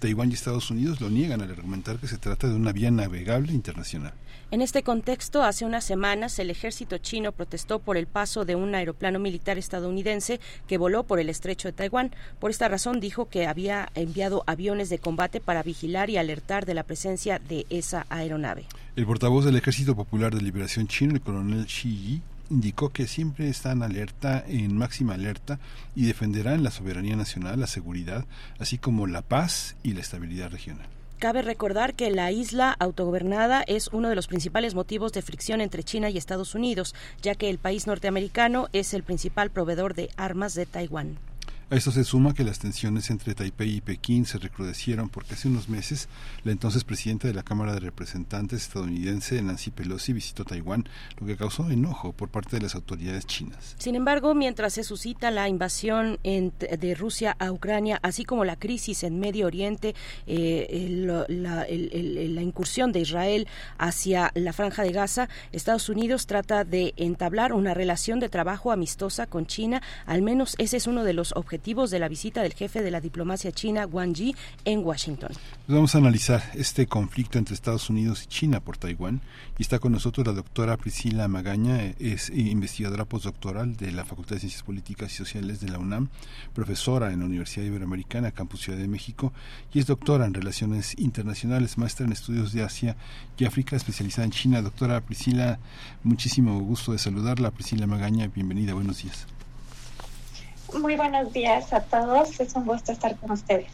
[0.03, 3.53] Taiwán y Estados Unidos lo niegan al argumentar que se trata de una vía navegable
[3.53, 4.11] internacional.
[4.51, 8.75] En este contexto, hace unas semanas el ejército chino protestó por el paso de un
[8.75, 12.11] aeroplano militar estadounidense que voló por el estrecho de Taiwán.
[12.39, 16.73] Por esta razón dijo que había enviado aviones de combate para vigilar y alertar de
[16.73, 18.65] la presencia de esa aeronave.
[18.97, 22.21] El portavoz del Ejército Popular de Liberación Chino, el coronel Xi Yi,
[22.53, 25.59] indicó que siempre están alerta, en máxima alerta,
[25.95, 28.25] y defenderán la soberanía nacional, la seguridad,
[28.59, 30.87] así como la paz y la estabilidad regional.
[31.19, 35.83] Cabe recordar que la isla autogobernada es uno de los principales motivos de fricción entre
[35.83, 40.53] China y Estados Unidos, ya que el país norteamericano es el principal proveedor de armas
[40.53, 41.17] de Taiwán.
[41.73, 45.47] A esto se suma que las tensiones entre Taipei y Pekín se recrudecieron porque hace
[45.47, 46.07] unos meses
[46.43, 50.87] la entonces presidenta de la Cámara de Representantes estadounidense, Nancy Pelosi, visitó Taiwán,
[51.19, 53.75] lo que causó enojo por parte de las autoridades chinas.
[53.79, 59.01] Sin embargo, mientras se suscita la invasión de Rusia a Ucrania, así como la crisis
[59.01, 59.95] en Medio Oriente,
[60.27, 63.47] eh, la incursión de Israel
[63.79, 69.25] hacia la franja de Gaza, Estados Unidos trata de entablar una relación de trabajo amistosa
[69.25, 72.81] con China, al menos ese es uno de los objetivos de la visita del jefe
[72.81, 74.35] de la diplomacia china, Wang Yi,
[74.65, 75.31] en Washington.
[75.67, 79.21] Vamos a analizar este conflicto entre Estados Unidos y China por Taiwán.
[79.57, 84.41] Y está con nosotros la doctora Priscila Magaña, es investigadora postdoctoral de la Facultad de
[84.41, 86.09] Ciencias Políticas y Sociales de la UNAM,
[86.53, 89.31] profesora en la Universidad Iberoamericana, Campus Ciudad de México,
[89.73, 92.97] y es doctora en Relaciones Internacionales, maestra en Estudios de Asia
[93.37, 94.61] y África, especializada en China.
[94.61, 95.59] Doctora Priscila,
[96.03, 97.51] muchísimo gusto de saludarla.
[97.51, 99.27] Priscila Magaña, bienvenida, buenos días.
[100.79, 103.67] Muy buenos días a todos, es un gusto estar con ustedes.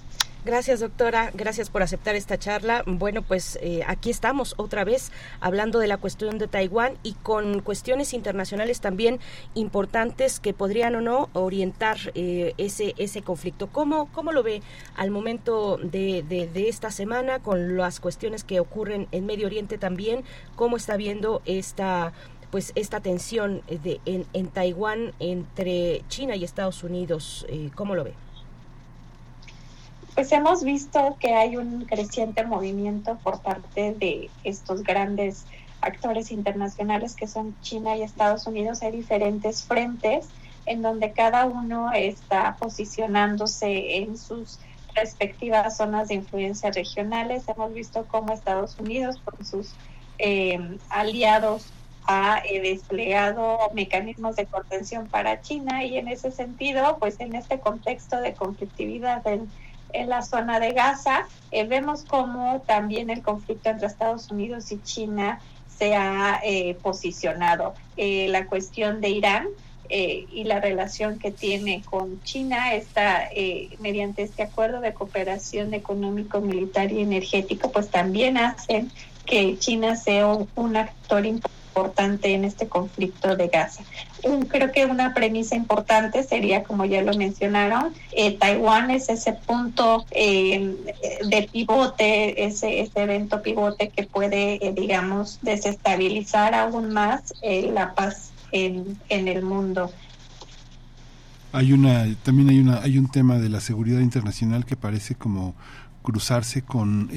[0.45, 1.31] Gracias, doctora.
[1.33, 2.83] Gracias por aceptar esta charla.
[2.85, 5.11] Bueno, pues eh, aquí estamos otra vez
[5.41, 9.19] hablando de la cuestión de Taiwán y con cuestiones internacionales también
[9.53, 13.67] importantes que podrían o no orientar eh, ese, ese conflicto.
[13.67, 14.61] ¿Cómo, ¿Cómo lo ve
[14.95, 19.77] al momento de, de, de, esta semana con las cuestiones que ocurren en Medio Oriente
[19.77, 20.23] también?
[20.55, 22.13] ¿Cómo está viendo esta
[22.51, 27.45] pues esta tensión de, en, en Taiwán entre China y Estados Unidos.
[27.49, 28.13] Eh, ¿Cómo lo ve?
[30.15, 35.45] Pues hemos visto que hay un creciente movimiento por parte de estos grandes
[35.81, 38.81] actores internacionales que son China y Estados Unidos.
[38.81, 40.27] Hay diferentes frentes
[40.65, 44.59] en donde cada uno está posicionándose en sus
[44.93, 47.47] respectivas zonas de influencia regionales.
[47.47, 49.71] Hemos visto cómo Estados Unidos con sus
[50.17, 50.59] eh,
[50.89, 51.67] aliados
[52.09, 57.59] ha eh, desplegado mecanismos de contención para China y en ese sentido, pues en este
[57.59, 59.47] contexto de conflictividad en,
[60.07, 65.39] la zona de Gaza, eh, vemos cómo también el conflicto entre Estados Unidos y China
[65.67, 67.73] se ha eh, posicionado.
[67.95, 69.47] la cuestión de Irán
[69.89, 73.29] y la relación que tiene con China está
[73.79, 78.91] mediante este acuerdo de cooperación económico, militar y energético, pues también hacen
[79.25, 83.83] que China sea un actor importante importante en este conflicto de Gaza.
[84.49, 90.05] Creo que una premisa importante sería, como ya lo mencionaron, eh, Taiwán es ese punto
[90.11, 90.75] eh,
[91.25, 98.31] de pivote, ese, ese, evento pivote que puede, eh, digamos, desestabilizar aún más la paz
[98.51, 99.91] en, en el mundo.
[101.53, 105.55] Hay una, también hay una, hay un tema de la seguridad internacional que parece como
[106.03, 107.09] cruzarse con,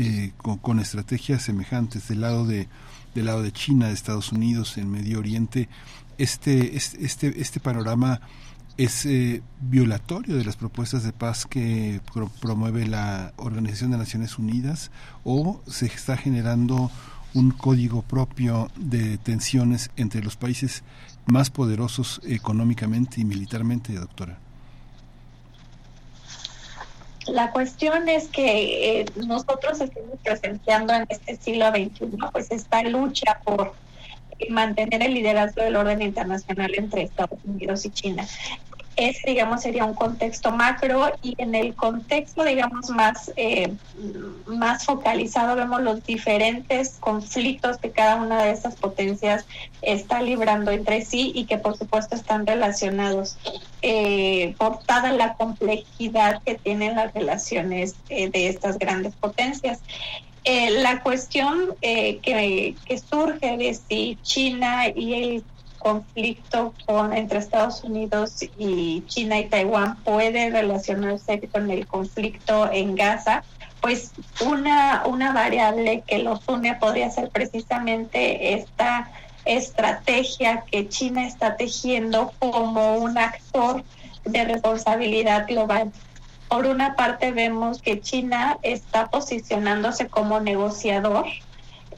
[0.60, 2.68] con estrategias semejantes del lado de
[3.14, 5.68] del lado de China, de Estados Unidos, en Medio Oriente,
[6.18, 8.20] este, este, este panorama
[8.76, 14.38] es eh, violatorio de las propuestas de paz que pro promueve la Organización de Naciones
[14.38, 14.90] Unidas
[15.24, 16.90] o se está generando
[17.34, 20.82] un código propio de tensiones entre los países
[21.26, 24.41] más poderosos económicamente y militarmente, doctora.
[27.26, 33.40] La cuestión es que eh, nosotros estamos presenciando en este siglo XXI pues esta lucha
[33.44, 33.74] por
[34.50, 38.26] mantener el liderazgo del orden internacional entre Estados Unidos y China
[38.96, 43.72] ese, digamos, sería un contexto macro y en el contexto, digamos, más, eh,
[44.46, 49.46] más focalizado vemos los diferentes conflictos que cada una de estas potencias
[49.80, 53.38] está librando entre sí y que por supuesto están relacionados
[53.80, 59.80] eh, por toda la complejidad que tienen las relaciones eh, de estas grandes potencias.
[60.44, 65.44] la cuestión que, que surge de si China y el
[65.82, 72.94] conflicto con, entre Estados Unidos y China y Taiwán puede relacionarse con el conflicto en
[72.94, 73.42] Gaza,
[73.80, 74.12] pues
[74.46, 79.10] una, una variable que los une podría ser precisamente esta
[79.44, 83.82] estrategia que China está tejiendo como un actor
[84.24, 85.92] de responsabilidad global.
[86.48, 91.26] Por una parte vemos que China está posicionándose como negociador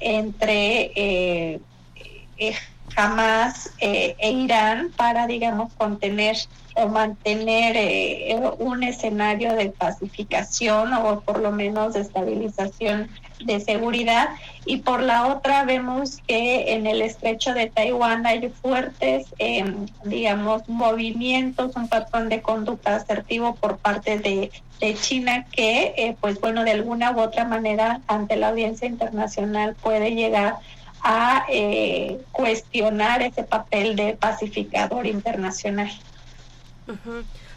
[0.01, 1.61] entre eh,
[2.39, 2.56] eh,
[2.96, 6.36] Hamas eh, e Irán para, digamos, contener
[6.76, 13.08] o mantener eh, un escenario de pacificación o por lo menos de estabilización
[13.44, 14.30] de seguridad.
[14.64, 19.64] Y por la otra vemos que en el estrecho de Taiwán hay fuertes, eh,
[20.04, 24.50] digamos, movimientos, un patrón de conducta asertivo por parte de,
[25.00, 30.14] China que, eh, pues bueno, de alguna u otra manera ante la audiencia internacional puede
[30.14, 30.58] llegar
[31.51, 35.90] eh, cuestionar ese papel de pacificador internacional.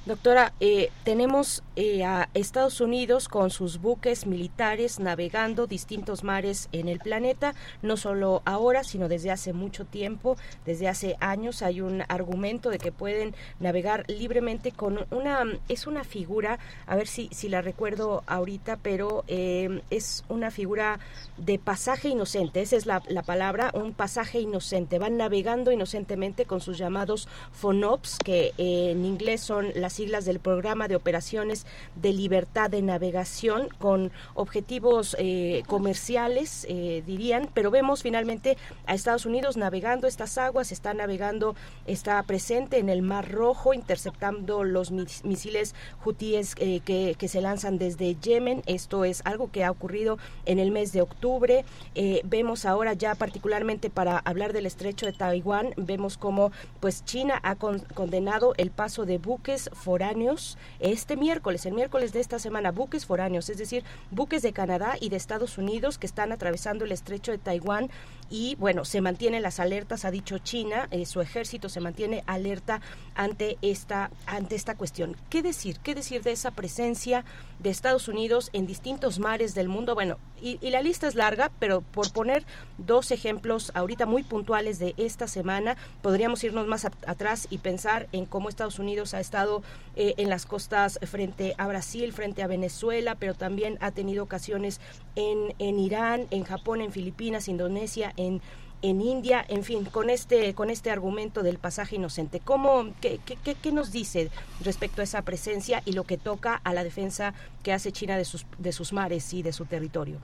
[0.08, 6.88] Doctora, eh, tenemos eh, a Estados Unidos con sus buques militares navegando distintos mares en
[6.88, 11.62] el planeta, no solo ahora, sino desde hace mucho tiempo, desde hace años.
[11.62, 17.08] Hay un argumento de que pueden navegar libremente con una, es una figura, a ver
[17.08, 21.02] si, si la recuerdo ahorita, pero eh, es una figura
[21.36, 26.62] de pasaje inocente, esa es la, la palabra, un pasaje inocente, van navegando inocentemente con
[26.62, 31.66] sus llamados FONOPS, que eh, en inglés son las siglas del Programa de Operaciones
[31.96, 39.26] de Libertad de Navegación con objetivos eh, comerciales, eh, dirían, pero vemos finalmente a Estados
[39.26, 41.56] Unidos navegando estas aguas, está navegando,
[41.88, 45.74] está presente en el Mar Rojo, interceptando los mis- misiles
[46.06, 48.62] hutíes eh, que, se lanzan desde Yemen.
[48.68, 51.66] Esto es algo que ha ocurrido en el mes de octubre.
[51.96, 57.40] Eh, vemos ahora ya particularmente para hablar del estrecho de Taiwán, vemos como pues China
[57.44, 62.74] ha con- condenado el paso de buques foráneos este miércoles, el miércoles de esta semana,
[62.74, 66.92] buques foráneos, es decir, buques de Canadá y de Estados Unidos que están atravesando el
[66.92, 67.90] estrecho de Taiwán
[68.30, 72.82] y bueno, se mantienen las alertas, ha dicho China, eh, su ejército se mantiene alerta
[73.16, 75.16] ante esta, ante esta cuestión.
[75.30, 75.80] ¿Qué decir?
[75.80, 77.24] ¿Qué decir de esa presencia
[77.60, 79.96] de Estados Unidos en distintos mares del mundo?
[79.96, 82.46] Bueno, y, la lista es larga, pero por poner
[82.78, 88.26] dos ejemplos ahorita muy puntuales de esta semana, podríamos irnos más atrás y pensar en
[88.26, 89.64] cómo Estados Unidos ha estado
[89.96, 94.80] eh, en las costas frente a Brasil, frente a Venezuela, pero también ha tenido ocasiones
[95.16, 98.42] en, en Irán, en Japón, en Filipinas, Indonesia, en
[98.84, 103.56] en India, en fin, con este con este argumento del pasaje inocente, ¿cómo qué, qué,
[103.56, 104.30] qué- nos dice
[104.62, 107.34] respecto a esa presencia y lo que toca a la defensa
[107.64, 110.20] que hace China de sus de sus mares y de su territorio?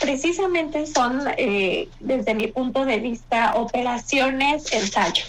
[0.00, 5.24] Precisamente son, eh, desde mi punto de vista, operaciones ensayo.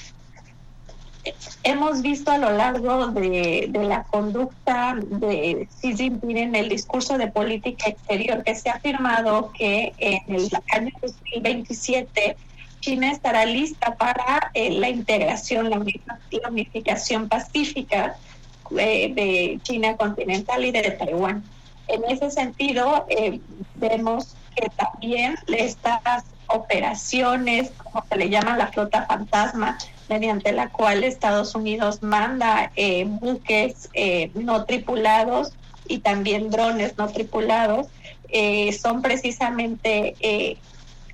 [1.64, 7.28] Hemos visto a lo largo de, la conducta de Xi Jinping en el discurso de
[7.28, 12.36] política exterior que se ha afirmado que en el año 2027
[12.80, 15.80] China estará lista para eh, la integración, la
[16.50, 18.18] unificación pacífica
[18.78, 21.44] eh, de China continental y de Taiwán.
[21.88, 23.40] En ese sentido, eh,
[23.76, 29.78] vemos que también estas operaciones, como se le llama la flota fantasma,
[30.12, 35.54] mediante la cual Estados Unidos manda eh, buques eh, no tripulados
[35.88, 37.88] y también drones no tripulados,
[38.28, 40.16] eh, son precisamente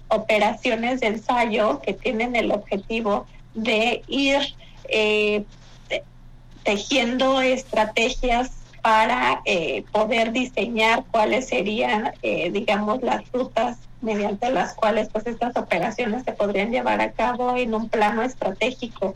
[0.09, 4.39] operaciones de ensayo que tienen el objetivo de ir
[4.87, 6.03] te-
[6.63, 8.51] tejiendo estrategias
[8.81, 9.43] para
[9.91, 12.13] poder diseñar cuáles serían,
[12.51, 17.73] digamos, las rutas mediante las cuales pues estas operaciones se podrían llevar a cabo en
[17.73, 19.13] un plano estratégico.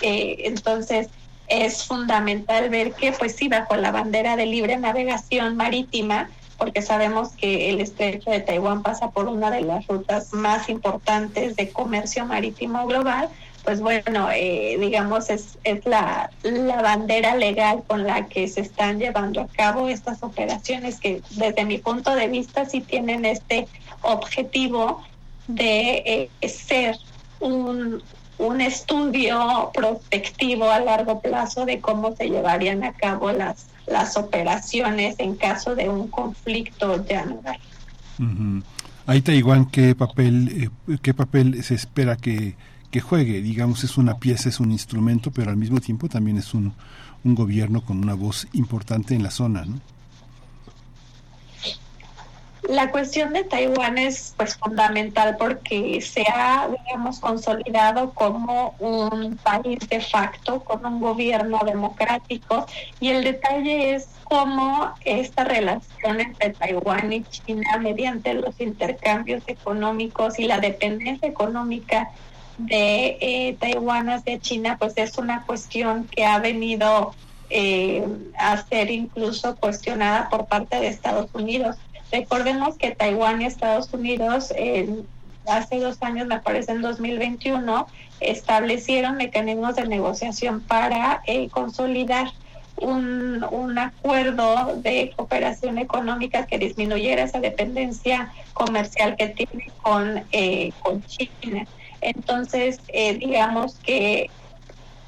[0.00, 1.08] Eh, entonces,
[1.48, 7.30] es fundamental ver que, pues sí, bajo la bandera de libre navegación marítima, porque sabemos
[7.30, 12.24] que el estrecho de Taiwán pasa por una de las rutas más importantes de comercio
[12.24, 13.28] marítimo global,
[13.64, 18.98] pues bueno, eh, digamos, es, es la, la bandera legal con la que se están
[18.98, 23.68] llevando a cabo estas operaciones que desde mi punto de vista sí tienen este
[24.02, 25.02] objetivo
[25.46, 26.96] de eh, ser
[27.38, 28.02] un,
[28.38, 35.14] un estudio prospectivo a largo plazo de cómo se llevarían a cabo las, las operaciones
[35.18, 37.58] en caso de un conflicto ya naval.
[38.18, 38.62] Ujú.
[39.06, 42.54] Ahí Taiwán, ¿qué papel, eh, qué papel se espera que,
[42.92, 43.40] que juegue?
[43.40, 46.74] Digamos, es una pieza, es un instrumento, pero al mismo tiempo también es un,
[47.24, 49.80] un gobierno con una voz importante en la zona, ¿no?
[52.68, 59.80] La cuestión de Taiwán es pues fundamental porque se ha, digamos, consolidado como un país
[59.88, 62.66] de facto, con un gobierno democrático
[63.00, 70.38] y el detalle es cómo esta relación entre Taiwán y China mediante los intercambios económicos
[70.38, 72.10] y la dependencia económica
[72.66, 77.14] de eh, Taiwán hacia China, pues es una cuestión que ha venido
[77.50, 78.06] eh,
[78.38, 81.76] a ser incluso cuestionada por parte de Estados Unidos.
[82.10, 84.52] Recordemos que Taiwán y Estados Unidos
[85.46, 87.86] hace dos años, me parece en 2021,
[88.20, 92.28] establecieron mecanismos de negociación para eh, consolidar
[92.76, 100.72] un, un, acuerdo de cooperación económica que disminuyera esa dependencia comercial que tiene con, eh,
[100.80, 101.66] con China.
[102.02, 104.28] Entonces, eh, digamos que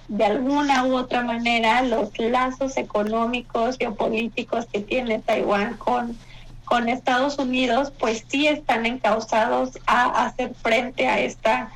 [0.09, 6.17] de alguna u otra manera los lazos económicos, geopolíticos que tiene Taiwán con,
[6.65, 11.71] con Estados Unidos, pues sí están encausados a hacer frente a esta,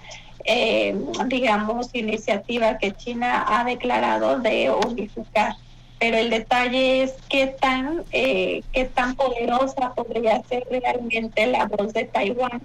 [0.45, 0.97] eh,
[1.27, 5.57] digamos, iniciativa que China ha declarado de unificar.
[5.99, 11.93] Pero el detalle es qué tan, eh, qué tan poderosa podría ser realmente la voz
[11.93, 12.63] de Taiwán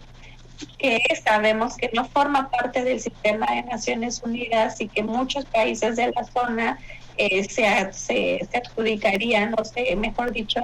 [0.78, 5.96] que sabemos que no forma parte del sistema de Naciones Unidas y que muchos países
[5.96, 6.80] de la zona
[7.18, 10.62] eh, se, se, adjudicarían, o se, mejor dicho,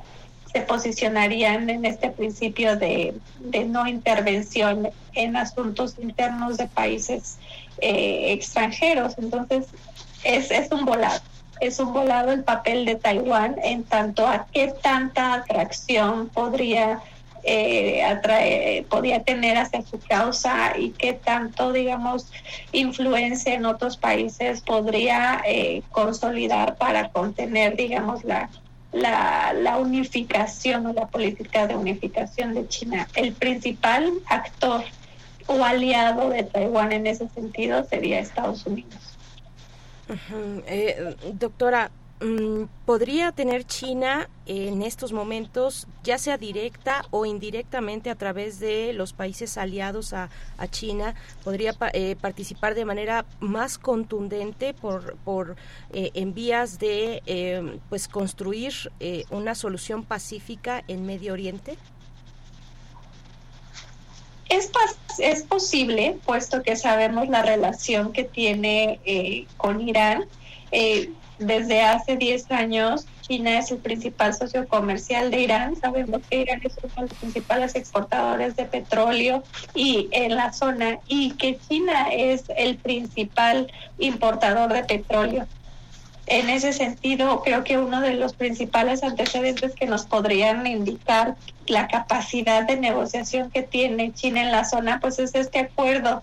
[0.52, 7.38] se posicionarían en este principio de, de no intervención en asuntos internos de países
[7.82, 9.16] eh, extranjeros.
[9.18, 9.68] Entonces,
[10.24, 11.22] es, es un volado.
[11.60, 17.02] Es un volado el papel de Taiwán en tanto a qué tanta atracción podría
[17.44, 22.28] eh, atrae, podía tener hacia su causa y qué tanto, digamos,
[22.72, 28.50] influencia en otros países podría eh, consolidar para contener, digamos, la,
[28.92, 33.08] la, la unificación o la política de unificación de China.
[33.16, 34.84] El principal actor
[35.48, 39.18] o aliado de Taiwán en ese sentido sería Estados Unidos.
[40.68, 41.92] eh, doctora,
[42.86, 49.14] ¿Podría tener China en estos momentos, ya sea directa o indirectamente a través de los
[49.14, 50.30] países aliados a,
[50.70, 51.16] China,
[51.46, 55.56] podría eh, participar de manera más contundente por, por
[55.94, 58.74] eh, en vías de eh, pues construir
[59.30, 61.78] una solución pacífica en Medio Oriente?
[64.50, 64.70] Es,
[65.20, 70.26] es posible, puesto que sabemos la relación que tiene con Irán.
[70.72, 75.76] Eh, desde hace 10 años China es el principal socio comercial de Irán.
[75.76, 79.44] Sabemos que Irán es uno de los principales exportadores de petróleo
[79.76, 85.46] y en la zona y que China es el principal importador de petróleo.
[86.26, 91.36] En ese sentido, creo que uno de los principales antecedentes que nos podrían indicar
[91.68, 96.22] la capacidad de negociación que tiene China en la zona, pues es este acuerdo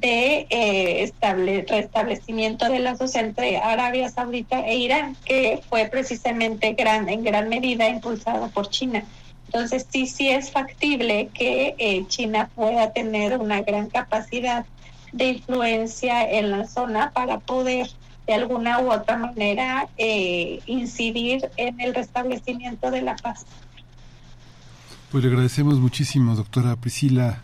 [0.00, 7.08] de eh, estable, restablecimiento de lazos entre Arabia Saudita e Irán, que fue precisamente gran,
[7.08, 9.04] en gran medida impulsado por China.
[9.46, 14.64] Entonces sí, sí es factible que eh, China pueda tener una gran capacidad
[15.12, 17.88] de influencia en la zona para poder
[18.26, 23.44] de alguna u otra manera eh, incidir en el restablecimiento de la paz.
[25.10, 27.42] Pues le agradecemos muchísimo, doctora Priscila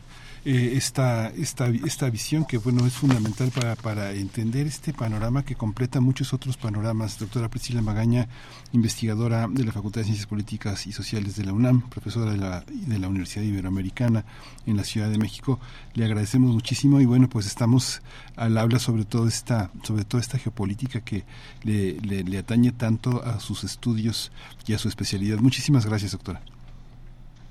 [0.49, 5.57] eh, esta, esta, esta visión que bueno es fundamental para, para entender este panorama que
[5.57, 7.19] completa muchos otros panoramas.
[7.19, 8.29] Doctora Priscila Magaña,
[8.73, 12.65] investigadora de la Facultad de Ciencias Políticas y Sociales de la UNAM, profesora de la,
[12.67, 14.25] de la Universidad Iberoamericana
[14.65, 15.61] en la Ciudad de México,
[15.93, 18.01] le agradecemos muchísimo y bueno pues estamos
[18.35, 21.25] al habla sobre todo esta, sobre toda esta geopolítica que
[21.63, 24.33] le, le, le atañe tanto a sus estudios
[24.67, 25.41] y a su especialidad.
[25.41, 26.41] Muchísimas gracias, doctora.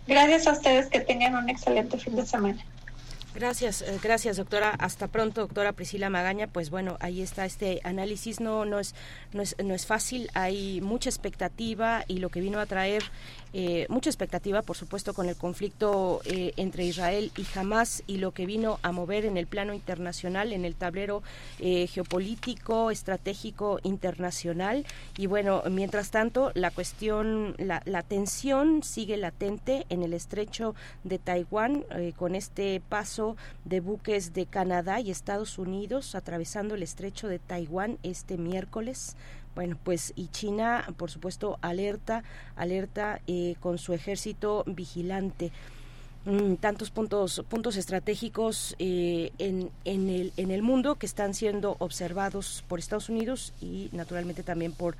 [0.07, 2.57] Gracias a ustedes, que tengan un excelente fin de semana.
[3.38, 4.72] Gracias, eh, gracias doctora.
[4.72, 6.47] Hasta pronto, doctora Priscila Magaña.
[6.47, 8.39] Pues bueno, ahí está este análisis.
[8.39, 8.95] No, no es,
[9.31, 10.27] no es, no es fácil.
[10.34, 13.03] Hay mucha expectativa y lo que vino a traer
[13.53, 18.31] eh, mucha expectativa, por supuesto, con el conflicto eh, entre Israel y Hamas y lo
[18.31, 21.23] que vino a mover en el plano internacional, en el tablero
[21.59, 24.85] eh, geopolítico, estratégico internacional.
[25.17, 31.19] Y bueno, mientras tanto, la cuestión, la, la tensión sigue latente en el estrecho de
[31.19, 37.27] Taiwán eh, con este paso de buques de Canadá y Estados Unidos atravesando el estrecho
[37.27, 39.15] de Taiwán este miércoles.
[39.57, 42.23] Bueno, pues y China, por supuesto, alerta,
[42.55, 45.51] alerta eh, con su ejército vigilante.
[46.25, 51.75] mm, tantos puntos puntos estratégicos eh, en, en, el, en el mundo que están siendo
[51.79, 54.95] observados por Estados Unidos y naturalmente también por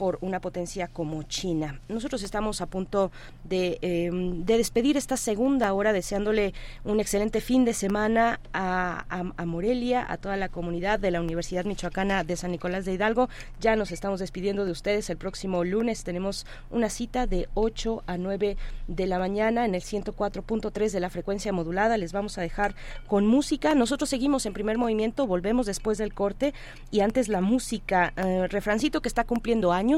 [0.00, 1.78] por una potencia como China.
[1.90, 3.12] Nosotros estamos a punto
[3.44, 6.54] de, eh, de despedir esta segunda hora, deseándole
[6.84, 11.20] un excelente fin de semana a, a, a, Morelia, a toda la comunidad de la
[11.20, 13.28] Universidad Michoacana de San Nicolás de Hidalgo.
[13.60, 16.02] Ya nos estamos despidiendo de ustedes el próximo lunes.
[16.02, 18.56] Tenemos una cita de 8 a 9
[18.88, 21.98] de la mañana en el 104.3 de la frecuencia modulada.
[21.98, 22.74] Les vamos a dejar
[23.06, 23.74] con música.
[23.74, 26.54] Nosotros seguimos en primer movimiento, volvemos después del corte
[26.90, 28.14] y antes la música.
[28.16, 29.89] Eh, refrancito que está cumpliendo años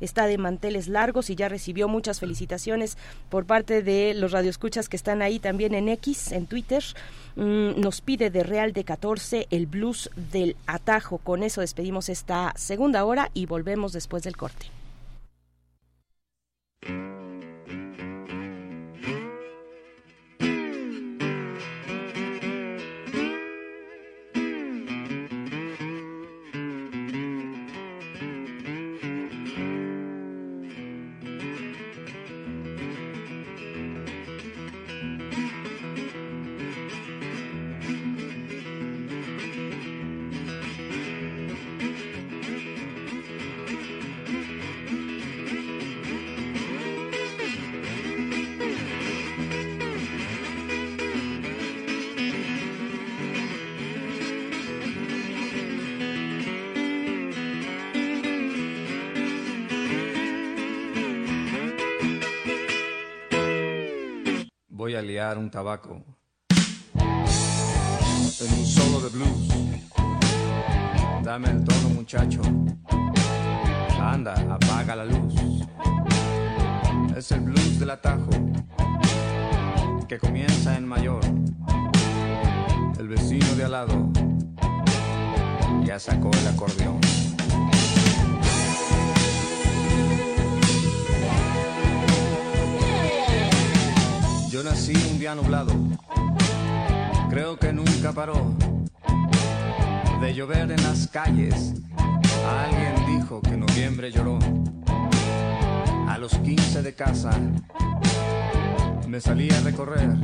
[0.00, 2.96] está de manteles largos y ya recibió muchas felicitaciones
[3.28, 6.82] por parte de los radioescuchas que están ahí también en X, en Twitter.
[7.36, 11.18] Mm, nos pide de Real de 14 el blues del atajo.
[11.18, 14.66] Con eso despedimos esta segunda hora y volvemos después del corte.
[65.14, 66.02] Un tabaco
[68.40, 69.48] en un solo de blues.
[71.22, 72.40] Dame el tono, muchacho.
[74.00, 75.34] Anda, apaga la luz.
[77.16, 78.28] Es el blues del atajo
[80.08, 81.24] que comienza en mayor.
[82.98, 84.10] El vecino de al lado
[85.84, 87.23] ya sacó el acordeón.
[94.54, 95.72] Yo nací un día nublado,
[97.28, 98.54] creo que nunca paró
[100.20, 101.74] de llover en las calles.
[102.62, 104.38] Alguien dijo que noviembre lloró.
[106.08, 107.32] A los 15 de casa
[109.08, 110.16] me salí a recorrer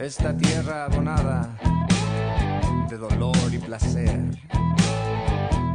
[0.00, 1.56] esta tierra abonada
[2.90, 4.20] de dolor y placer,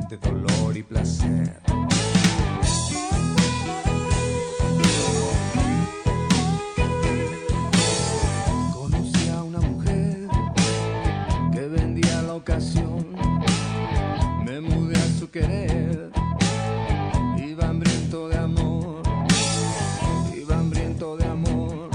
[0.10, 1.62] de dolor y placer.
[15.34, 16.12] Querer.
[17.38, 19.02] Iba hambriento de amor,
[20.38, 21.90] iba hambriento de amor.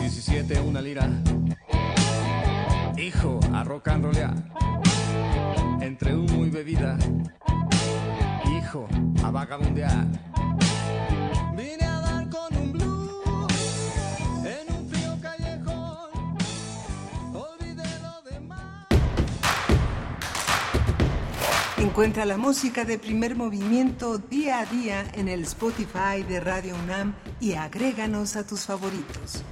[0.00, 1.08] 17 una lira,
[2.98, 4.06] hijo a rock and.
[5.80, 6.98] Entre humo y bebida,
[8.58, 8.88] hijo
[9.22, 10.06] a vagabundear.
[11.56, 12.15] Vine a dar
[21.86, 27.14] Encuentra la música de primer movimiento día a día en el Spotify de Radio UNAM
[27.40, 29.44] y agréganos a tus favoritos.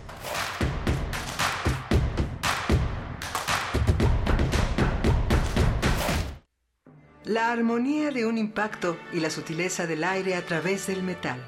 [7.22, 11.38] La armonía de un impacto y la sutileza del aire a través del metal.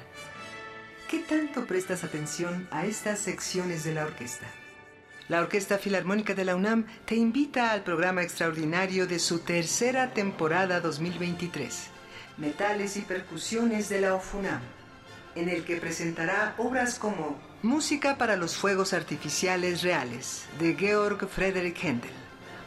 [1.09, 4.47] ¿Qué tanto prestas atención a estas secciones de la orquesta?
[5.29, 10.79] La Orquesta Filarmónica de la UNAM te invita al programa extraordinario de su tercera temporada
[10.79, 11.87] 2023,
[12.37, 14.61] Metales y Percusiones de la OFUNAM,
[15.35, 21.83] en el que presentará obras como Música para los Fuegos Artificiales Reales, de Georg Friedrich
[21.83, 22.11] Händel,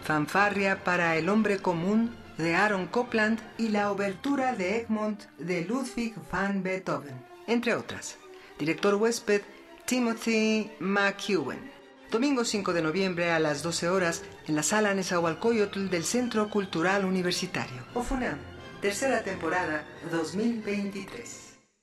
[0.04, 6.14] Fanfarria para el Hombre Común, de Aaron Copland, y la Obertura de Egmont, de Ludwig
[6.30, 8.18] van Beethoven, entre otras.
[8.58, 9.40] Director huésped,
[9.86, 11.69] Timothy McEwen.
[12.10, 17.04] Domingo 5 de noviembre a las 12 horas en la sala Nezahualcóyotl del Centro Cultural
[17.04, 17.84] Universitario.
[17.94, 18.36] OFUNAM,
[18.80, 21.39] tercera temporada 2023.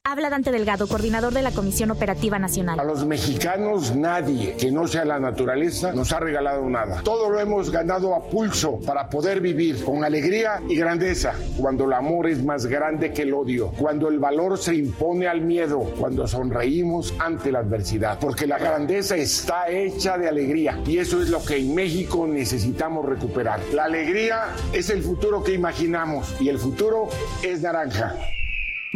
[0.10, 2.80] Habla Dante Delgado, coordinador de la Comisión Operativa Nacional.
[2.80, 7.02] A los mexicanos nadie que no sea la naturaleza nos ha regalado nada.
[7.04, 11.34] Todo lo hemos ganado a pulso para poder vivir con alegría y grandeza.
[11.58, 15.42] Cuando el amor es más grande que el odio, cuando el valor se impone al
[15.42, 18.18] miedo, cuando sonreímos ante la adversidad.
[18.18, 23.06] Porque la grandeza está hecha de alegría y eso es lo que en México necesitamos
[23.06, 23.60] recuperar.
[23.74, 27.10] La alegría es el futuro que imaginamos y el futuro
[27.44, 28.16] es naranja.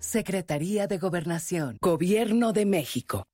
[0.00, 1.78] Secretaría de Gobernación.
[1.80, 3.26] Gobierno de México.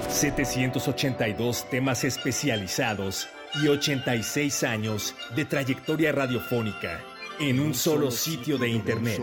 [0.08, 3.26] 782 temas especializados
[3.62, 7.00] y 86 años de trayectoria radiofónica
[7.38, 9.20] en un solo sitio de Internet.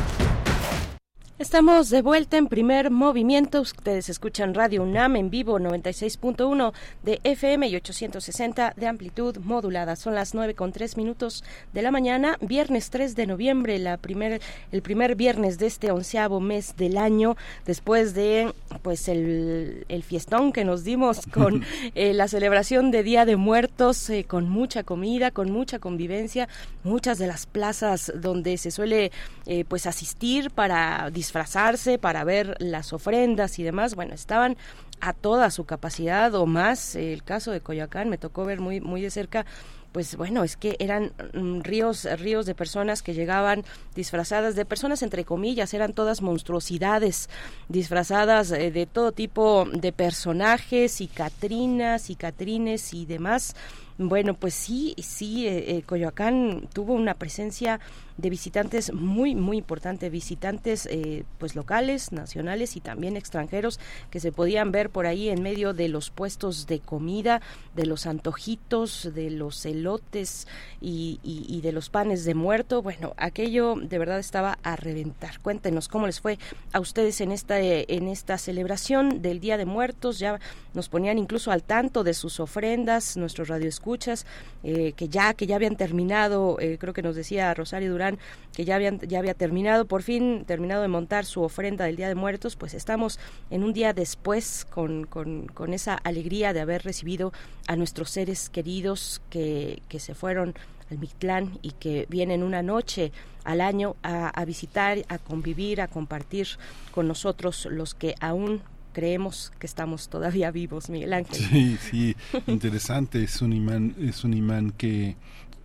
[1.41, 3.61] Estamos de vuelta en primer movimiento.
[3.61, 9.95] Ustedes escuchan Radio UNAM en vivo 96.1 de FM y 860 de amplitud modulada.
[9.95, 11.43] Son las 9 con 3 minutos
[11.73, 14.39] de la mañana, viernes 3 de noviembre, la primer,
[14.71, 17.35] el primer viernes de este onceavo mes del año,
[17.65, 18.53] después de
[18.83, 21.65] pues el, el fiestón que nos dimos con
[21.95, 26.47] eh, la celebración de Día de Muertos, eh, con mucha comida, con mucha convivencia,
[26.83, 29.11] muchas de las plazas donde se suele
[29.47, 34.57] eh, pues asistir para disfrutar disfrazarse para ver las ofrendas y demás, bueno, estaban
[34.99, 36.95] a toda su capacidad o más.
[36.95, 39.45] El caso de Coyoacán me tocó ver muy muy de cerca
[39.91, 43.63] pues bueno, es que eran mm, ríos, ríos de personas que llegaban
[43.93, 47.29] disfrazadas de personas entre comillas, eran todas monstruosidades,
[47.67, 53.55] disfrazadas eh, de todo tipo de personajes y catrinas y catrines y demás.
[53.97, 57.79] Bueno, pues sí, sí, eh, eh, Coyoacán tuvo una presencia
[58.21, 63.79] de visitantes muy, muy importante, visitantes eh, pues locales, nacionales y también extranjeros
[64.09, 67.41] que se podían ver por ahí en medio de los puestos de comida,
[67.75, 70.47] de los antojitos, de los elotes
[70.79, 72.81] y, y de los panes de muerto.
[72.81, 75.39] Bueno, aquello de verdad estaba a reventar.
[75.39, 76.37] Cuéntenos cómo les fue
[76.73, 80.19] a ustedes en esta, en esta celebración del Día de Muertos.
[80.19, 80.39] Ya
[80.73, 84.25] nos ponían incluso al tanto de sus ofrendas, nuestros radioescuchas,
[84.63, 88.10] eh, que ya, que ya habían terminado, eh, creo que nos decía Rosario Durán,
[88.53, 92.07] que ya habían, ya había terminado, por fin terminado de montar su ofrenda del Día
[92.07, 93.19] de Muertos, pues estamos
[93.49, 97.33] en un día después con, con, con esa alegría de haber recibido
[97.67, 100.55] a nuestros seres queridos que, que se fueron
[100.89, 103.11] al Mictlán y que vienen una noche
[103.43, 106.47] al año a, a, visitar, a convivir, a compartir
[106.91, 108.61] con nosotros los que aún
[108.93, 111.37] creemos que estamos todavía vivos, Miguel Ángel.
[111.37, 112.15] Sí, sí,
[112.47, 113.23] interesante.
[113.23, 115.15] Es un imán, es un imán que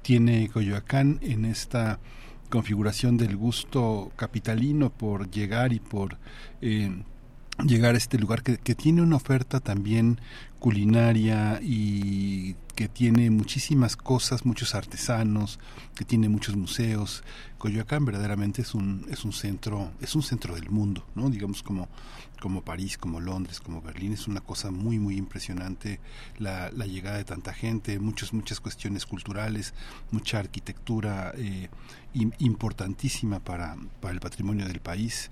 [0.02, 1.98] tiene Coyoacán en esta
[2.46, 6.18] configuración del gusto capitalino por llegar y por
[6.60, 7.02] eh,
[7.64, 10.20] llegar a este lugar que, que, tiene una oferta también
[10.66, 15.60] culinaria y que tiene muchísimas cosas, muchos artesanos,
[15.94, 17.22] que tiene muchos museos.
[17.56, 21.30] Coyoacán verdaderamente es un es un centro es un centro del mundo, ¿no?
[21.30, 21.88] Digamos como
[22.40, 26.00] como París, como Londres, como Berlín, es una cosa muy, muy impresionante
[26.36, 29.72] la, la llegada de tanta gente, muchas, muchas cuestiones culturales,
[30.10, 31.68] mucha arquitectura eh,
[32.38, 35.30] importantísima para, para el patrimonio del país.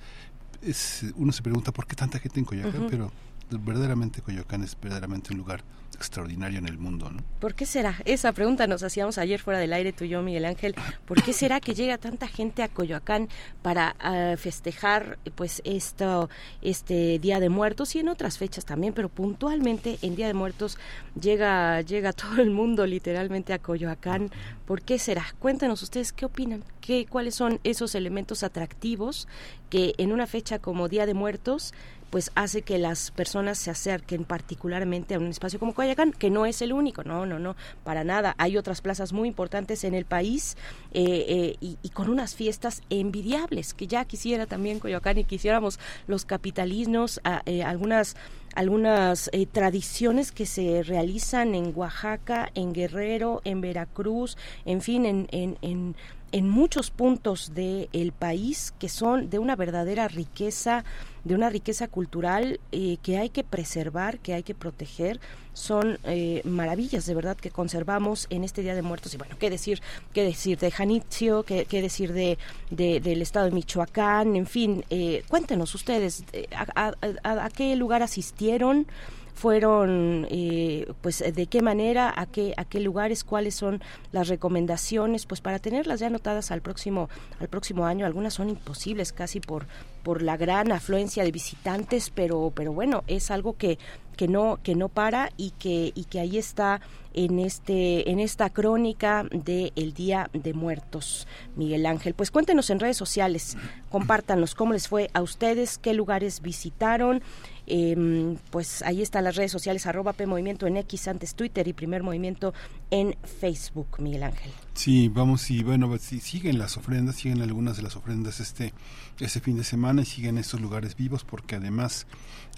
[0.62, 2.90] Es, uno se pregunta por qué tanta gente en Coyoacán, uh -huh.
[2.90, 3.12] pero
[3.50, 5.62] verdaderamente Coyoacán es verdaderamente un lugar
[5.94, 7.22] extraordinario en el mundo, ¿no?
[7.40, 7.96] ¿Por qué será?
[8.04, 10.74] Esa pregunta nos hacíamos ayer fuera del aire tú y yo, Miguel Ángel.
[11.06, 13.28] ¿Por qué será que llega tanta gente a Coyoacán
[13.62, 16.28] para uh, festejar pues esto
[16.62, 20.78] este Día de Muertos y en otras fechas también, pero puntualmente en Día de Muertos
[21.20, 24.30] llega llega todo el mundo literalmente a Coyoacán.
[24.66, 25.24] ¿Por qué será?
[25.38, 29.28] Cuéntanos ustedes qué opinan, qué cuáles son esos elementos atractivos
[29.70, 31.72] que en una fecha como Día de Muertos
[32.14, 36.46] pues hace que las personas se acerquen particularmente a un espacio como Coyoacán, que no
[36.46, 38.36] es el único, no, no, no, para nada.
[38.38, 40.56] Hay otras plazas muy importantes en el país
[40.92, 46.24] eh, eh, y, con unas fiestas envidiables, que ya quisiera también Coyoacán y quisiéramos los
[46.24, 48.14] capitalinos, a, eh, algunas
[48.54, 55.26] algunas eh, tradiciones que se realizan en Oaxaca, en Guerrero, en Veracruz, en fin, en,
[55.32, 55.96] en
[56.34, 60.84] en muchos puntos del país que son de una verdadera riqueza,
[61.22, 65.20] de una riqueza cultural eh, que hay que preservar, que hay que proteger.
[65.52, 69.14] Son eh, maravillas de verdad que conservamos en este Día de Muertos.
[69.14, 69.80] Y bueno, qué decir,
[70.12, 72.36] qué decir de Janitzio, qué, qué decir de,
[72.70, 78.02] de- del estado de Michoacán, en fin, eh, cuéntenos ustedes eh, a- a qué lugar
[78.02, 78.88] asistieron
[79.34, 83.82] fueron eh, pues de qué manera a qué a qué lugares cuáles son
[84.12, 87.08] las recomendaciones pues para tenerlas ya anotadas al próximo
[87.40, 88.06] al próximo año.
[88.06, 89.66] Algunas son imposibles casi por
[90.02, 93.78] por la gran afluencia de visitantes pero pero bueno es algo que
[94.16, 96.80] que no que no para y que y que ahí está
[97.12, 102.14] en este en esta crónica de el Día de Muertos Miguel Ángel.
[102.14, 103.56] Pues cuéntenos en redes sociales
[103.90, 107.22] compártanos cómo les fue a ustedes qué lugares visitaron
[107.66, 111.72] eh, pues ahí están las redes sociales arroba P Movimiento en X antes Twitter y
[111.72, 112.54] Primer Movimiento
[112.90, 114.52] en Facebook Miguel Ángel.
[114.74, 118.74] Sí, vamos y bueno, pues, sí, siguen las ofrendas, siguen algunas de las ofrendas este
[119.20, 122.06] este fin de semana y siguen estos lugares vivos porque además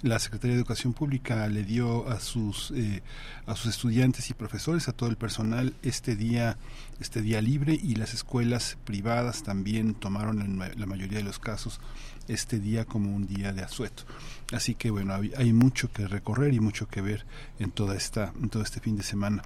[0.01, 3.03] la Secretaría de Educación Pública le dio a sus eh,
[3.45, 6.57] a sus estudiantes y profesores, a todo el personal este día
[6.99, 11.79] este día libre y las escuelas privadas también tomaron en la mayoría de los casos
[12.27, 14.03] este día como un día de asueto.
[14.51, 17.25] Así que bueno, hay, mucho que recorrer y mucho que ver
[17.59, 19.43] en toda esta en todo este fin de semana.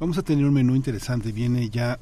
[0.00, 1.32] Vamos a tener un menú interesante.
[1.32, 1.98] Viene ya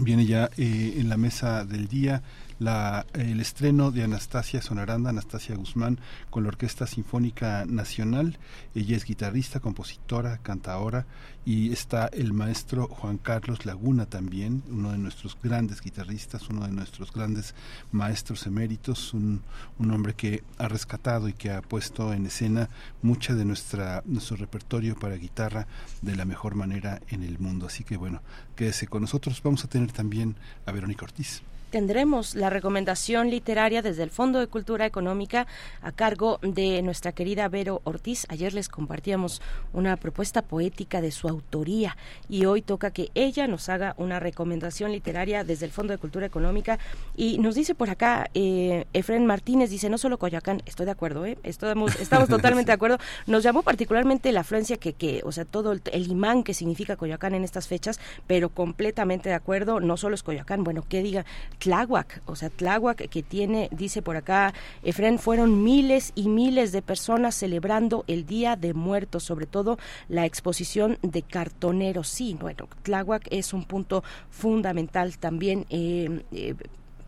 [0.00, 2.22] viene ya eh, en la mesa del día
[2.58, 5.98] la, el estreno de Anastasia Sonaranda, Anastasia Guzmán,
[6.30, 8.38] con la Orquesta Sinfónica Nacional.
[8.74, 11.06] Ella es guitarrista, compositora, cantaora
[11.44, 16.72] y está el maestro Juan Carlos Laguna también, uno de nuestros grandes guitarristas, uno de
[16.72, 17.54] nuestros grandes
[17.90, 19.42] maestros eméritos, un,
[19.78, 22.68] un hombre que ha rescatado y que ha puesto en escena
[23.02, 25.66] mucha de nuestra nuestro repertorio para guitarra
[26.02, 27.66] de la mejor manera en el mundo.
[27.66, 28.20] Así que bueno,
[28.56, 29.40] quédese con nosotros.
[29.42, 30.36] Vamos a tener también
[30.66, 31.42] a Verónica Ortiz.
[31.70, 35.46] Tendremos la recomendación literaria desde el Fondo de Cultura Económica
[35.82, 38.26] a cargo de nuestra querida Vero Ortiz.
[38.28, 39.42] Ayer les compartíamos
[39.72, 41.96] una propuesta poética de su autoría
[42.28, 46.26] y hoy toca que ella nos haga una recomendación literaria desde el Fondo de Cultura
[46.26, 46.78] Económica
[47.16, 51.26] y nos dice por acá eh, Efren Martínez dice no solo Coyoacán, estoy de acuerdo,
[51.26, 51.38] ¿eh?
[51.42, 52.98] estamos, estamos totalmente de acuerdo.
[53.26, 56.96] Nos llamó particularmente la afluencia que, que o sea, todo el, el imán que significa
[56.96, 61.24] Coyoacán en estas fechas, pero completamente de acuerdo, no solo es Coyoacán, bueno, que diga
[61.58, 66.82] Tláhuac, o sea, Tláhuac que tiene, dice por acá, Efren, fueron miles y miles de
[66.82, 69.78] personas celebrando el Día de Muertos, sobre todo
[70.08, 72.08] la exposición de cartoneros.
[72.08, 75.66] Sí, bueno, Tláhuac es un punto fundamental también.
[75.70, 76.54] eh, eh,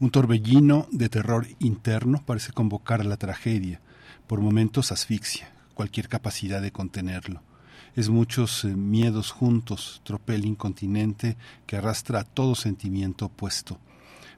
[0.02, 3.82] Un torbellino de terror interno parece convocar a la tragedia,
[4.28, 7.42] por momentos asfixia, cualquier capacidad de contenerlo.
[7.98, 11.36] Es muchos eh, miedos juntos, tropel incontinente
[11.68, 13.78] que arrastra a todo sentimiento opuesto.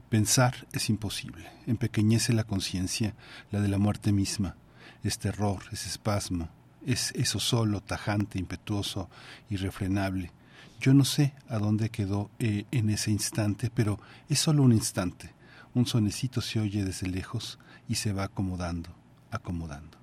[0.08, 3.14] Pensar es imposible, empequeñece la conciencia,
[3.52, 4.56] la de la muerte misma.
[5.04, 6.48] Es terror, es espasmo,
[6.84, 9.08] es eso solo, tajante, impetuoso,
[9.48, 10.32] irrefrenable.
[10.80, 15.30] Yo no sé a dónde quedó eh, en ese instante, pero es solo un instante.
[15.74, 17.58] Un sonecito se oye desde lejos
[17.88, 18.90] y se va acomodando,
[19.30, 19.96] acomodando.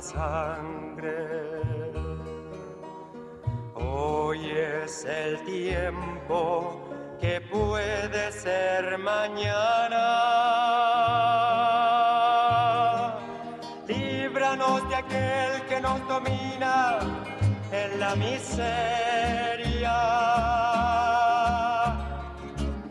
[0.00, 1.16] Sangre.
[3.74, 6.80] Hoy es el tiempo
[7.20, 10.04] que puede ser mañana.
[13.86, 16.98] Líbranos de aquel que nos domina
[17.72, 19.96] en la miseria.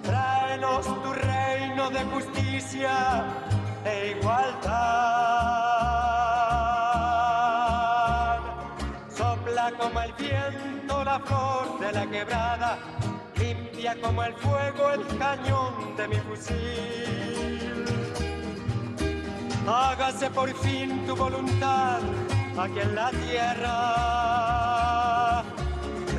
[0.04, 3.26] Tráenos tu reino de justicia
[3.86, 5.45] e igualdad.
[11.26, 12.78] Flor de la quebrada,
[13.38, 17.86] limpia como el fuego el cañón de mi fusil.
[19.68, 22.00] Hágase por fin tu voluntad
[22.58, 23.74] aquí en la tierra.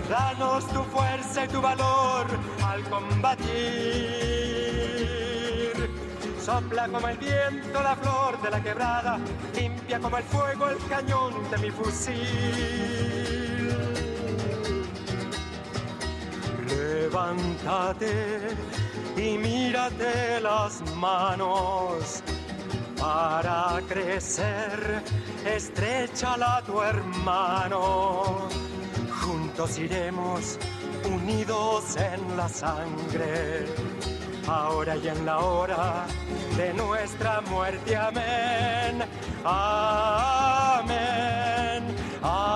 [0.08, 2.26] Danos tu fuerza y tu valor
[2.64, 3.46] al combatir.
[6.40, 9.18] Sopla como el viento la flor de la quebrada,
[9.54, 13.25] limpia como el fuego el cañón de mi fusil.
[17.06, 18.48] Levántate
[19.16, 22.20] y mírate las manos
[22.98, 25.04] para crecer.
[25.44, 28.48] Estrechala a tu hermano.
[29.22, 30.58] Juntos iremos
[31.04, 33.66] unidos en la sangre
[34.48, 36.06] ahora y en la hora
[36.56, 37.94] de nuestra muerte.
[37.94, 39.04] Amén.
[39.44, 40.96] Amén.
[42.20, 42.55] Amén.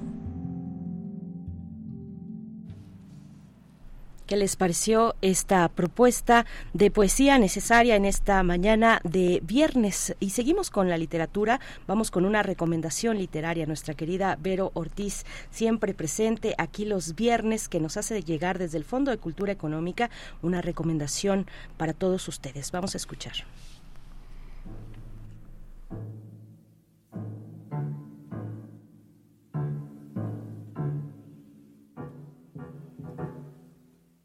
[4.31, 10.15] ¿Qué les pareció esta propuesta de poesía necesaria en esta mañana de viernes?
[10.21, 11.59] Y seguimos con la literatura.
[11.85, 13.65] Vamos con una recomendación literaria.
[13.65, 18.85] Nuestra querida Vero Ortiz, siempre presente aquí los viernes, que nos hace llegar desde el
[18.85, 20.09] Fondo de Cultura Económica
[20.41, 21.45] una recomendación
[21.75, 22.71] para todos ustedes.
[22.71, 23.33] Vamos a escuchar.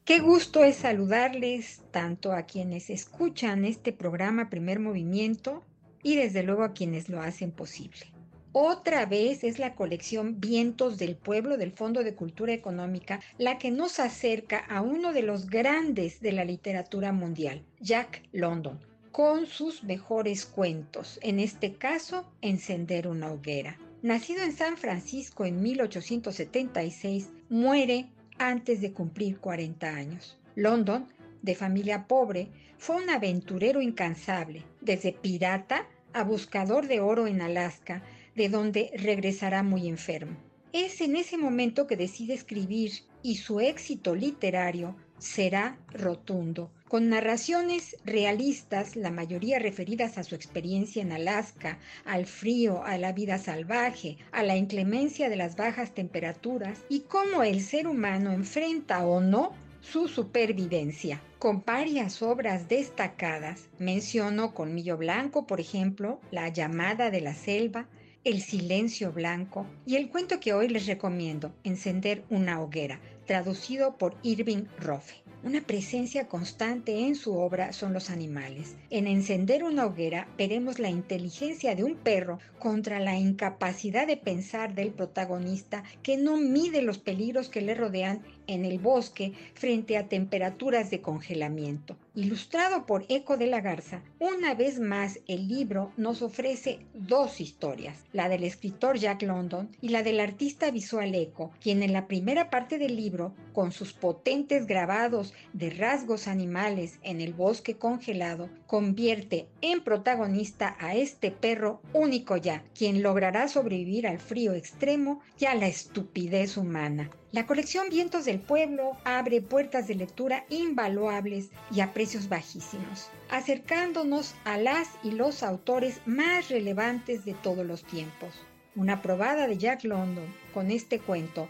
[0.06, 5.64] Qué gusto es saludarles tanto a quienes escuchan este programa Primer Movimiento
[6.00, 8.12] y desde luego a quienes lo hacen posible.
[8.52, 13.72] Otra vez es la colección Vientos del Pueblo del Fondo de Cultura Económica la que
[13.72, 18.78] nos acerca a uno de los grandes de la literatura mundial, Jack London,
[19.10, 23.76] con sus mejores cuentos, en este caso, Encender una hoguera.
[24.02, 28.06] Nacido en San Francisco en 1876, muere
[28.38, 30.38] antes de cumplir 40 años.
[30.54, 31.06] London,
[31.42, 32.48] de familia pobre,
[32.78, 38.02] fue un aventurero incansable, desde pirata a buscador de oro en Alaska,
[38.34, 40.36] de donde regresará muy enfermo.
[40.72, 42.92] Es en ese momento que decide escribir
[43.22, 51.02] y su éxito literario será rotundo, con narraciones realistas, la mayoría referidas a su experiencia
[51.02, 56.84] en Alaska, al frío, a la vida salvaje, a la inclemencia de las bajas temperaturas
[56.88, 61.20] y cómo el ser humano enfrenta o no su supervivencia.
[61.38, 67.88] Con varias obras destacadas, menciono Colmillo Blanco, por ejemplo, La llamada de la selva,
[68.24, 74.16] El silencio blanco y el cuento que hoy les recomiendo, Encender una hoguera, traducido por
[74.22, 75.16] Irving Rofe.
[75.42, 78.74] una presencia constante en su obra son los animales.
[78.90, 84.74] En Encender una hoguera veremos la inteligencia de un perro contra la incapacidad de pensar
[84.74, 90.08] del protagonista que no mide los peligros que le rodean en el bosque frente a
[90.08, 91.96] temperaturas de congelamiento.
[92.14, 98.04] Ilustrado por Eco de la Garza, una vez más el libro nos ofrece dos historias,
[98.12, 102.48] la del escritor Jack London y la del artista visual Eco, quien en la primera
[102.48, 109.48] parte del libro, con sus potentes grabados de rasgos animales en el bosque congelado, convierte
[109.60, 115.54] en protagonista a este perro único ya, quien logrará sobrevivir al frío extremo y a
[115.54, 117.10] la estupidez humana.
[117.32, 124.36] La colección Vientos del Pueblo abre puertas de lectura invaluables y a precios bajísimos, acercándonos
[124.44, 128.32] a las y los autores más relevantes de todos los tiempos.
[128.76, 131.48] Una probada de Jack London con este cuento,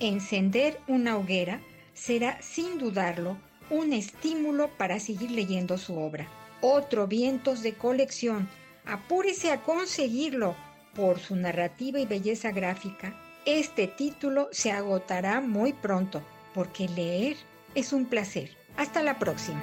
[0.00, 1.60] Encender una hoguera,
[1.94, 3.36] será sin dudarlo
[3.70, 6.26] un estímulo para seguir leyendo su obra.
[6.60, 8.48] Otro Vientos de colección,
[8.84, 10.56] apúrese a conseguirlo
[10.96, 16.20] por su narrativa y belleza gráfica este título se agotará muy pronto,
[16.54, 17.36] porque leer
[17.74, 18.50] es un placer.
[18.76, 19.60] Hasta la próxima.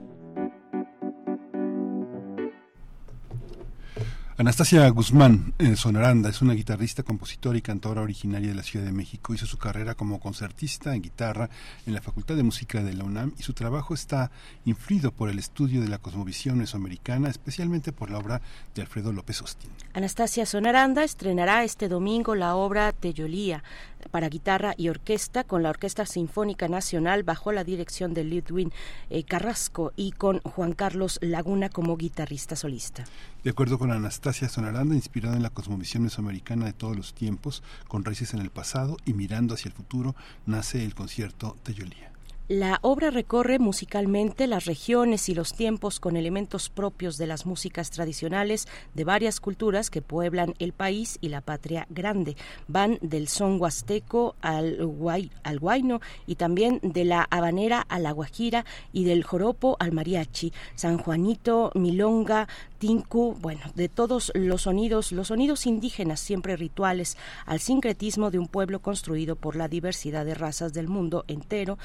[4.39, 8.91] Anastasia Guzmán eh, Sonaranda es una guitarrista, compositora y cantora originaria de la Ciudad de
[8.91, 9.35] México.
[9.35, 11.51] Hizo su carrera como concertista en guitarra
[11.87, 14.31] en la Facultad de Música de la UNAM y su trabajo está
[14.65, 18.41] influido por el estudio de la cosmovisión mesoamericana, especialmente por la obra
[18.75, 19.71] de Alfredo López Austin.
[19.93, 23.63] Anastasia Sonaranda estrenará este domingo la obra Teyolía
[24.11, 28.73] para guitarra y orquesta con la Orquesta Sinfónica Nacional bajo la dirección de Ludwig
[29.11, 33.05] eh, Carrasco y con Juan Carlos Laguna como guitarrista solista.
[33.45, 38.05] De acuerdo con Anastasia Sonaranda, inspirada en la cosmovisión mesoamericana de todos los tiempos, con
[38.05, 40.15] raíces en el pasado y mirando hacia el futuro,
[40.47, 42.12] nace el concierto Teyolía.
[42.49, 47.91] La obra recorre musicalmente las regiones y los tiempos con elementos propios de las músicas
[47.91, 52.37] tradicionales de varias culturas que pueblan el país y la patria grande.
[52.67, 58.11] Van del son huasteco al, guay, al guayno y también de la habanera a la
[58.11, 60.53] guajira y del joropo al mariachi.
[60.75, 62.49] San Juanito, Milonga,
[62.83, 68.49] Tinku, bueno, de todos los sonidos, los sonidos indígenas siempre rituales, al sincretismo de un
[68.49, 71.79] pueblo construido por la diversidad de razas del mundo entero,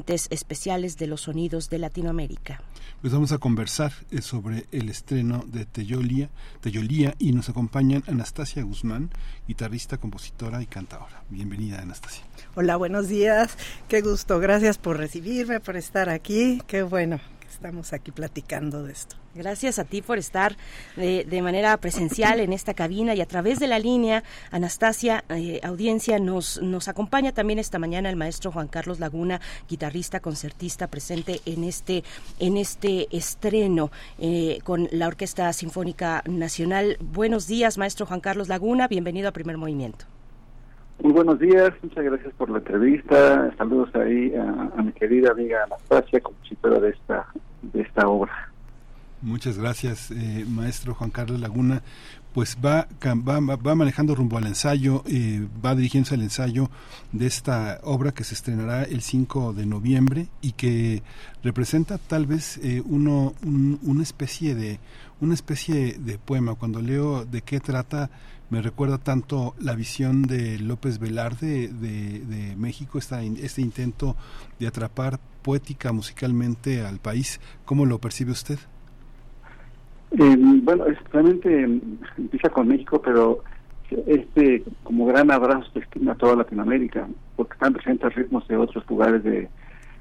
[0.00, 2.62] tintes especiales de los sonidos de Latinoamérica.
[3.02, 6.30] Pues vamos a conversar eh, sobre el estreno de Teyolía,
[6.60, 9.10] Teyolía y nos acompañan Anastasia Guzmán,
[9.46, 11.22] guitarrista, compositora y cantadora.
[11.28, 12.24] Bienvenida, Anastasia.
[12.54, 13.56] Hola, buenos días.
[13.88, 14.38] Qué gusto.
[14.38, 16.62] Gracias por recibirme, por estar aquí.
[16.66, 17.20] Qué bueno
[17.50, 19.16] estamos aquí platicando de esto.
[19.34, 20.56] Gracias a ti por estar
[20.96, 24.24] de, manera presencial en esta cabina y a través de la línea.
[24.50, 30.20] Anastasia, eh, audiencia, nos, nos acompaña también esta mañana el maestro Juan Carlos Laguna, guitarrista,
[30.20, 32.02] concertista, presente en este,
[32.38, 36.96] en este estreno eh, con la Orquesta Sinfónica Nacional.
[37.00, 40.06] Buenos días, maestro Juan Carlos Laguna, bienvenido a Primer Movimiento.
[41.02, 43.50] Muy buenos días, muchas gracias por la entrevista.
[43.56, 47.26] Saludos ahí a, mi querida amiga Anastasia, compositora de esta,
[47.62, 48.52] de esta obra.
[49.22, 51.82] Muchas gracias, eh, maestro Juan Carlos Laguna.
[52.34, 56.70] Pues va, va, va manejando rumbo al ensayo, eh, va dirigiéndose al ensayo
[57.12, 61.02] de esta obra que se estrenará el 5 de noviembre y que
[61.42, 64.78] representa tal vez eh, uno, una especie de
[65.20, 66.54] una especie de poema.
[66.54, 68.10] Cuando leo de qué trata,
[68.50, 74.16] me recuerda tanto la visión de López Velarde de, México, esta, este intento
[74.58, 77.40] de atrapar poética musicalmente al país.
[77.64, 78.58] ¿Cómo lo percibe usted?
[80.10, 81.80] Eh, bueno, realmente
[82.18, 83.44] empieza con México, pero
[84.06, 88.84] este como gran abrazo se extiende a toda Latinoamérica, porque están presentes ritmos de otros
[88.88, 89.48] lugares de,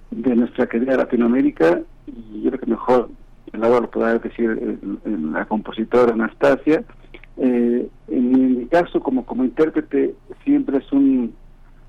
[0.09, 3.09] de nuestra querida Latinoamérica, y yo creo que mejor
[3.53, 6.83] el lado lo podrá decir la compositora Anastasia,
[7.41, 11.33] eh, en mi caso, como, como intérprete, siempre es un,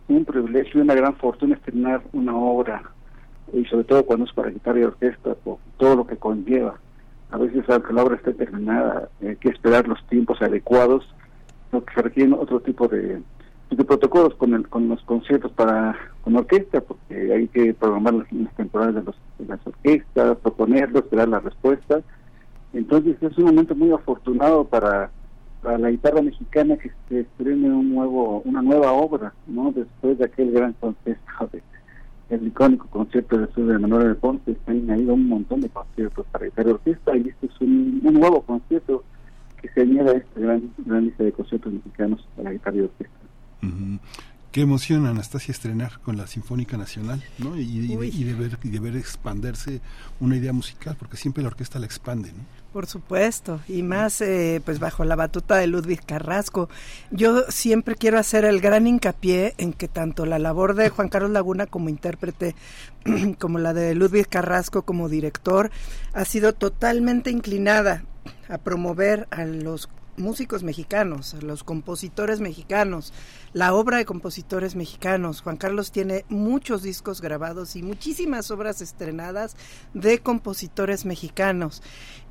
[0.09, 2.83] un privilegio y una gran fortuna estrenar una obra,
[3.53, 6.79] y sobre todo cuando es para guitarra y orquesta, por todo lo que conlleva.
[7.33, 11.05] A veces, aunque la obra esté terminada, hay que esperar los tiempos adecuados,
[11.73, 13.21] lo que se requieren otro tipo de,
[13.87, 18.95] protocolos con, el, con los conciertos para con orquesta, porque hay que programar las, temporadas
[18.95, 22.03] de, los, de las orquestas, proponerlo, esperar la respuesta.
[22.73, 25.11] Entonces es un momento muy afortunado para
[25.65, 29.73] a la guitarra mexicana que se estrene un nuevo, una nueva obra, ¿no?
[29.73, 31.63] Después de aquel gran concierto de
[32.31, 36.25] el icónico concierto de sur de Manuel de Ponce, han ido un montón de conciertos
[36.31, 39.03] para guitarra orquesta y este es un, nuevo concierto
[39.61, 43.17] que se añade a esta gran, gran lista de conciertos mexicanos para guitarra y orquesta.
[44.53, 47.57] Qué emoción, Anastasia, estrenar con la Sinfónica Nacional, ¿no?
[47.57, 48.11] Y, de ver,
[48.65, 49.81] y de ver expanderse
[50.19, 52.41] una idea musical, porque siempre la orquesta la expande, ¿no?
[52.73, 56.69] Por supuesto, y más eh, pues bajo la batuta de Ludwig Carrasco.
[57.13, 61.31] Yo siempre quiero hacer el gran hincapié en que tanto la labor de Juan Carlos
[61.31, 62.57] Laguna como intérprete,
[63.39, 65.71] como la de Ludwig Carrasco como director,
[66.13, 68.03] ha sido totalmente inclinada
[68.49, 69.89] a promover a los
[70.21, 73.13] músicos mexicanos, los compositores mexicanos,
[73.53, 75.41] la obra de compositores mexicanos.
[75.41, 79.57] Juan Carlos tiene muchos discos grabados y muchísimas obras estrenadas
[79.95, 81.83] de compositores mexicanos.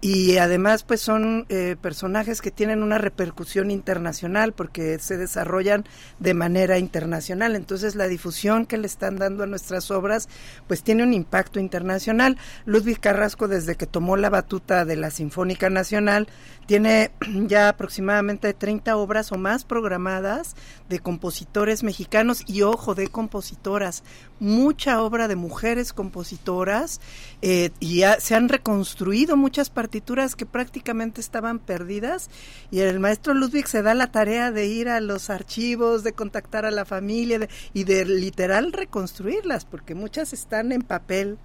[0.01, 5.84] Y además pues son eh, personajes que tienen una repercusión internacional porque se desarrollan
[6.19, 7.56] de manera internacional.
[7.56, 10.30] Entonces la difusión que le están dando a nuestras obras
[10.68, 12.38] pues tiene un impacto internacional.
[12.66, 16.30] Ludwig Carrasco desde que tomó la batuta de la Sinfónica Nacional
[16.66, 17.11] tiene
[17.48, 20.58] ya aproximadamente 30 obras o más programadas
[20.90, 24.03] de compositores mexicanos y ojo de compositoras,
[24.41, 26.99] mucha obra de mujeres compositoras
[27.41, 32.30] eh, y se han reconstruido muchas partituras que prácticamente estaban perdidas
[32.69, 36.66] y el maestro Ludwig se da la tarea de ir a los archivos, de contactar
[36.66, 41.38] a la familia y de literal reconstruirlas porque muchas están en papel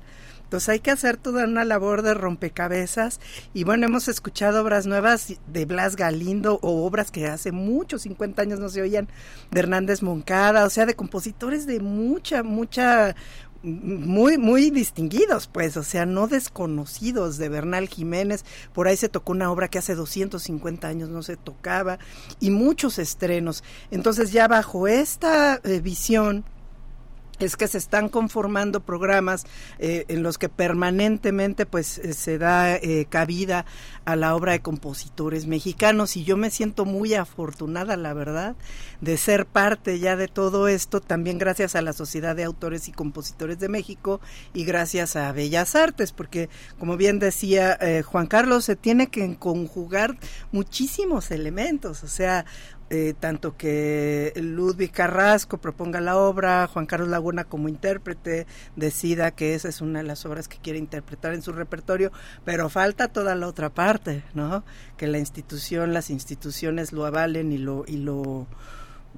[0.44, 3.20] entonces hay que hacer toda una labor de rompecabezas
[3.52, 8.42] y bueno, hemos escuchado obras nuevas de Blas Galindo o obras que hace muchos, 50
[8.42, 9.08] años no se oían,
[9.50, 13.16] de Hernández Moncada, o sea, de compositores de mucha, mucha,
[13.62, 18.44] muy, muy distinguidos, pues, o sea, no desconocidos de Bernal Jiménez.
[18.72, 21.98] Por ahí se tocó una obra que hace 250 años no se tocaba
[22.40, 23.64] y muchos estrenos.
[23.90, 26.44] Entonces ya bajo esta eh, visión
[27.40, 29.44] es que se están conformando programas
[29.78, 33.64] eh, en los que permanentemente pues eh, se da eh, cabida
[34.04, 36.16] a la obra de compositores mexicanos.
[36.16, 38.56] Y yo me siento muy afortunada la verdad
[39.00, 42.92] de ser parte ya de todo esto también gracias a la Sociedad de Autores y
[42.92, 44.20] Compositores de México
[44.52, 46.48] y gracias a Bellas Artes porque
[46.78, 50.16] como bien decía Juan Carlos se tiene que conjugar
[50.52, 52.02] muchísimos elementos.
[52.02, 52.46] O sea
[52.94, 59.56] eh, tanto que Ludwig Carrasco proponga la obra, Juan Carlos Laguna como intérprete decida que
[59.56, 62.12] esa es una de las obras que quiere interpretar en su repertorio,
[62.44, 64.62] pero falta toda la otra parte, ¿no?
[64.96, 68.46] Que la institución, las instituciones lo avalen y lo y lo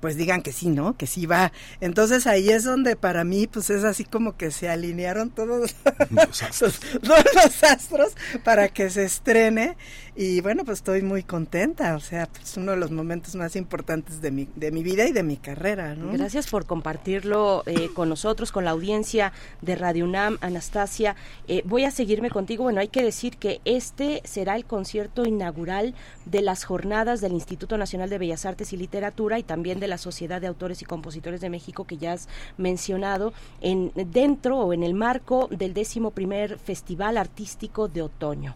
[0.00, 0.96] pues digan que sí, ¿no?
[0.96, 1.52] Que sí va.
[1.80, 5.74] Entonces ahí es donde para mí pues es así como que se alinearon todos
[6.10, 6.42] los
[7.02, 9.76] los astros para que se estrene
[10.18, 13.54] y bueno, pues estoy muy contenta, o sea, es pues, uno de los momentos más
[13.54, 16.10] importantes de mi, de mi vida y de mi carrera, ¿no?
[16.12, 21.16] Gracias por compartirlo eh, con nosotros, con la audiencia de Radio UNAM, Anastasia.
[21.48, 25.94] Eh, voy a seguirme contigo, bueno, hay que decir que este será el concierto inaugural
[26.24, 29.98] de las jornadas del Instituto Nacional de Bellas Artes y Literatura y también de la
[29.98, 34.82] Sociedad de Autores y Compositores de México que ya has mencionado en dentro o en
[34.82, 38.54] el marco del décimo primer Festival Artístico de Otoño.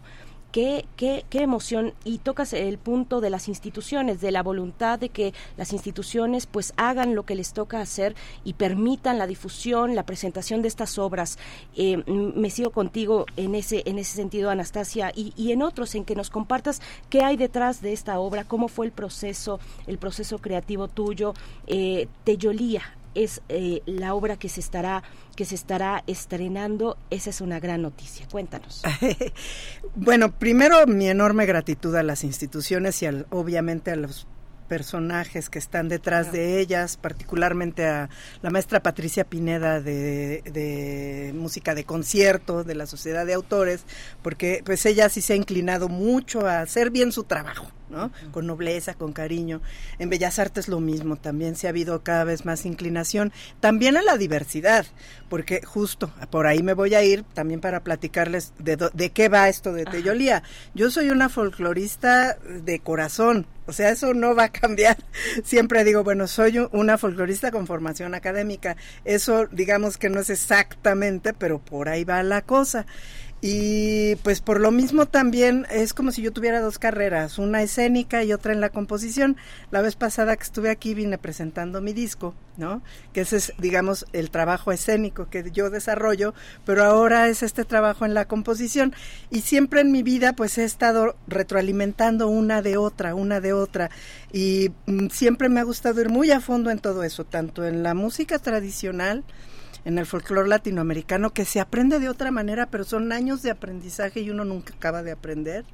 [0.51, 5.07] Qué, qué, qué, emoción y tocas el punto de las instituciones, de la voluntad de
[5.07, 10.05] que las instituciones pues hagan lo que les toca hacer y permitan la difusión, la
[10.05, 11.39] presentación de estas obras.
[11.77, 16.03] Eh, me sigo contigo en ese, en ese sentido, Anastasia, y, y, en otros en
[16.03, 20.39] que nos compartas qué hay detrás de esta obra, cómo fue el proceso, el proceso
[20.39, 21.33] creativo tuyo.
[21.67, 22.81] Eh, Teyolía,
[23.15, 25.03] es eh, la obra que se estará
[25.35, 26.97] que se estará estrenando.
[27.09, 28.27] Esa es una gran noticia.
[28.29, 28.83] Cuéntanos.
[29.95, 34.27] bueno, primero mi enorme gratitud a las instituciones y al, obviamente a los
[34.71, 38.09] personajes que están detrás de ellas, particularmente a
[38.41, 43.83] la maestra Patricia Pineda de, de, música de concierto de la Sociedad de Autores,
[44.21, 47.67] porque pues ella sí se ha inclinado mucho a hacer bien su trabajo.
[48.31, 49.61] Con nobleza, con cariño.
[49.99, 54.01] En Bellas Artes lo mismo, también se ha habido cada vez más inclinación, también a
[54.01, 54.85] la diversidad,
[55.29, 59.49] porque justo por ahí me voy a ir también para platicarles de, de qué va
[59.49, 60.43] esto de Teyolía.
[60.73, 64.97] Yo soy una folclorista de corazón, o sea, eso no va a cambiar.
[65.43, 68.75] Siempre digo, bueno, soy una folclorista con formación académica.
[69.05, 72.85] Eso digamos que no es exactamente, pero por ahí va la cosa.
[73.43, 78.23] Y pues por lo mismo también es como si yo tuviera dos carreras, una escénica
[78.23, 79.35] y otra en la composición.
[79.71, 82.83] La vez pasada que estuve aquí vine presentando mi disco, ¿no?
[83.13, 88.05] Que ese es, digamos, el trabajo escénico que yo desarrollo, pero ahora es este trabajo
[88.05, 88.93] en la composición.
[89.31, 93.89] Y siempre en mi vida pues he estado retroalimentando una de otra, una de otra.
[94.31, 97.81] Y mm, siempre me ha gustado ir muy a fondo en todo eso, tanto en
[97.81, 99.23] la música tradicional,
[99.85, 104.21] en el folclore latinoamericano que se aprende de otra manera, pero son años de aprendizaje
[104.21, 105.65] y uno nunca acaba de aprender.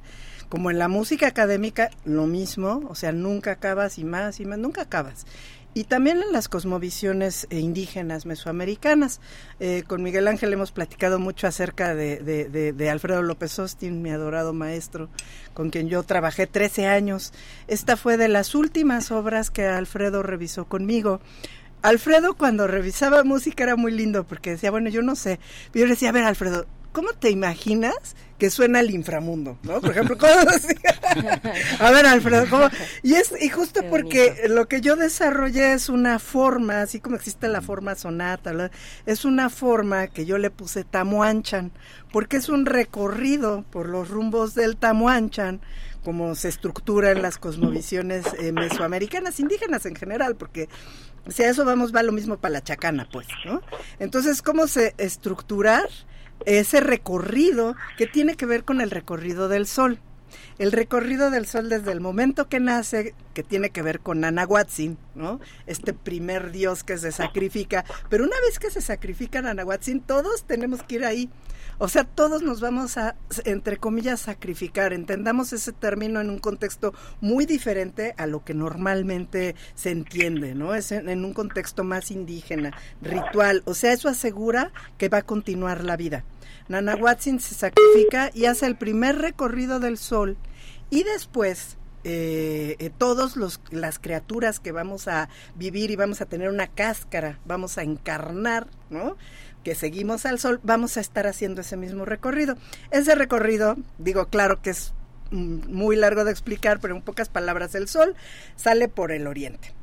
[0.48, 4.58] Como en la música académica, lo mismo, o sea, nunca acabas y más y más,
[4.58, 5.26] nunca acabas.
[5.74, 9.20] Y también en las cosmovisiones eh, indígenas mesoamericanas.
[9.60, 15.08] Eh, con Miguel Ángel hemos platicado mucho acerca de, Alfredo López Austin, mi adorado maestro,
[15.54, 17.32] con quien yo trabajé 13 años.
[17.68, 21.20] Esta fue de las últimas obras que Alfredo revisó conmigo.
[21.82, 25.38] Alfredo cuando revisaba música era muy lindo porque decía, bueno, yo no sé.
[25.74, 27.94] Yo le decía, a ver, Alfredo, ¿cómo te imaginas
[28.38, 29.58] que suena el inframundo?
[29.62, 29.80] ¿No?
[29.80, 30.32] Por ejemplo, ¿cómo
[31.78, 32.68] A ver, Alfredo, ¿cómo?
[33.02, 37.48] Y, es, y justo porque lo que yo desarrollé es una forma, así como existe
[37.48, 38.70] la forma sonata,
[39.06, 41.70] es una forma que yo le puse tamuanchan,
[42.12, 45.60] porque es un recorrido por los rumbos del tamuanchan
[46.08, 50.66] como se estructura en las cosmovisiones eh, mesoamericanas, indígenas en general, porque
[51.28, 53.60] si a eso vamos, va lo mismo para la chacana, pues, ¿no?
[53.98, 55.86] Entonces, ¿cómo se estructurar
[56.46, 60.00] ese recorrido que tiene que ver con el recorrido del sol?
[60.58, 64.96] El recorrido del sol desde el momento que nace, que tiene que ver con Anahuatzin,
[65.14, 65.40] ¿no?
[65.66, 67.84] Este primer dios que se sacrifica.
[68.08, 71.28] Pero una vez que se sacrifica Anahuatzin, todos tenemos que ir ahí.
[71.78, 74.92] O sea, todos nos vamos a, entre comillas, sacrificar.
[74.92, 80.74] Entendamos ese término en un contexto muy diferente a lo que normalmente se entiende, ¿no?
[80.74, 83.62] Es en, un contexto más indígena, ritual.
[83.64, 86.24] O sea, eso asegura que va a continuar la vida.
[86.68, 90.36] Nana Watson se sacrifica y hace el primer recorrido del sol
[90.90, 96.26] y después eh, eh, todos los las criaturas que vamos a vivir y vamos a
[96.26, 99.16] tener una cáscara, vamos a encarnar, ¿no?
[99.68, 102.56] Que seguimos al sol, vamos a estar haciendo ese mismo recorrido.
[102.90, 104.94] Ese recorrido, digo, claro que es
[105.30, 108.14] muy largo de explicar, pero en pocas palabras, el sol
[108.56, 109.74] sale por el oriente.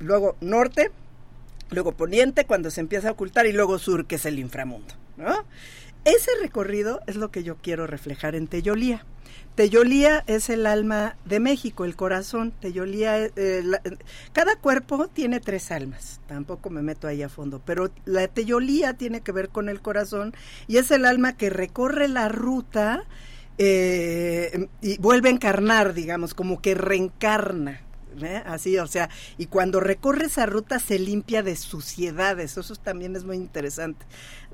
[0.00, 0.90] Luego norte,
[1.70, 4.92] luego poniente cuando se empieza a ocultar y luego sur, que es el inframundo.
[6.04, 9.06] Ese recorrido es lo que yo quiero reflejar en Teyolía.
[9.54, 12.52] Teyolía es el alma de México, el corazón.
[12.58, 13.62] Teyolía, eh, eh,
[14.32, 16.20] cada cuerpo tiene tres almas.
[16.26, 20.34] Tampoco me meto ahí a fondo, pero la Teyolía tiene que ver con el corazón
[20.68, 23.04] y es el alma que recorre la ruta
[23.58, 27.82] eh, y vuelve a encarnar, digamos, como que reencarna.
[28.46, 29.08] Así, o sea,
[29.38, 34.04] y cuando recorre esa ruta se limpia de suciedades, eso también es muy interesante.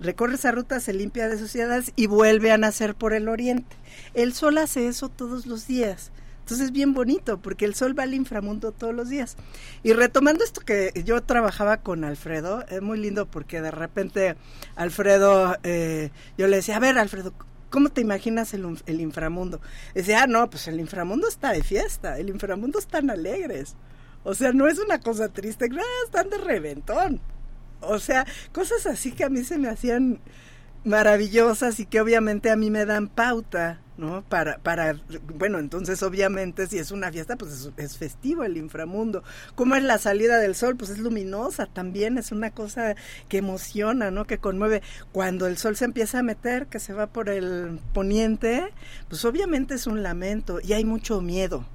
[0.00, 3.76] Recorre esa ruta, se limpia de suciedades y vuelve a nacer por el oriente.
[4.14, 6.12] El sol hace eso todos los días.
[6.48, 9.36] Entonces es bien bonito porque el sol va al inframundo todos los días.
[9.82, 14.34] Y retomando esto que yo trabajaba con Alfredo, es muy lindo porque de repente
[14.74, 17.34] Alfredo, eh, yo le decía, a ver Alfredo,
[17.70, 19.60] ¿Cómo te imaginas el, inframundo?
[19.94, 23.76] Decía, ah, no, pues el inframundo está de fiesta, el inframundo están alegres.
[24.24, 27.20] O sea, no es una cosa triste, no, están de reventón.
[27.80, 30.20] O sea, cosas así que a mí se me hacían
[30.84, 34.22] maravillosas y que obviamente a mí me dan pauta, ¿no?
[34.22, 34.96] Para, para,
[35.34, 39.22] bueno, entonces obviamente si es una fiesta, pues es, festivo el inframundo.
[39.54, 40.76] ¿Cómo es la salida del sol?
[40.76, 42.94] Pues es luminosa también, es una cosa
[43.28, 44.24] que emociona, ¿no?
[44.24, 44.82] Que conmueve.
[45.12, 48.72] Cuando el sol se empieza a meter, que se va por el poniente,
[49.08, 51.66] pues obviamente es un lamento y hay mucho miedo.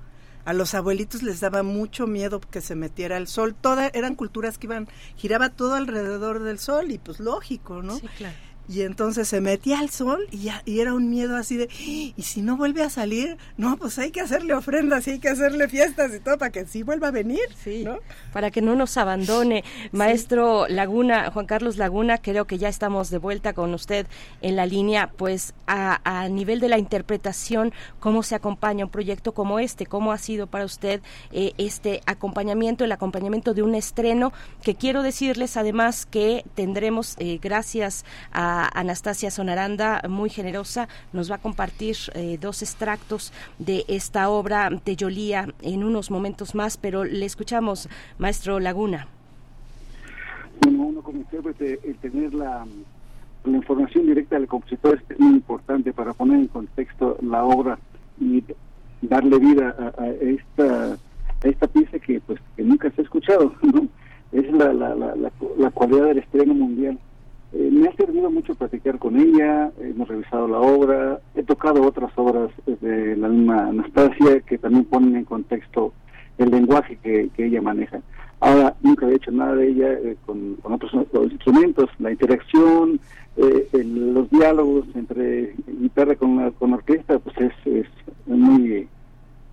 [0.46, 3.56] A los abuelitos les daba mucho miedo que se metiera el sol.
[3.60, 7.98] Todas eran culturas que iban, giraba todo alrededor del sol y pues lógico, ¿no?
[7.98, 8.36] Sí, claro.
[8.68, 12.14] Y entonces se metía al sol y, ya, y era un miedo así de, y
[12.18, 15.68] si no vuelve a salir, no, pues hay que hacerle ofrendas y hay que hacerle
[15.68, 17.42] fiestas y todo para que sí vuelva a venir.
[17.62, 17.86] Sí,
[18.32, 19.64] para que no nos abandone.
[19.92, 24.08] Maestro Laguna, Juan Carlos Laguna, creo que ya estamos de vuelta con usted
[24.42, 29.34] en la línea, pues a, a nivel de la interpretación, ¿cómo se acompaña un proyecto
[29.34, 29.86] como este?
[29.86, 31.02] ¿Cómo ha sido para usted
[31.32, 34.32] eh, este acompañamiento, el acompañamiento de un estreno?
[34.62, 41.36] Que quiero decirles además que tendremos, eh, gracias a Anastasia Sonaranda, muy generosa, nos va
[41.36, 47.04] a compartir eh, dos extractos de esta obra de Yolía en unos momentos más, pero
[47.04, 49.08] le escuchamos, maestro Laguna.
[50.62, 52.66] Bueno, uno como intérprete, el tener la,
[53.46, 57.78] información directa del compositor es muy importante para poner en contexto la obra
[58.18, 58.42] y
[59.02, 60.98] darle vida a, esta
[61.44, 63.88] esta pieza que pues que nunca se ha escuchado, ¿no?
[64.32, 65.16] Es la, la, la,
[65.58, 66.98] la cualidad del estreno mundial
[67.54, 72.12] Eh, me ha servido mucho platicar con ella, hemos revisado la obra, he tocado otras
[72.16, 75.94] obras de la misma Anastasia que también ponen en contexto
[76.40, 78.02] el lenguaje que, ella maneja.
[78.40, 80.92] Ahora, nunca he hecho nada de ella eh, con, otros,
[81.32, 83.00] instrumentos, la interacción,
[83.38, 87.88] eh, los diálogos entre guitarra con, con orquesta, pues es, es
[88.26, 88.88] muy,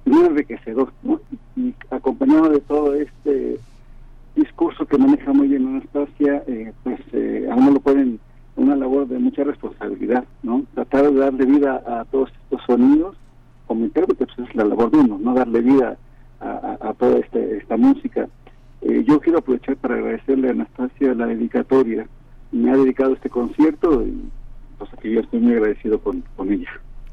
[0.06, 1.20] muy enriquecedor, ¿no?
[1.54, 3.58] Y acompañado de todo este
[4.34, 8.20] discurso que maneja muy bien Anastasia, eh, pues eh, a uno lo pueden
[8.56, 10.64] una labor de mucha responsabilidad, ¿no?
[10.74, 13.16] Tratar de darle vida a todos estos sonidos,
[13.66, 15.96] como intérprete, pues es la labor de uno, no darle vida
[16.40, 18.28] a, toda este, esta música.
[18.80, 22.06] Eh, yo quiero aprovechar para agradecerle a Anastasia la dedicatoria.
[22.50, 24.28] Me ha dedicado este concierto y
[24.78, 26.70] pues que yo estoy muy agradecido con, con ella.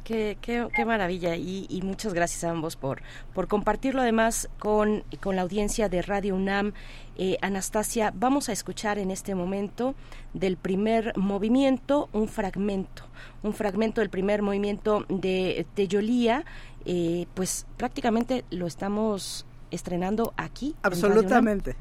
[0.08, 3.02] Qué, maravilla y, muchas gracias a ambos por,
[3.34, 6.72] por compartirlo además con, la audiencia de Radio UNAM.
[7.18, 9.96] Eh, Anastasia, vamos a escuchar en este momento
[10.34, 13.04] del primer movimiento un fragmento,
[13.44, 16.46] un fragmento del primer movimiento de Teyolía,
[16.86, 20.74] eh, pues prácticamente lo estamos estrenando aquí.
[20.84, 21.76] Absolutamente.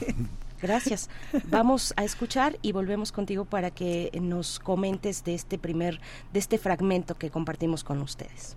[0.60, 1.08] Gracias.
[1.48, 6.00] Vamos a escuchar y volvemos contigo para que nos comentes de este primer,
[6.32, 8.56] de este fragmento que compartimos con ustedes.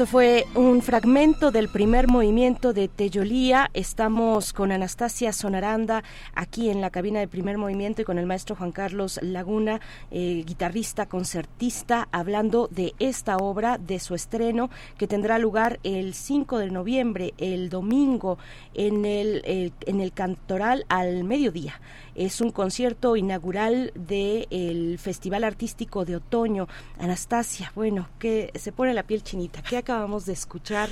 [0.00, 3.70] Esto fue un fragmento del primer movimiento de Teyolía.
[3.74, 6.02] Estamos con Anastasia Sonaranda
[6.34, 9.78] aquí en la cabina del primer movimiento y con el maestro Juan Carlos Laguna,
[10.10, 16.56] eh, guitarrista, concertista, hablando de esta obra, de su estreno, que tendrá lugar el 5
[16.56, 18.38] de noviembre, el domingo,
[18.72, 21.78] en el, en el Cantoral al mediodía.
[22.14, 26.68] Es un concierto inaugural del Festival Artístico de Otoño.
[26.98, 29.62] Anastasia, bueno, que se pone la piel chinita.
[29.62, 30.88] ¿Qué acabamos de escuchar?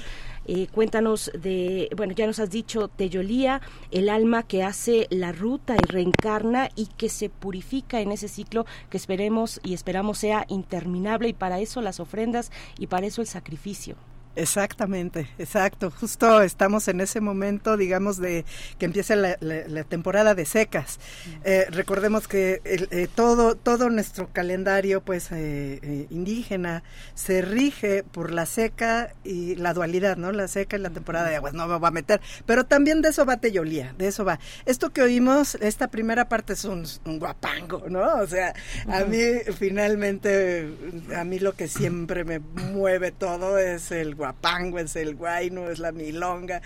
[0.47, 5.77] Eh, cuéntanos de, bueno, ya nos has dicho Teyolía, el alma que hace la ruta
[5.77, 11.29] y reencarna y que se purifica en ese ciclo que esperemos y esperamos sea interminable
[11.29, 13.97] y para eso las ofrendas y para eso el sacrificio.
[14.37, 15.91] Exactamente, exacto.
[15.91, 18.45] Justo estamos en ese momento, digamos, de
[18.79, 19.37] que empieza la,
[19.85, 21.01] temporada de secas.
[21.45, 26.83] Eh, recordemos que eh, todo todo nuestro calendario, pues, eh, indígena
[27.15, 30.31] se rige por la seca y la dualidad, ¿no?
[30.31, 31.55] La seca y la temporada de aguas.
[31.55, 34.39] No me va a meter, pero también de eso va Teyolía, de eso va.
[34.67, 36.85] Esto que oímos, esta primera parte es un,
[37.19, 38.21] guapango, ¿no?
[38.21, 38.55] O sea,
[38.87, 39.19] a mí
[39.59, 40.73] finalmente,
[41.17, 45.79] a mí lo que siempre me mueve todo es el guapango es el guayno, es
[45.79, 46.61] la milonga.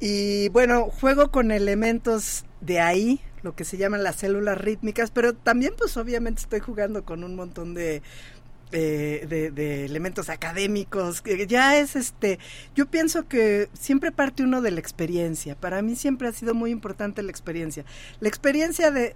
[0.00, 5.34] Y bueno, juego con elementos de ahí, lo que se llaman las células rítmicas, pero
[5.34, 8.02] también pues obviamente estoy jugando con un montón de,
[8.70, 12.38] de, elementos académicos, que ya es este,
[12.74, 16.70] yo pienso que siempre parte uno de la experiencia, para mí siempre ha sido muy
[16.70, 17.84] importante la experiencia,
[18.20, 19.14] la experiencia de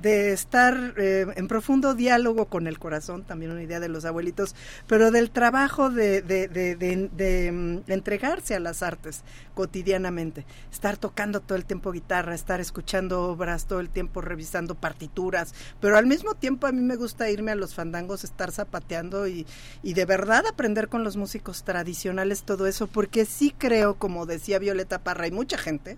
[0.00, 4.54] de estar eh, en profundo diálogo con el corazón, también una idea de los abuelitos,
[4.86, 9.22] pero del trabajo de, de, de, de, mm, entregarse a las artes
[9.54, 15.54] cotidianamente, estar tocando todo el tiempo guitarra, estar escuchando obras todo el tiempo, revisando partituras,
[15.80, 19.46] pero al mismo tiempo a mí me gusta irme a los fandangos, estar zapateando y,
[19.82, 24.58] y de verdad aprender con los músicos tradicionales todo eso, porque sí creo, como decía
[24.58, 25.96] Violeta Parra y mucha gente,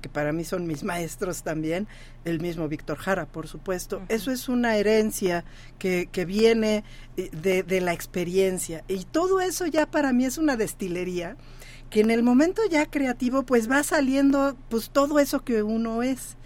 [0.00, 1.86] que para mí son mis maestros también,
[2.24, 4.02] el mismo Víctor Jara, por supuesto.
[4.08, 5.44] Eso es una herencia
[5.78, 6.84] que, que viene
[7.16, 8.84] eh, de, de, la experiencia.
[8.88, 11.36] Y todo eso ya para mí es una destilería
[11.90, 16.36] que en el momento ya creativo pues va saliendo pues todo eso que uno es.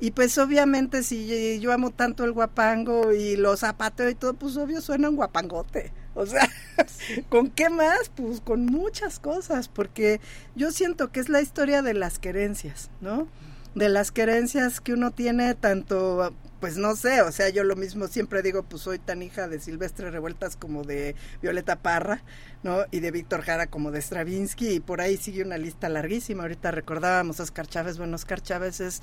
[0.00, 4.56] Y pues obviamente si yo amo tanto el guapango y los zapatos y todo, pues
[4.56, 5.92] obvio suena un guapangote.
[6.16, 6.48] O sea,
[7.28, 8.08] ¿con qué más?
[8.14, 10.20] Pues con muchas cosas, porque
[10.54, 13.26] yo siento que es la historia de las querencias, ¿no?
[13.74, 18.06] De las querencias que uno tiene tanto, pues no sé, o sea, yo lo mismo
[18.06, 22.22] siempre digo, pues soy tan hija de Silvestre Revueltas como de Violeta Parra,
[22.62, 22.84] ¿no?
[22.92, 26.44] Y de Víctor Jara como de Stravinsky, y por ahí sigue una lista larguísima.
[26.44, 29.02] Ahorita recordábamos a Oscar Chávez, bueno, Oscar Chávez es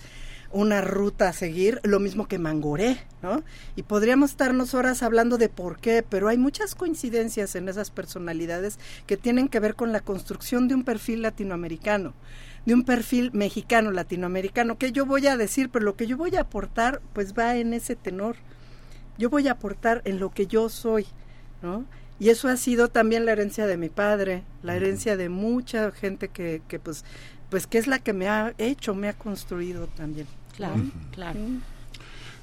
[0.53, 3.43] una ruta a seguir, lo mismo que Mangoré, ¿no?
[3.75, 8.79] Y podríamos estarnos horas hablando de por qué, pero hay muchas coincidencias en esas personalidades
[9.07, 12.13] que tienen que ver con la construcción de un perfil latinoamericano,
[12.65, 16.35] de un perfil mexicano latinoamericano, que yo voy a decir, pero lo que yo voy
[16.35, 18.35] a aportar, pues va en ese tenor.
[19.17, 21.05] Yo voy a aportar en lo que yo soy,
[21.61, 21.85] ¿no?
[22.19, 26.27] Y eso ha sido también la herencia de mi padre, la herencia de mucha gente
[26.27, 27.03] que, que pues,
[27.49, 30.27] pues que es la que me ha hecho, me ha construido también.
[30.61, 31.39] Claro, claro.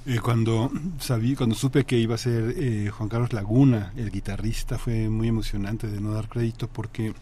[0.05, 4.77] Eh, cuando sabí, cuando supe que iba a ser eh, Juan Carlos Laguna, el guitarrista,
[4.77, 7.15] fue muy emocionante de no dar crédito porque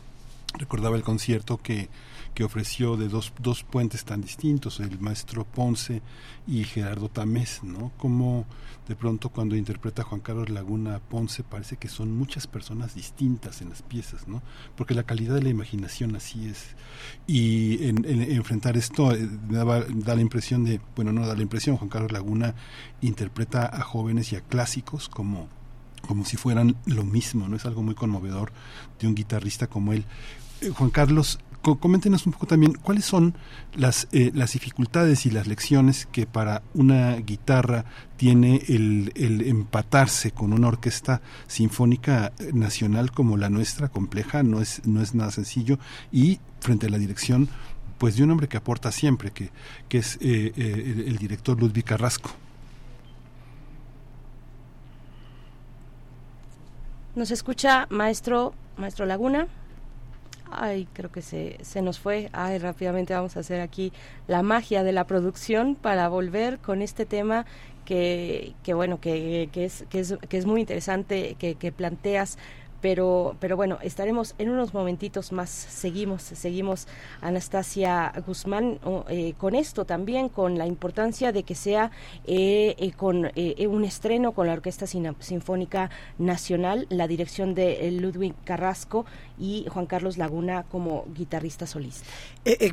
[0.59, 1.91] recordaba el concierto que
[2.37, 6.03] que ofreció de dos, dos puentes tan distintos, el maestro Ponce
[6.47, 7.93] y Gerardo Tamés, ¿no?
[7.97, 8.45] Como
[8.87, 13.71] de pronto cuando interpreta Juan Carlos Laguna Ponce parece que son muchas personas distintas en
[13.71, 14.43] las piezas, ¿no?
[14.77, 16.77] Porque la calidad de la imaginación así es.
[17.27, 21.79] Y en, enfrentar esto eh, daba, da la impresión de, bueno, no da la impresión,
[21.79, 22.55] Juan Carlos Laguna
[23.01, 25.49] interpreta a jóvenes y a clásicos como
[26.07, 27.57] como si fueran lo mismo, ¿no?
[27.57, 28.53] Es algo muy conmovedor
[29.01, 30.05] de un guitarrista como él.
[30.61, 33.35] Eh, Juan Carlos, coméntenos un poco también cuáles son
[33.75, 37.85] las, eh, las dificultades y las lecciones que para una guitarra
[38.17, 44.87] tiene el, el, empatarse con una orquesta sinfónica nacional como la nuestra, compleja, no es,
[44.87, 45.79] no es nada sencillo,
[46.13, 47.49] y frente a la dirección
[47.99, 49.51] pues de un hombre que aporta siempre, que,
[49.89, 52.31] que es eh, eh, el, director Ludwig Carrasco.
[57.15, 59.47] ¿Nos escucha maestro, maestro Laguna?
[60.51, 62.31] Ay, creo que se, se nos fue.
[62.33, 63.93] Ay, rápidamente vamos a hacer aquí
[64.29, 67.47] la magia de la producción para volver con este tema
[67.85, 72.39] que, que bueno, que, que, es, que, es, que es muy interesante, que, que planteas
[72.81, 75.51] pero, pero bueno, estaremos en unos momentitos más.
[75.51, 76.87] Seguimos, seguimos,
[77.21, 81.91] Anastasia Guzmán, eh, con esto también, con la importancia de que sea
[82.27, 89.07] eh, eh, con un estreno con la Orquesta Sinfónica Nacional, la dirección de Ludwig Carrasco
[89.39, 92.07] y Juan Carlos Laguna como guitarrista solista.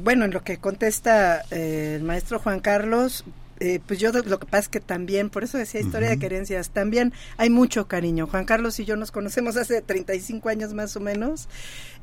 [0.01, 3.23] bueno, en lo que contesta el maestro Juan Carlos,
[3.63, 6.71] eh, pues yo lo que pasa es que también, por eso decía historia de querencias,
[6.71, 8.27] también hay mucho cariño.
[8.27, 11.47] Juan Carlos y yo nos conocemos hace 35 años más o menos.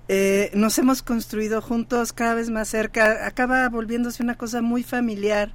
[0.08, 3.26] Eh, nos hemos construido juntos cada vez más cerca.
[3.26, 5.52] Acaba volviéndose una cosa muy familiar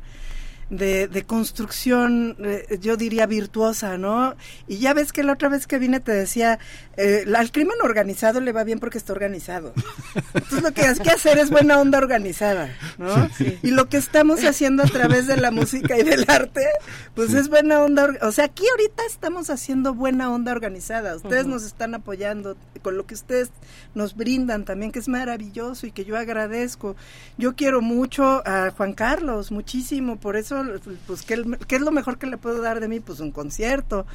[0.70, 4.36] de, de construcción, eh, yo diría virtuosa, ¿no?
[4.68, 6.60] Y ya ves que la otra vez que vine te decía,
[6.98, 9.74] eh, al crimen organizado le va bien porque está organizado.
[10.34, 13.30] Entonces lo que hay que hacer es buena onda organizada, ¿no?
[13.62, 16.66] Y lo que estamos haciendo a través de la música y del arte,
[17.14, 21.16] pues es buena onda, o sea, aquí ahorita estamos haciendo buena onda organizada.
[21.16, 23.50] Ustedes nos están apoyando con lo que ustedes
[23.94, 26.96] nos brindan también, que es maravilloso y que yo agradezco.
[27.38, 30.55] Yo quiero mucho a Juan Carlos, muchísimo, por eso
[31.08, 31.36] pues, ¿qué,
[31.76, 33.00] es lo mejor que le puedo dar de mí?
[33.00, 34.06] Pues un concierto.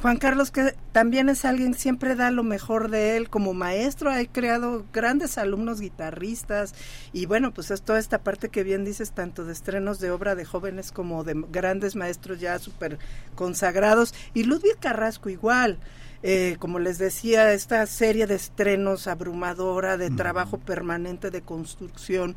[0.00, 4.24] Juan Carlos, que también es alguien, siempre da lo mejor de él como maestro, ha
[4.24, 6.74] creado grandes alumnos guitarristas
[7.12, 10.34] y bueno, pues es toda esta parte que bien dices, tanto de estrenos de obra
[10.34, 12.98] de jóvenes como de grandes maestros ya súper
[13.34, 14.14] consagrados.
[14.34, 15.78] Y Ludwig Carrasco igual.
[16.22, 22.36] Eh, como les decía, esta serie de estrenos abrumadora, de trabajo permanente, de construcción.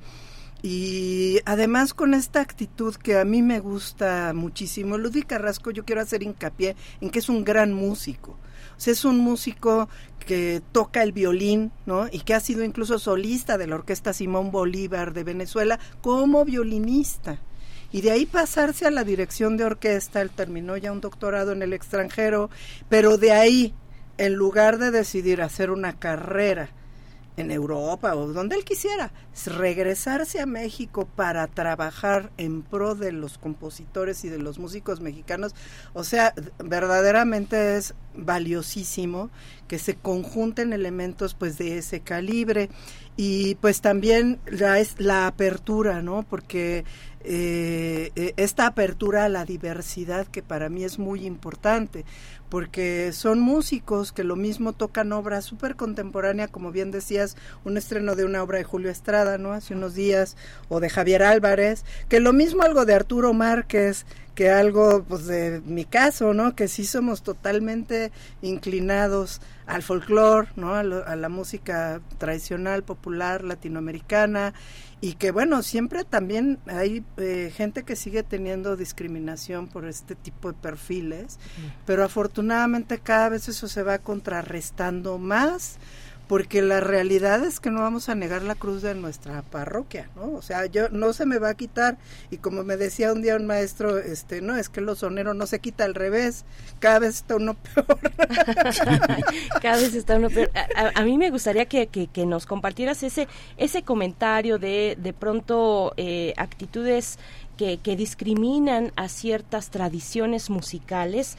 [0.64, 6.02] Y además con esta actitud que a mí me gusta muchísimo, Ludwig Carrasco, yo quiero
[6.02, 8.40] hacer hincapié en que es un gran músico.
[8.78, 9.90] O sea, es un músico
[10.26, 12.08] que toca el violín, ¿no?
[12.10, 17.40] Y que ha sido incluso solista de la Orquesta Simón Bolívar de Venezuela como violinista
[17.94, 21.62] y de ahí pasarse a la dirección de orquesta, él terminó ya un doctorado en
[21.62, 22.50] el extranjero,
[22.90, 23.76] pero de ahí,
[24.18, 26.72] en lugar de decidir hacer una carrera,
[27.38, 29.12] en Europa o donde él quisiera,
[29.46, 35.56] regresarse a México para trabajar en pro de los compositores y de los músicos mexicanos,
[35.94, 39.30] o sea, verdaderamente es valiosísimo
[39.68, 42.70] que se conjunten elementos pues de ese calibre
[43.16, 46.24] y pues también ya es la apertura, ¿no?
[46.24, 46.84] Porque
[47.26, 52.06] eh, eh, esta apertura a la diversidad que para mí es muy importante,
[52.50, 58.16] porque son músicos que lo mismo tocan obra súper contemporánea, como bien decías, un estreno
[58.16, 59.54] de una obra de Julio Estrada, ¿no?
[59.54, 60.36] Hace unos días,
[60.70, 65.62] o de Javier Álvarez, que lo mismo algo de Arturo Márquez, que algo, pues de
[65.66, 66.56] mi caso, ¿no?
[66.56, 68.12] Que sí somos totalmente
[68.42, 70.74] inclinados al folclore, ¿no?
[70.76, 74.54] A, la música tradicional, popular, latinoamericana,
[75.02, 80.52] y que bueno, siempre también hay eh, gente que sigue teniendo discriminación por este tipo
[80.52, 81.40] de perfiles,
[81.86, 85.78] pero afortunadamente cada vez eso se va contrarrestando más
[86.34, 90.32] porque la realidad es que no vamos a negar la cruz de nuestra parroquia, ¿no?
[90.32, 92.00] O sea, yo no se me va a quitar
[92.32, 95.46] y como me decía un día un maestro, este, no, es que lo sonero no
[95.46, 96.44] se quita al revés,
[96.80, 98.00] cada vez está uno peor.
[99.62, 100.50] cada vez está uno peor.
[100.96, 106.34] A, mí me gustaría que, que, nos compartieras ese ese comentario de de pronto eh,
[106.38, 107.20] actitudes
[107.58, 111.38] que, que discriminan a ciertas tradiciones musicales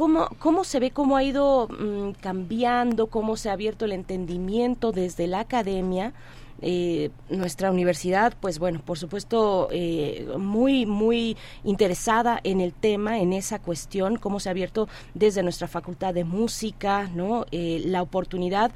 [0.00, 4.92] ¿Cómo, ¿Cómo se ve cómo ha ido mm, cambiando, cómo se ha abierto el entendimiento
[4.92, 6.14] desde la academia
[6.62, 13.32] eh, nuestra universidad, pues bueno, por supuesto, eh, muy, muy interesada en el tema, en
[13.32, 17.46] esa cuestión, cómo se ha abierto desde nuestra facultad de música, ¿no?
[17.50, 18.72] Eh, la oportunidad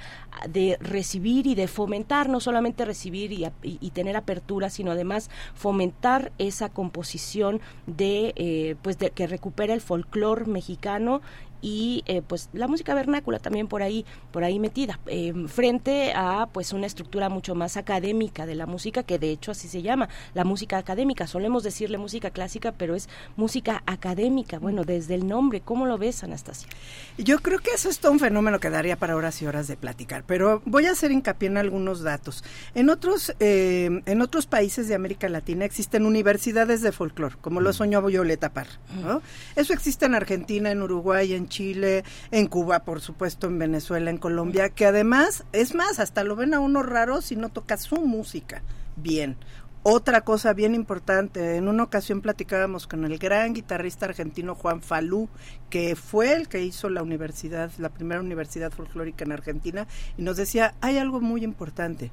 [0.49, 6.33] de recibir y de fomentar, no solamente recibir y, y, tener apertura, sino además fomentar
[6.39, 11.21] esa composición de, pues de, que recupera el folclore mexicano
[11.65, 16.47] y eh, pues la música vernácula también por ahí por ahí metida eh, frente a
[16.53, 20.11] pues una estructura mucho más académica de la música que de hecho así se llama
[20.35, 21.27] la música académica.
[21.27, 24.59] Solemos decirle música clásica pero es música académica.
[24.59, 26.69] Bueno desde el nombre cómo lo ves Anastasia
[27.17, 29.79] yo creo que eso es todo un fenómeno que daría para horas y horas de
[29.79, 32.45] platicar pero voy a hacer hincapié en algunos datos.
[32.75, 37.73] En otros eh, en otros países de América Latina existen universidades de folclore como lo
[37.73, 38.69] soñó Violeta Parr
[39.03, 39.23] ¿no?
[39.57, 42.03] eso existe en Argentina en Uruguay en Chile,
[42.33, 46.53] en Cuba, por supuesto, en Venezuela, en Colombia, que además, es más, hasta lo ven
[46.53, 48.63] a uno raro si no toca su música
[48.97, 49.37] bien.
[49.85, 55.29] Otra cosa bien importante, en una ocasión platicábamos con el gran guitarrista argentino Juan Falú,
[55.71, 60.37] que fue el que hizo la universidad, la primera universidad folclórica en Argentina, y nos
[60.37, 62.11] decía, hay algo muy importante,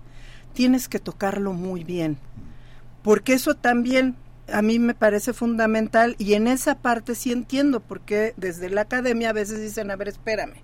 [0.53, 2.17] tienes que tocarlo muy bien,
[3.01, 8.33] porque eso también a mí me parece fundamental y en esa parte sí entiendo porque
[8.37, 10.61] desde la academia a veces dicen, a ver, espérame,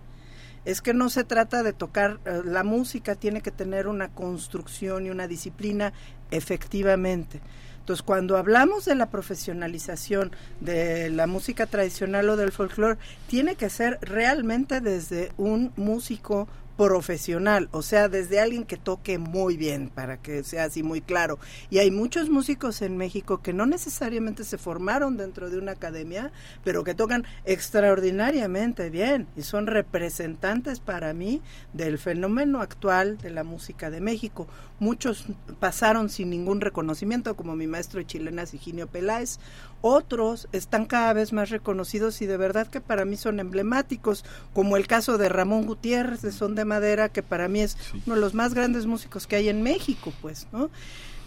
[0.66, 5.06] es que no se trata de tocar, eh, la música tiene que tener una construcción
[5.06, 5.94] y una disciplina
[6.30, 7.40] efectivamente.
[7.80, 13.70] Entonces, cuando hablamos de la profesionalización de la música tradicional o del folclore, tiene que
[13.70, 20.18] ser realmente desde un músico profesional, o sea, desde alguien que toque muy bien, para
[20.18, 21.40] que sea así muy claro.
[21.72, 26.32] Y hay muchos músicos en México que no necesariamente se formaron dentro de una academia,
[26.64, 31.42] pero que tocan extraordinariamente bien y son representantes para mí
[31.74, 34.48] del fenómeno actual de la música de México.
[34.80, 35.26] Muchos
[35.60, 39.40] pasaron sin ningún reconocimiento, como mi maestro chilena Siginio Peláez,
[39.82, 44.78] otros están cada vez más reconocidos y de verdad que para mí son emblemáticos, como
[44.78, 48.22] el caso de Ramón Gutiérrez de Son de Madera, que para mí es uno de
[48.22, 50.70] los más grandes músicos que hay en México, pues, ¿no?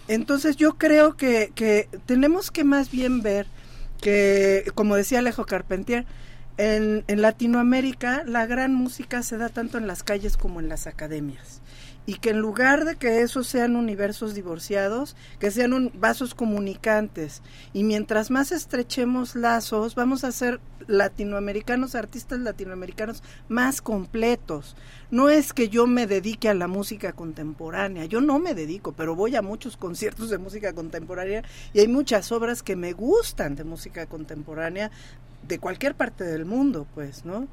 [0.09, 3.47] Entonces yo creo que, que tenemos que más bien ver
[4.01, 6.07] que, como decía Alejo Carpentier,
[6.57, 10.87] en, en Latinoamérica la gran música se da tanto en las calles como en las
[10.87, 11.61] academias
[12.07, 17.43] y que en lugar de que esos sean universos divorciados, que sean un, vasos comunicantes.
[17.73, 24.77] Y mientras más estrechemos lazos, vamos a ser latinoamericanos, artistas latinoamericanos más completos.
[25.11, 29.15] No es que yo me dedique a la música contemporánea, yo no me dedico, pero
[29.15, 33.65] voy a muchos conciertos de música contemporánea y hay muchas obras que me gustan de
[33.65, 34.91] música contemporánea
[35.47, 37.49] de cualquier parte del mundo, pues, ¿no?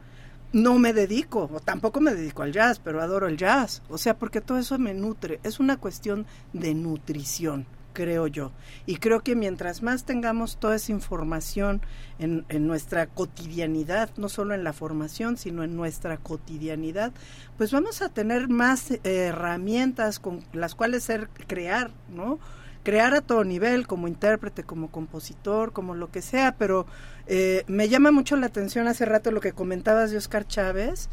[0.53, 3.81] No me dedico, o tampoco me dedico al jazz, pero adoro el jazz.
[3.89, 5.39] O sea, porque todo eso me nutre.
[5.43, 8.51] Es una cuestión de nutrición, creo yo.
[8.85, 11.81] Y creo que mientras más tengamos toda esa información
[12.19, 17.11] en, en nuestra cotidianidad, no solo en la formación, sino en nuestra cotidianidad,
[17.57, 22.39] pues vamos a tener más herramientas con las cuales ser, crear, ¿no?
[22.87, 26.85] crear a todo nivel, como intérprete, como compositor, como lo que sea, pero
[27.27, 31.09] eh, me llama mucho la atención hace rato lo que comentabas de Oscar Chávez.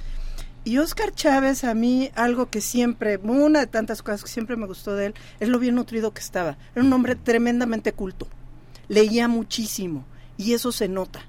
[0.64, 4.66] Y Oscar Chávez, a mí, algo que siempre, una de tantas cosas que siempre me
[4.66, 6.56] gustó de él, es lo bien nutrido que estaba.
[6.74, 8.28] Era un hombre tremendamente culto.
[8.88, 10.06] Leía muchísimo.
[10.38, 11.26] Y eso se nota.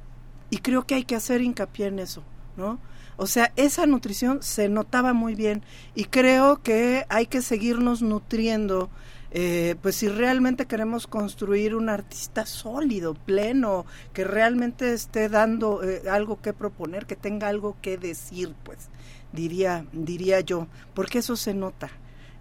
[0.50, 2.24] Y creo que hay que hacer hincapié en eso,
[2.56, 2.80] ¿no?
[3.18, 5.64] O sea, esa nutrición se notaba muy bien.
[5.96, 8.90] Y creo que hay que seguirnos nutriendo
[9.38, 16.04] eh, pues si realmente queremos construir un artista sólido, pleno, que realmente esté dando eh,
[16.10, 18.88] algo que proponer, que tenga algo que decir, pues
[19.34, 21.90] diría, diría yo, porque eso se nota.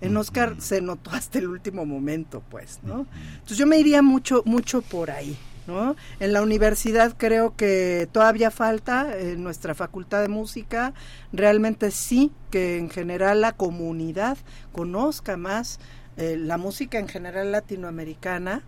[0.01, 3.09] En Oscar se notó hasta el último momento, pues, ¿no?
[3.33, 5.97] Entonces yo me iría mucho, mucho por ahí, ¿no?
[6.21, 10.95] En la universidad creo que todavía falta, en nuestra facultad de música,
[11.33, 14.39] realmente sí que en general la comunidad
[14.71, 15.81] conozca más
[16.17, 18.63] eh, la música en general latinoamericana,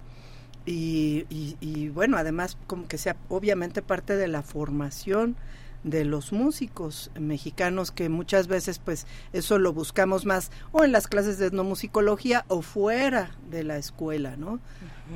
[0.67, 1.27] y,
[1.61, 5.37] y, bueno, además como que sea obviamente parte de la formación
[5.87, 11.07] de los músicos mexicanos que muchas veces pues eso lo buscamos más o en las
[11.07, 14.59] clases de etnomusicología o fuera de la escuela, ¿no?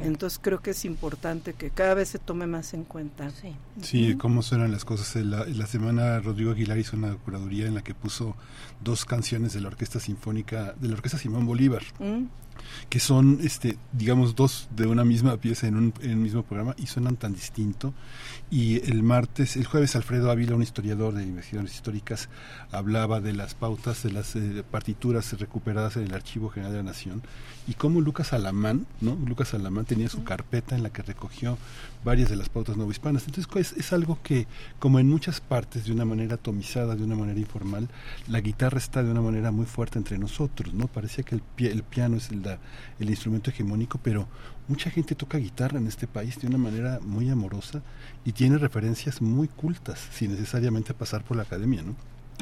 [0.04, 3.28] Entonces creo que es importante que cada vez se tome más en cuenta.
[3.30, 5.16] Sí, sí cómo suenan las cosas.
[5.16, 8.36] En la, semana Rodrigo Aguilar hizo una curaduría en la que puso
[8.80, 11.82] dos canciones de la Orquesta Sinfónica, de la Orquesta Simón Bolívar.
[11.98, 12.26] Mm
[12.88, 16.86] que son, este, digamos, dos de una misma pieza en un, en mismo programa y
[16.86, 17.94] suenan tan distinto.
[18.50, 22.28] Y el martes, el jueves, Alfredo Ávila, un historiador de investigaciones históricas,
[22.72, 26.84] hablaba de las pautas de las eh, partituras recuperadas en el Archivo General de la
[26.84, 27.22] Nación
[27.70, 29.16] y cómo Lucas Alamán, ¿no?
[29.24, 31.56] Lucas Alamán tenía su carpeta en la que recogió
[32.04, 33.24] varias de las pautas novohispanas.
[33.26, 34.48] Entonces es, algo que,
[34.80, 37.88] como en muchas partes, de una manera atomizada, de una manera informal,
[38.26, 40.88] la guitarra está de una manera muy fuerte entre nosotros, ¿no?
[40.88, 42.42] Parecía que el, el piano es el,
[42.98, 44.26] el instrumento hegemónico, pero
[44.66, 47.82] mucha gente toca guitarra en este país de una manera muy amorosa
[48.24, 51.94] y tiene referencias muy cultas, sin necesariamente pasar por la academia, ¿no?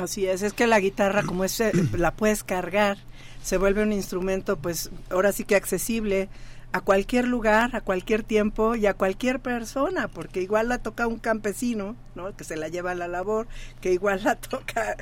[0.02, 2.98] Así es, es que la guitarra como es, eh, la puedes cargar,
[3.42, 6.28] se vuelve un instrumento pues ahora sí que accesible
[6.72, 11.18] a cualquier lugar, a cualquier tiempo y a cualquier persona, porque igual la toca un
[11.18, 12.36] campesino, ¿no?
[12.36, 13.48] Que se la lleva a la labor,
[13.80, 14.96] que igual la toca,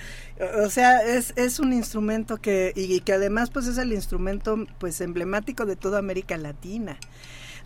[0.64, 5.00] o sea, es, es un instrumento que, y que además pues es el instrumento pues
[5.00, 6.98] emblemático de toda América Latina.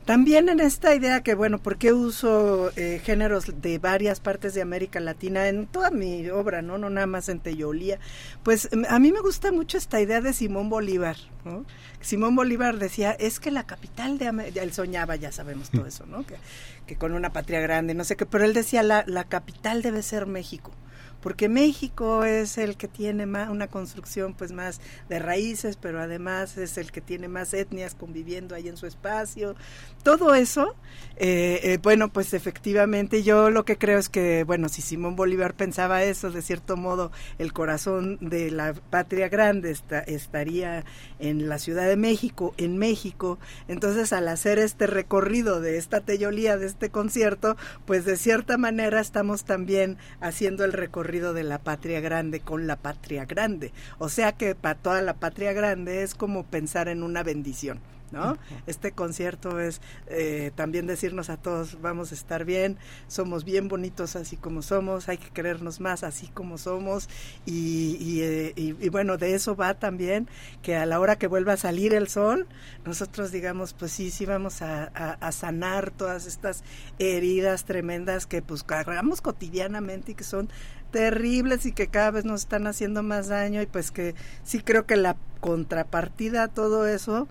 [0.04, 4.62] También en esta idea que, bueno, ¿por qué uso eh, géneros de varias partes de
[4.62, 6.78] América Latina en toda mi obra, ¿no?
[6.78, 8.00] No nada más en Teyolía.
[8.42, 11.64] Pues a mí me gusta mucho esta idea de Simón Bolívar, ¿no?
[12.00, 16.06] Simón Bolívar decía, es que la capital de América, él soñaba, ya sabemos todo eso,
[16.06, 16.24] ¿no?
[16.26, 16.36] Que,
[16.86, 20.02] que, con una patria grande, no sé qué, pero él decía, la, la capital debe
[20.02, 20.72] ser México
[21.20, 26.56] porque México es el que tiene más, una construcción pues más de raíces, pero además
[26.56, 29.54] es el que tiene más etnias conviviendo ahí en su espacio.
[30.02, 30.74] Todo eso,
[31.16, 35.54] eh, eh, bueno, pues efectivamente yo lo que creo es que, bueno, si Simón Bolívar
[35.54, 39.76] pensaba eso, de cierto modo el corazón de la patria grande
[40.06, 40.84] estaría
[41.20, 43.38] en la Ciudad de México, en México.
[43.68, 49.00] Entonces, al hacer este recorrido de esta teyolía, de este concierto, pues de cierta manera
[49.00, 53.72] estamos también haciendo el recorrido de la patria grande con la patria grande.
[53.98, 57.80] O sea que para toda la patria grande es como pensar en una bendición.
[58.12, 58.36] ¿No?
[58.66, 62.76] Este concierto es eh, también decirnos a todos, vamos a estar bien,
[63.08, 67.08] somos bien bonitos así como somos, hay que querernos más así como somos
[67.46, 70.28] y, y, eh, bueno, de eso va también
[70.62, 72.46] que a la hora que vuelva a salir el sol,
[72.84, 76.64] nosotros digamos, pues sí, sí vamos a, a sanar todas estas
[76.98, 80.48] heridas tremendas que pues cargamos cotidianamente y que son
[80.90, 84.14] terribles y que cada vez nos están haciendo más daño y pues que
[84.44, 87.28] sí creo que la contrapartida a todo eso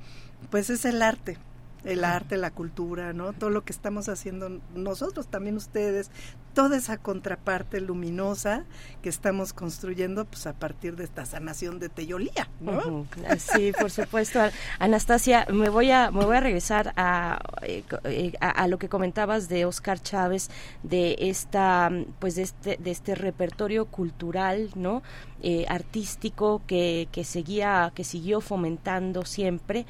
[0.49, 1.37] pues es el arte
[1.83, 3.33] el arte, la cultura, ¿no?
[3.33, 6.11] Todo lo que estamos haciendo nosotros, también ustedes,
[6.53, 8.65] toda esa contraparte luminosa
[9.01, 13.05] que estamos construyendo pues a partir de esta sanación de Teyolía, ¿no?
[13.37, 14.39] Sí, por supuesto.
[14.79, 19.65] Anastasia, me voy a me voy a regresar a, eh, a, lo que comentabas de
[19.65, 20.49] Oscar Chávez
[20.83, 25.01] de esta pues de este de este repertorio cultural, ¿no?
[25.41, 29.85] Eh, artístico que, que seguía que siguió fomentando siempre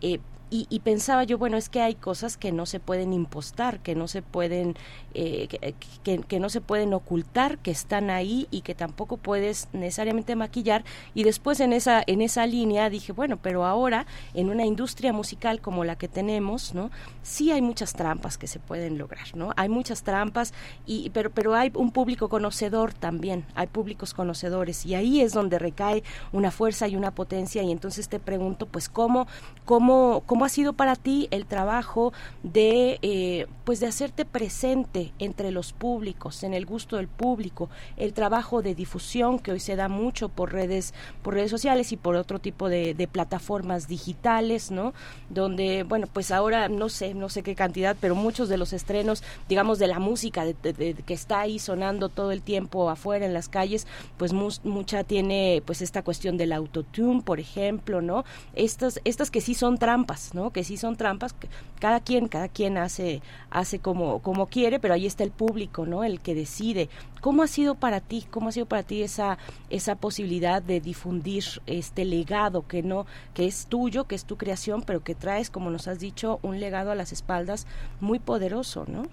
[0.00, 3.94] eh, y, pensaba yo, bueno, es que hay cosas que no se pueden impostar, que
[3.94, 4.76] no se pueden,
[5.14, 10.36] eh, que, que, no se pueden ocultar, que están ahí y que tampoco puedes necesariamente
[10.36, 10.84] maquillar.
[11.14, 15.60] Y después en esa, en esa línea dije, bueno, pero ahora en una industria musical
[15.60, 16.90] como la que tenemos, ¿no?
[17.22, 19.52] Sí hay muchas trampas que se pueden lograr, ¿no?
[19.56, 20.54] Hay muchas trampas,
[20.86, 25.58] y, pero, pero hay un público conocedor también, hay públicos conocedores, y ahí es donde
[25.58, 26.02] recae
[26.32, 27.62] una fuerza y una potencia.
[27.62, 29.26] Y entonces te pregunto, pues, ¿cómo,
[29.64, 32.12] cómo, cómo ¿Cómo ha sido para ti el trabajo
[32.44, 38.12] de, eh, pues de hacerte presente entre los públicos, en el gusto del público, el
[38.12, 42.14] trabajo de difusión que hoy se da mucho por redes, por redes sociales y por
[42.14, 44.94] otro tipo de, plataformas digitales, ¿no?
[45.28, 49.24] Donde, bueno, pues ahora no sé, no sé qué cantidad, pero muchos de los estrenos,
[49.48, 53.88] digamos, de la música que está ahí sonando todo el tiempo afuera en las calles,
[54.16, 58.24] pues mucha tiene, pues esta cuestión del autotune, por ejemplo, ¿no?
[58.54, 60.50] Estas, estas que sí son trampas, ¿no?
[60.50, 61.34] Que sí son trampas,
[61.80, 66.04] cada quien, cada quien hace, hace como, como quiere, pero ahí está el público, ¿no?
[66.04, 66.88] El que decide.
[67.20, 68.26] ¿Cómo ha sido para ti?
[68.30, 69.38] ¿Cómo ha sido para ti esa,
[69.70, 74.82] esa posibilidad de difundir este legado que no, que es tuyo, que es tu creación,
[74.82, 77.66] pero que traes, como nos has dicho, un legado a las espaldas
[78.00, 79.04] muy poderoso, ¿no?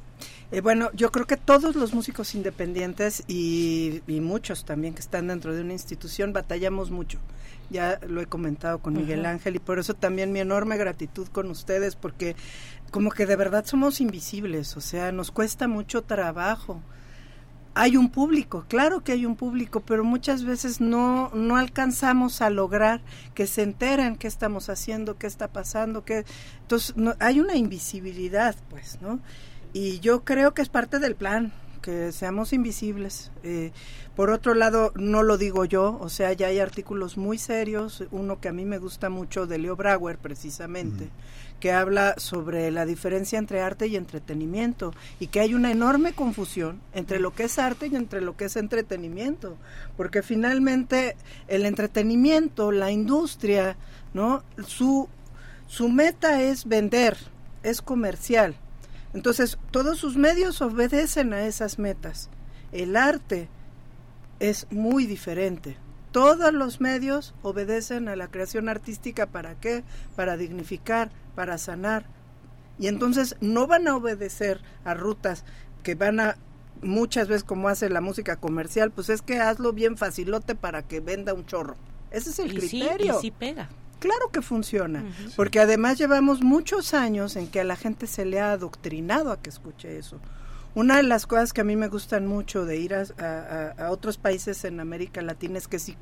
[0.52, 5.28] Eh, bueno, yo creo que todos los músicos independientes y, y, muchos también que están
[5.28, 7.20] dentro de una institución batallamos mucho.
[7.70, 11.50] Ya lo he comentado con Miguel Ángel y por eso también mi enorme gratitud con
[11.50, 12.36] ustedes porque
[12.92, 16.82] como que de verdad somos invisibles, o sea, nos cuesta mucho trabajo.
[17.74, 22.50] Hay un público, claro que hay un público, pero muchas veces no, no alcanzamos a
[22.50, 23.02] lograr
[23.34, 26.24] que se enteren qué estamos haciendo, qué está pasando, que
[26.62, 29.20] entonces no, hay una invisibilidad, pues, ¿no?
[29.74, 31.52] Y yo creo que es parte del plan,
[31.86, 33.32] que seamos invisibles.
[33.44, 33.72] Eh,
[34.16, 38.40] por otro lado, no lo digo yo, o sea, ya hay artículos muy serios, uno
[38.40, 41.10] que a mí me gusta mucho de Leo Brauer, precisamente
[41.60, 46.82] que habla sobre la diferencia entre arte y entretenimiento y que hay una enorme confusión
[46.94, 49.56] entre lo que es arte y entre lo que es entretenimiento,
[49.96, 51.16] porque finalmente
[51.48, 53.78] el entretenimiento, la industria,
[54.14, 54.44] ¿no?
[54.68, 55.08] Su
[55.68, 57.18] su meta es vender,
[57.64, 58.56] es comercial.
[59.16, 62.30] Entonces, todos sus medios obedecen a esas metas.
[62.72, 63.50] El arte
[64.40, 65.78] es muy diferente
[66.16, 69.84] todos los medios obedecen a la creación artística para qué?
[70.16, 72.06] Para dignificar, para sanar.
[72.80, 75.44] Y entonces no van a obedecer a rutas
[75.84, 76.38] que van a
[76.82, 81.02] muchas veces como hace la música comercial, pues es que hazlo bien facilote para que
[81.02, 81.76] venda un chorro.
[82.12, 83.20] Ese es el criterio.
[83.20, 83.68] Sí, pega.
[84.00, 85.04] Claro que funciona,
[85.36, 89.42] porque además llevamos muchos años en que a la gente se le ha adoctrinado a
[89.42, 90.20] que escuche eso.
[90.76, 94.66] Una de las cosas que a mí me gustan mucho de ir a, otros países
[94.66, 95.96] en América Latina es que sí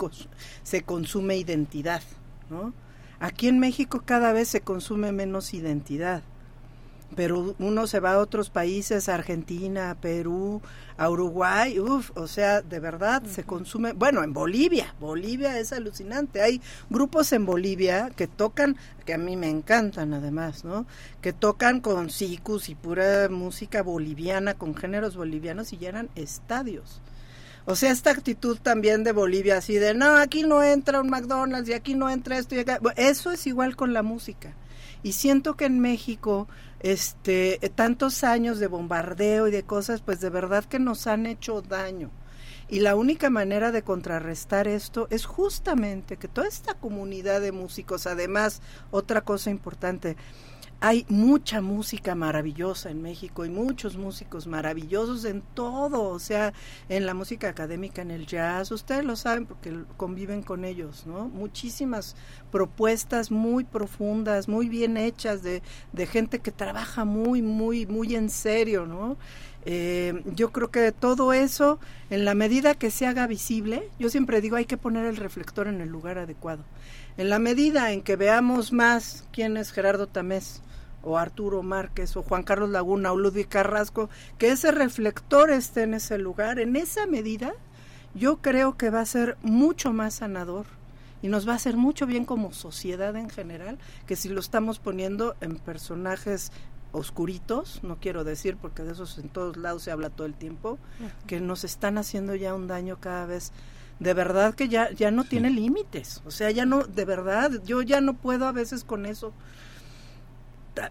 [0.63, 2.01] se consume identidad,
[2.49, 2.73] ¿no?
[3.19, 6.23] Aquí en México cada vez se consume menos identidad
[7.15, 10.61] pero uno se va a otros países, Argentina, Perú,
[10.97, 16.41] a Uruguay, uff, o sea, de verdad se consume, bueno, en Bolivia, Bolivia es alucinante,
[16.41, 20.85] hay grupos en Bolivia que tocan, que a mí me encantan además, ¿no?
[21.21, 27.01] Que tocan con sicus y pura música boliviana, con géneros bolivianos y llenan estadios.
[27.65, 31.69] O sea, esta actitud también de Bolivia, así de, no, aquí no entra un McDonald's
[31.69, 32.79] y aquí no entra esto y acá.
[32.97, 34.53] eso es igual con la música.
[35.01, 36.47] Y siento que en México
[36.83, 41.61] este, tantos años de bombardeo y de cosas, pues de verdad que nos han hecho
[41.61, 42.11] daño.
[42.69, 48.07] Y la única manera de contrarrestar esto es justamente que toda esta comunidad de músicos,
[48.07, 50.15] además, otra cosa importante,
[50.83, 56.51] hay mucha música maravillosa en México y muchos músicos maravillosos en todo, o sea,
[56.89, 61.29] en la música académica, en el jazz, ustedes lo saben porque conviven con ellos, ¿no?
[61.29, 62.17] Muchísimas
[62.51, 65.61] propuestas muy profundas, muy bien hechas de,
[66.05, 69.15] gente que trabaja muy, muy, muy en serio, ¿no?
[69.63, 71.79] Eh, yo creo que todo eso,
[72.09, 75.69] en la medida que se haga visible, yo siempre digo hay que poner el reflector
[75.69, 76.65] en el lugar adecuado.
[77.15, 80.61] En la medida en que veamos más quién es Gerardo Tamés,
[81.03, 85.93] o Arturo Márquez o Juan Carlos Laguna o Ludwig Carrasco, que ese reflector esté en
[85.93, 87.53] ese lugar, en esa medida,
[88.15, 90.65] yo creo que va a ser mucho más sanador
[91.21, 94.79] y nos va a hacer mucho bien como sociedad en general que si lo estamos
[94.79, 96.51] poniendo en personajes
[96.91, 100.77] oscuritos, no quiero decir porque de esos en todos lados se habla todo el tiempo,
[101.25, 103.51] que nos están haciendo ya un daño cada vez
[103.99, 107.81] de verdad que ya ya no tiene límites, o sea, ya no de verdad, yo
[107.81, 109.33] ya no puedo a veces con eso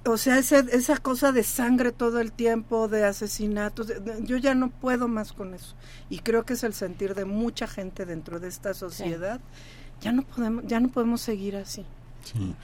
[0.04, 4.70] o sea, esa, esa cosa de sangre todo el tiempo, de asesinatos, yo ya no
[4.70, 5.74] puedo más con eso.
[6.08, 9.40] Y creo que es el sentir de mucha gente dentro de esta sociedad.
[10.00, 11.84] Ya no podemos, ya no podemos seguir así.
[12.24, 12.54] Sí.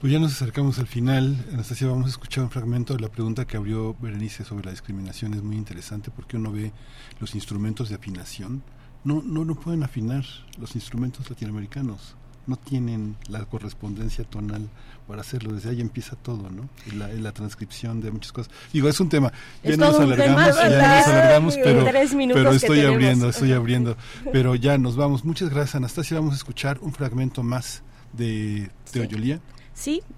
[0.00, 1.36] Pues ya nos acercamos al final.
[1.52, 5.34] Anastasia, vamos a escuchar un fragmento de la pregunta que abrió Berenice sobre la discriminación.
[5.34, 6.72] Es muy interesante porque uno ve
[7.20, 8.62] los instrumentos de afinación.
[9.04, 10.24] No, no, no pueden afinar
[10.58, 14.68] los instrumentos latinoamericanos no tienen la correspondencia tonal
[15.06, 15.52] para hacerlo.
[15.52, 16.68] Desde ahí empieza todo, ¿no?
[16.86, 18.52] Y la, la transcripción de muchas cosas.
[18.72, 19.32] Digo, es un tema.
[19.62, 21.84] Ya nos alargamos, ya nos alargamos, pero,
[22.32, 23.96] pero estoy abriendo, estoy abriendo.
[24.32, 25.24] Pero ya nos vamos.
[25.24, 26.18] Muchas gracias, Anastasia.
[26.18, 27.82] Vamos a escuchar un fragmento más
[28.12, 29.36] de Teoyolía.
[29.36, 29.53] Sí,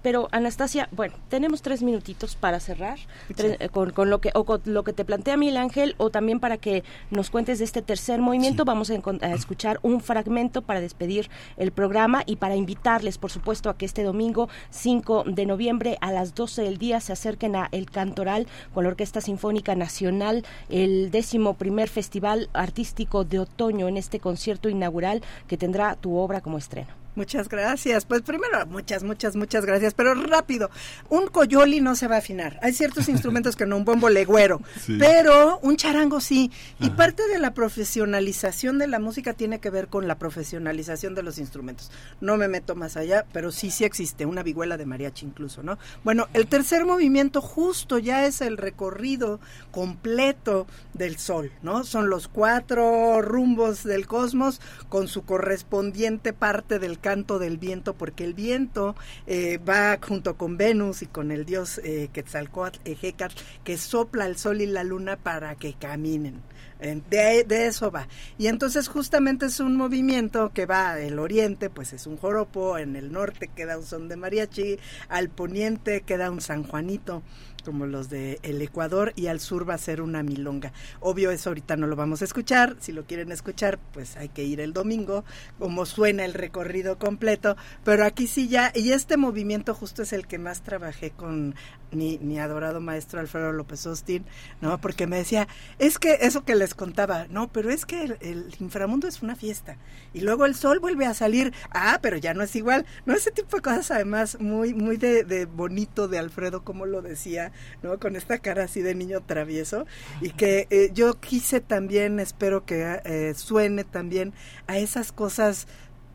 [0.01, 2.99] pero Anastasia, bueno, tenemos tres minutitos para cerrar
[3.37, 6.39] eh, con, con, lo que o con lo que te plantea Miguel Ángel o también
[6.39, 8.65] para que nos cuentes de este tercer movimiento.
[8.65, 13.69] Vamos a, a, escuchar un fragmento para despedir el programa y para invitarles, por supuesto,
[13.69, 17.67] a que este domingo 5 de noviembre a las 12 del día se acerquen a
[17.71, 23.97] El Cantoral con la Orquesta Sinfónica Nacional, el décimo primer festival artístico de otoño en
[23.97, 27.06] este concierto inaugural que tendrá tu obra como estreno.
[27.17, 28.05] Muchas gracias.
[28.05, 29.95] Pues primero, muchas, muchas, muchas gracias.
[29.95, 30.69] Pero rápido,
[31.09, 32.59] un coyoli no se va a afinar.
[32.61, 34.97] Hay ciertos instrumentos que no, un bombo legüero, sí.
[34.99, 36.51] pero un charango sí.
[36.79, 36.95] Y Ajá.
[36.95, 41.39] parte de la profesionalización de la música tiene que ver con la profesionalización de los
[41.39, 41.89] instrumentos.
[42.21, 45.79] No me meto más allá, pero sí, sí existe, una vihuela de mariachi incluso, ¿no?
[46.03, 49.39] Bueno, el tercer movimiento justo ya es el recorrido
[49.71, 51.83] completo del sol, ¿no?
[51.83, 58.25] Son los cuatro rumbos del cosmos con su correspondiente parte del canto del viento, porque
[58.25, 58.93] el viento
[59.27, 64.35] eh, va junto con Venus y con el dios eh, Quetzalcoatl, Ejecatl, que sopla el
[64.35, 66.41] sol y la luna para que caminen.
[66.81, 68.09] De, de, eso va.
[68.37, 72.97] Y entonces justamente es un movimiento que va el oriente, pues es un joropo, en
[72.97, 74.77] el norte queda un son de mariachi,
[75.07, 77.23] al poniente queda un San Juanito
[77.63, 80.71] como los de el Ecuador y al sur va a ser una milonga.
[80.99, 84.43] Obvio eso ahorita no lo vamos a escuchar, si lo quieren escuchar pues hay que
[84.43, 85.23] ir el domingo,
[85.59, 90.27] como suena el recorrido completo, pero aquí sí ya, y este movimiento justo es el
[90.27, 91.55] que más trabajé con
[91.91, 94.25] mi, mi adorado maestro Alfredo López Austin,
[94.61, 94.79] ¿no?
[94.79, 95.47] Porque me decía,
[95.79, 99.77] es que eso que les contaba, no, pero es que el, inframundo es una fiesta
[100.13, 103.31] y luego el sol vuelve a salir, ah, pero ya no es igual, no ese
[103.31, 107.51] tipo de cosas además muy, muy de, de bonito de Alfredo, como lo decía,
[107.83, 107.99] ¿no?
[107.99, 109.85] Con esta cara así de niño travieso
[110.21, 114.33] y que eh, yo quise también, espero que eh, suene también
[114.67, 115.67] a esas cosas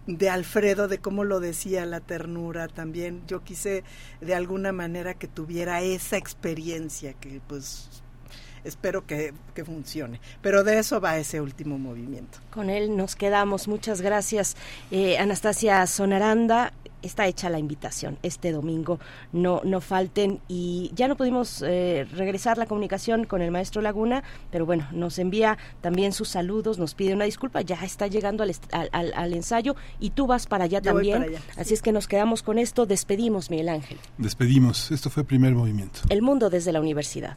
[0.06, 3.22] de Alfredo, de cómo lo decía la ternura también.
[3.26, 3.84] Yo quise
[4.20, 8.02] de alguna manera que tuviera esa experiencia que pues
[8.64, 10.20] espero que, que, funcione.
[10.40, 12.38] Pero de eso va ese último movimiento.
[12.50, 13.68] Con él nos quedamos.
[13.68, 14.56] Muchas gracias,
[14.90, 16.72] eh, Anastasia Sonaranda
[17.02, 18.98] está hecha la invitación este domingo.
[19.32, 24.22] No no falten y ya no pudimos eh, regresar la comunicación con el maestro Laguna
[24.50, 28.52] pero bueno nos envía también sus saludos nos pide una disculpa ya está llegando al,
[28.92, 31.74] al, al ensayo y tú vas para allá Yo también para allá, así sí.
[31.74, 32.86] es que nos quedamos con esto.
[32.86, 33.98] Despedimos Miguel Ángel.
[34.18, 34.90] Despedimos.
[34.90, 36.00] Esto fue primer movimiento.
[36.08, 37.36] El mundo desde la universidad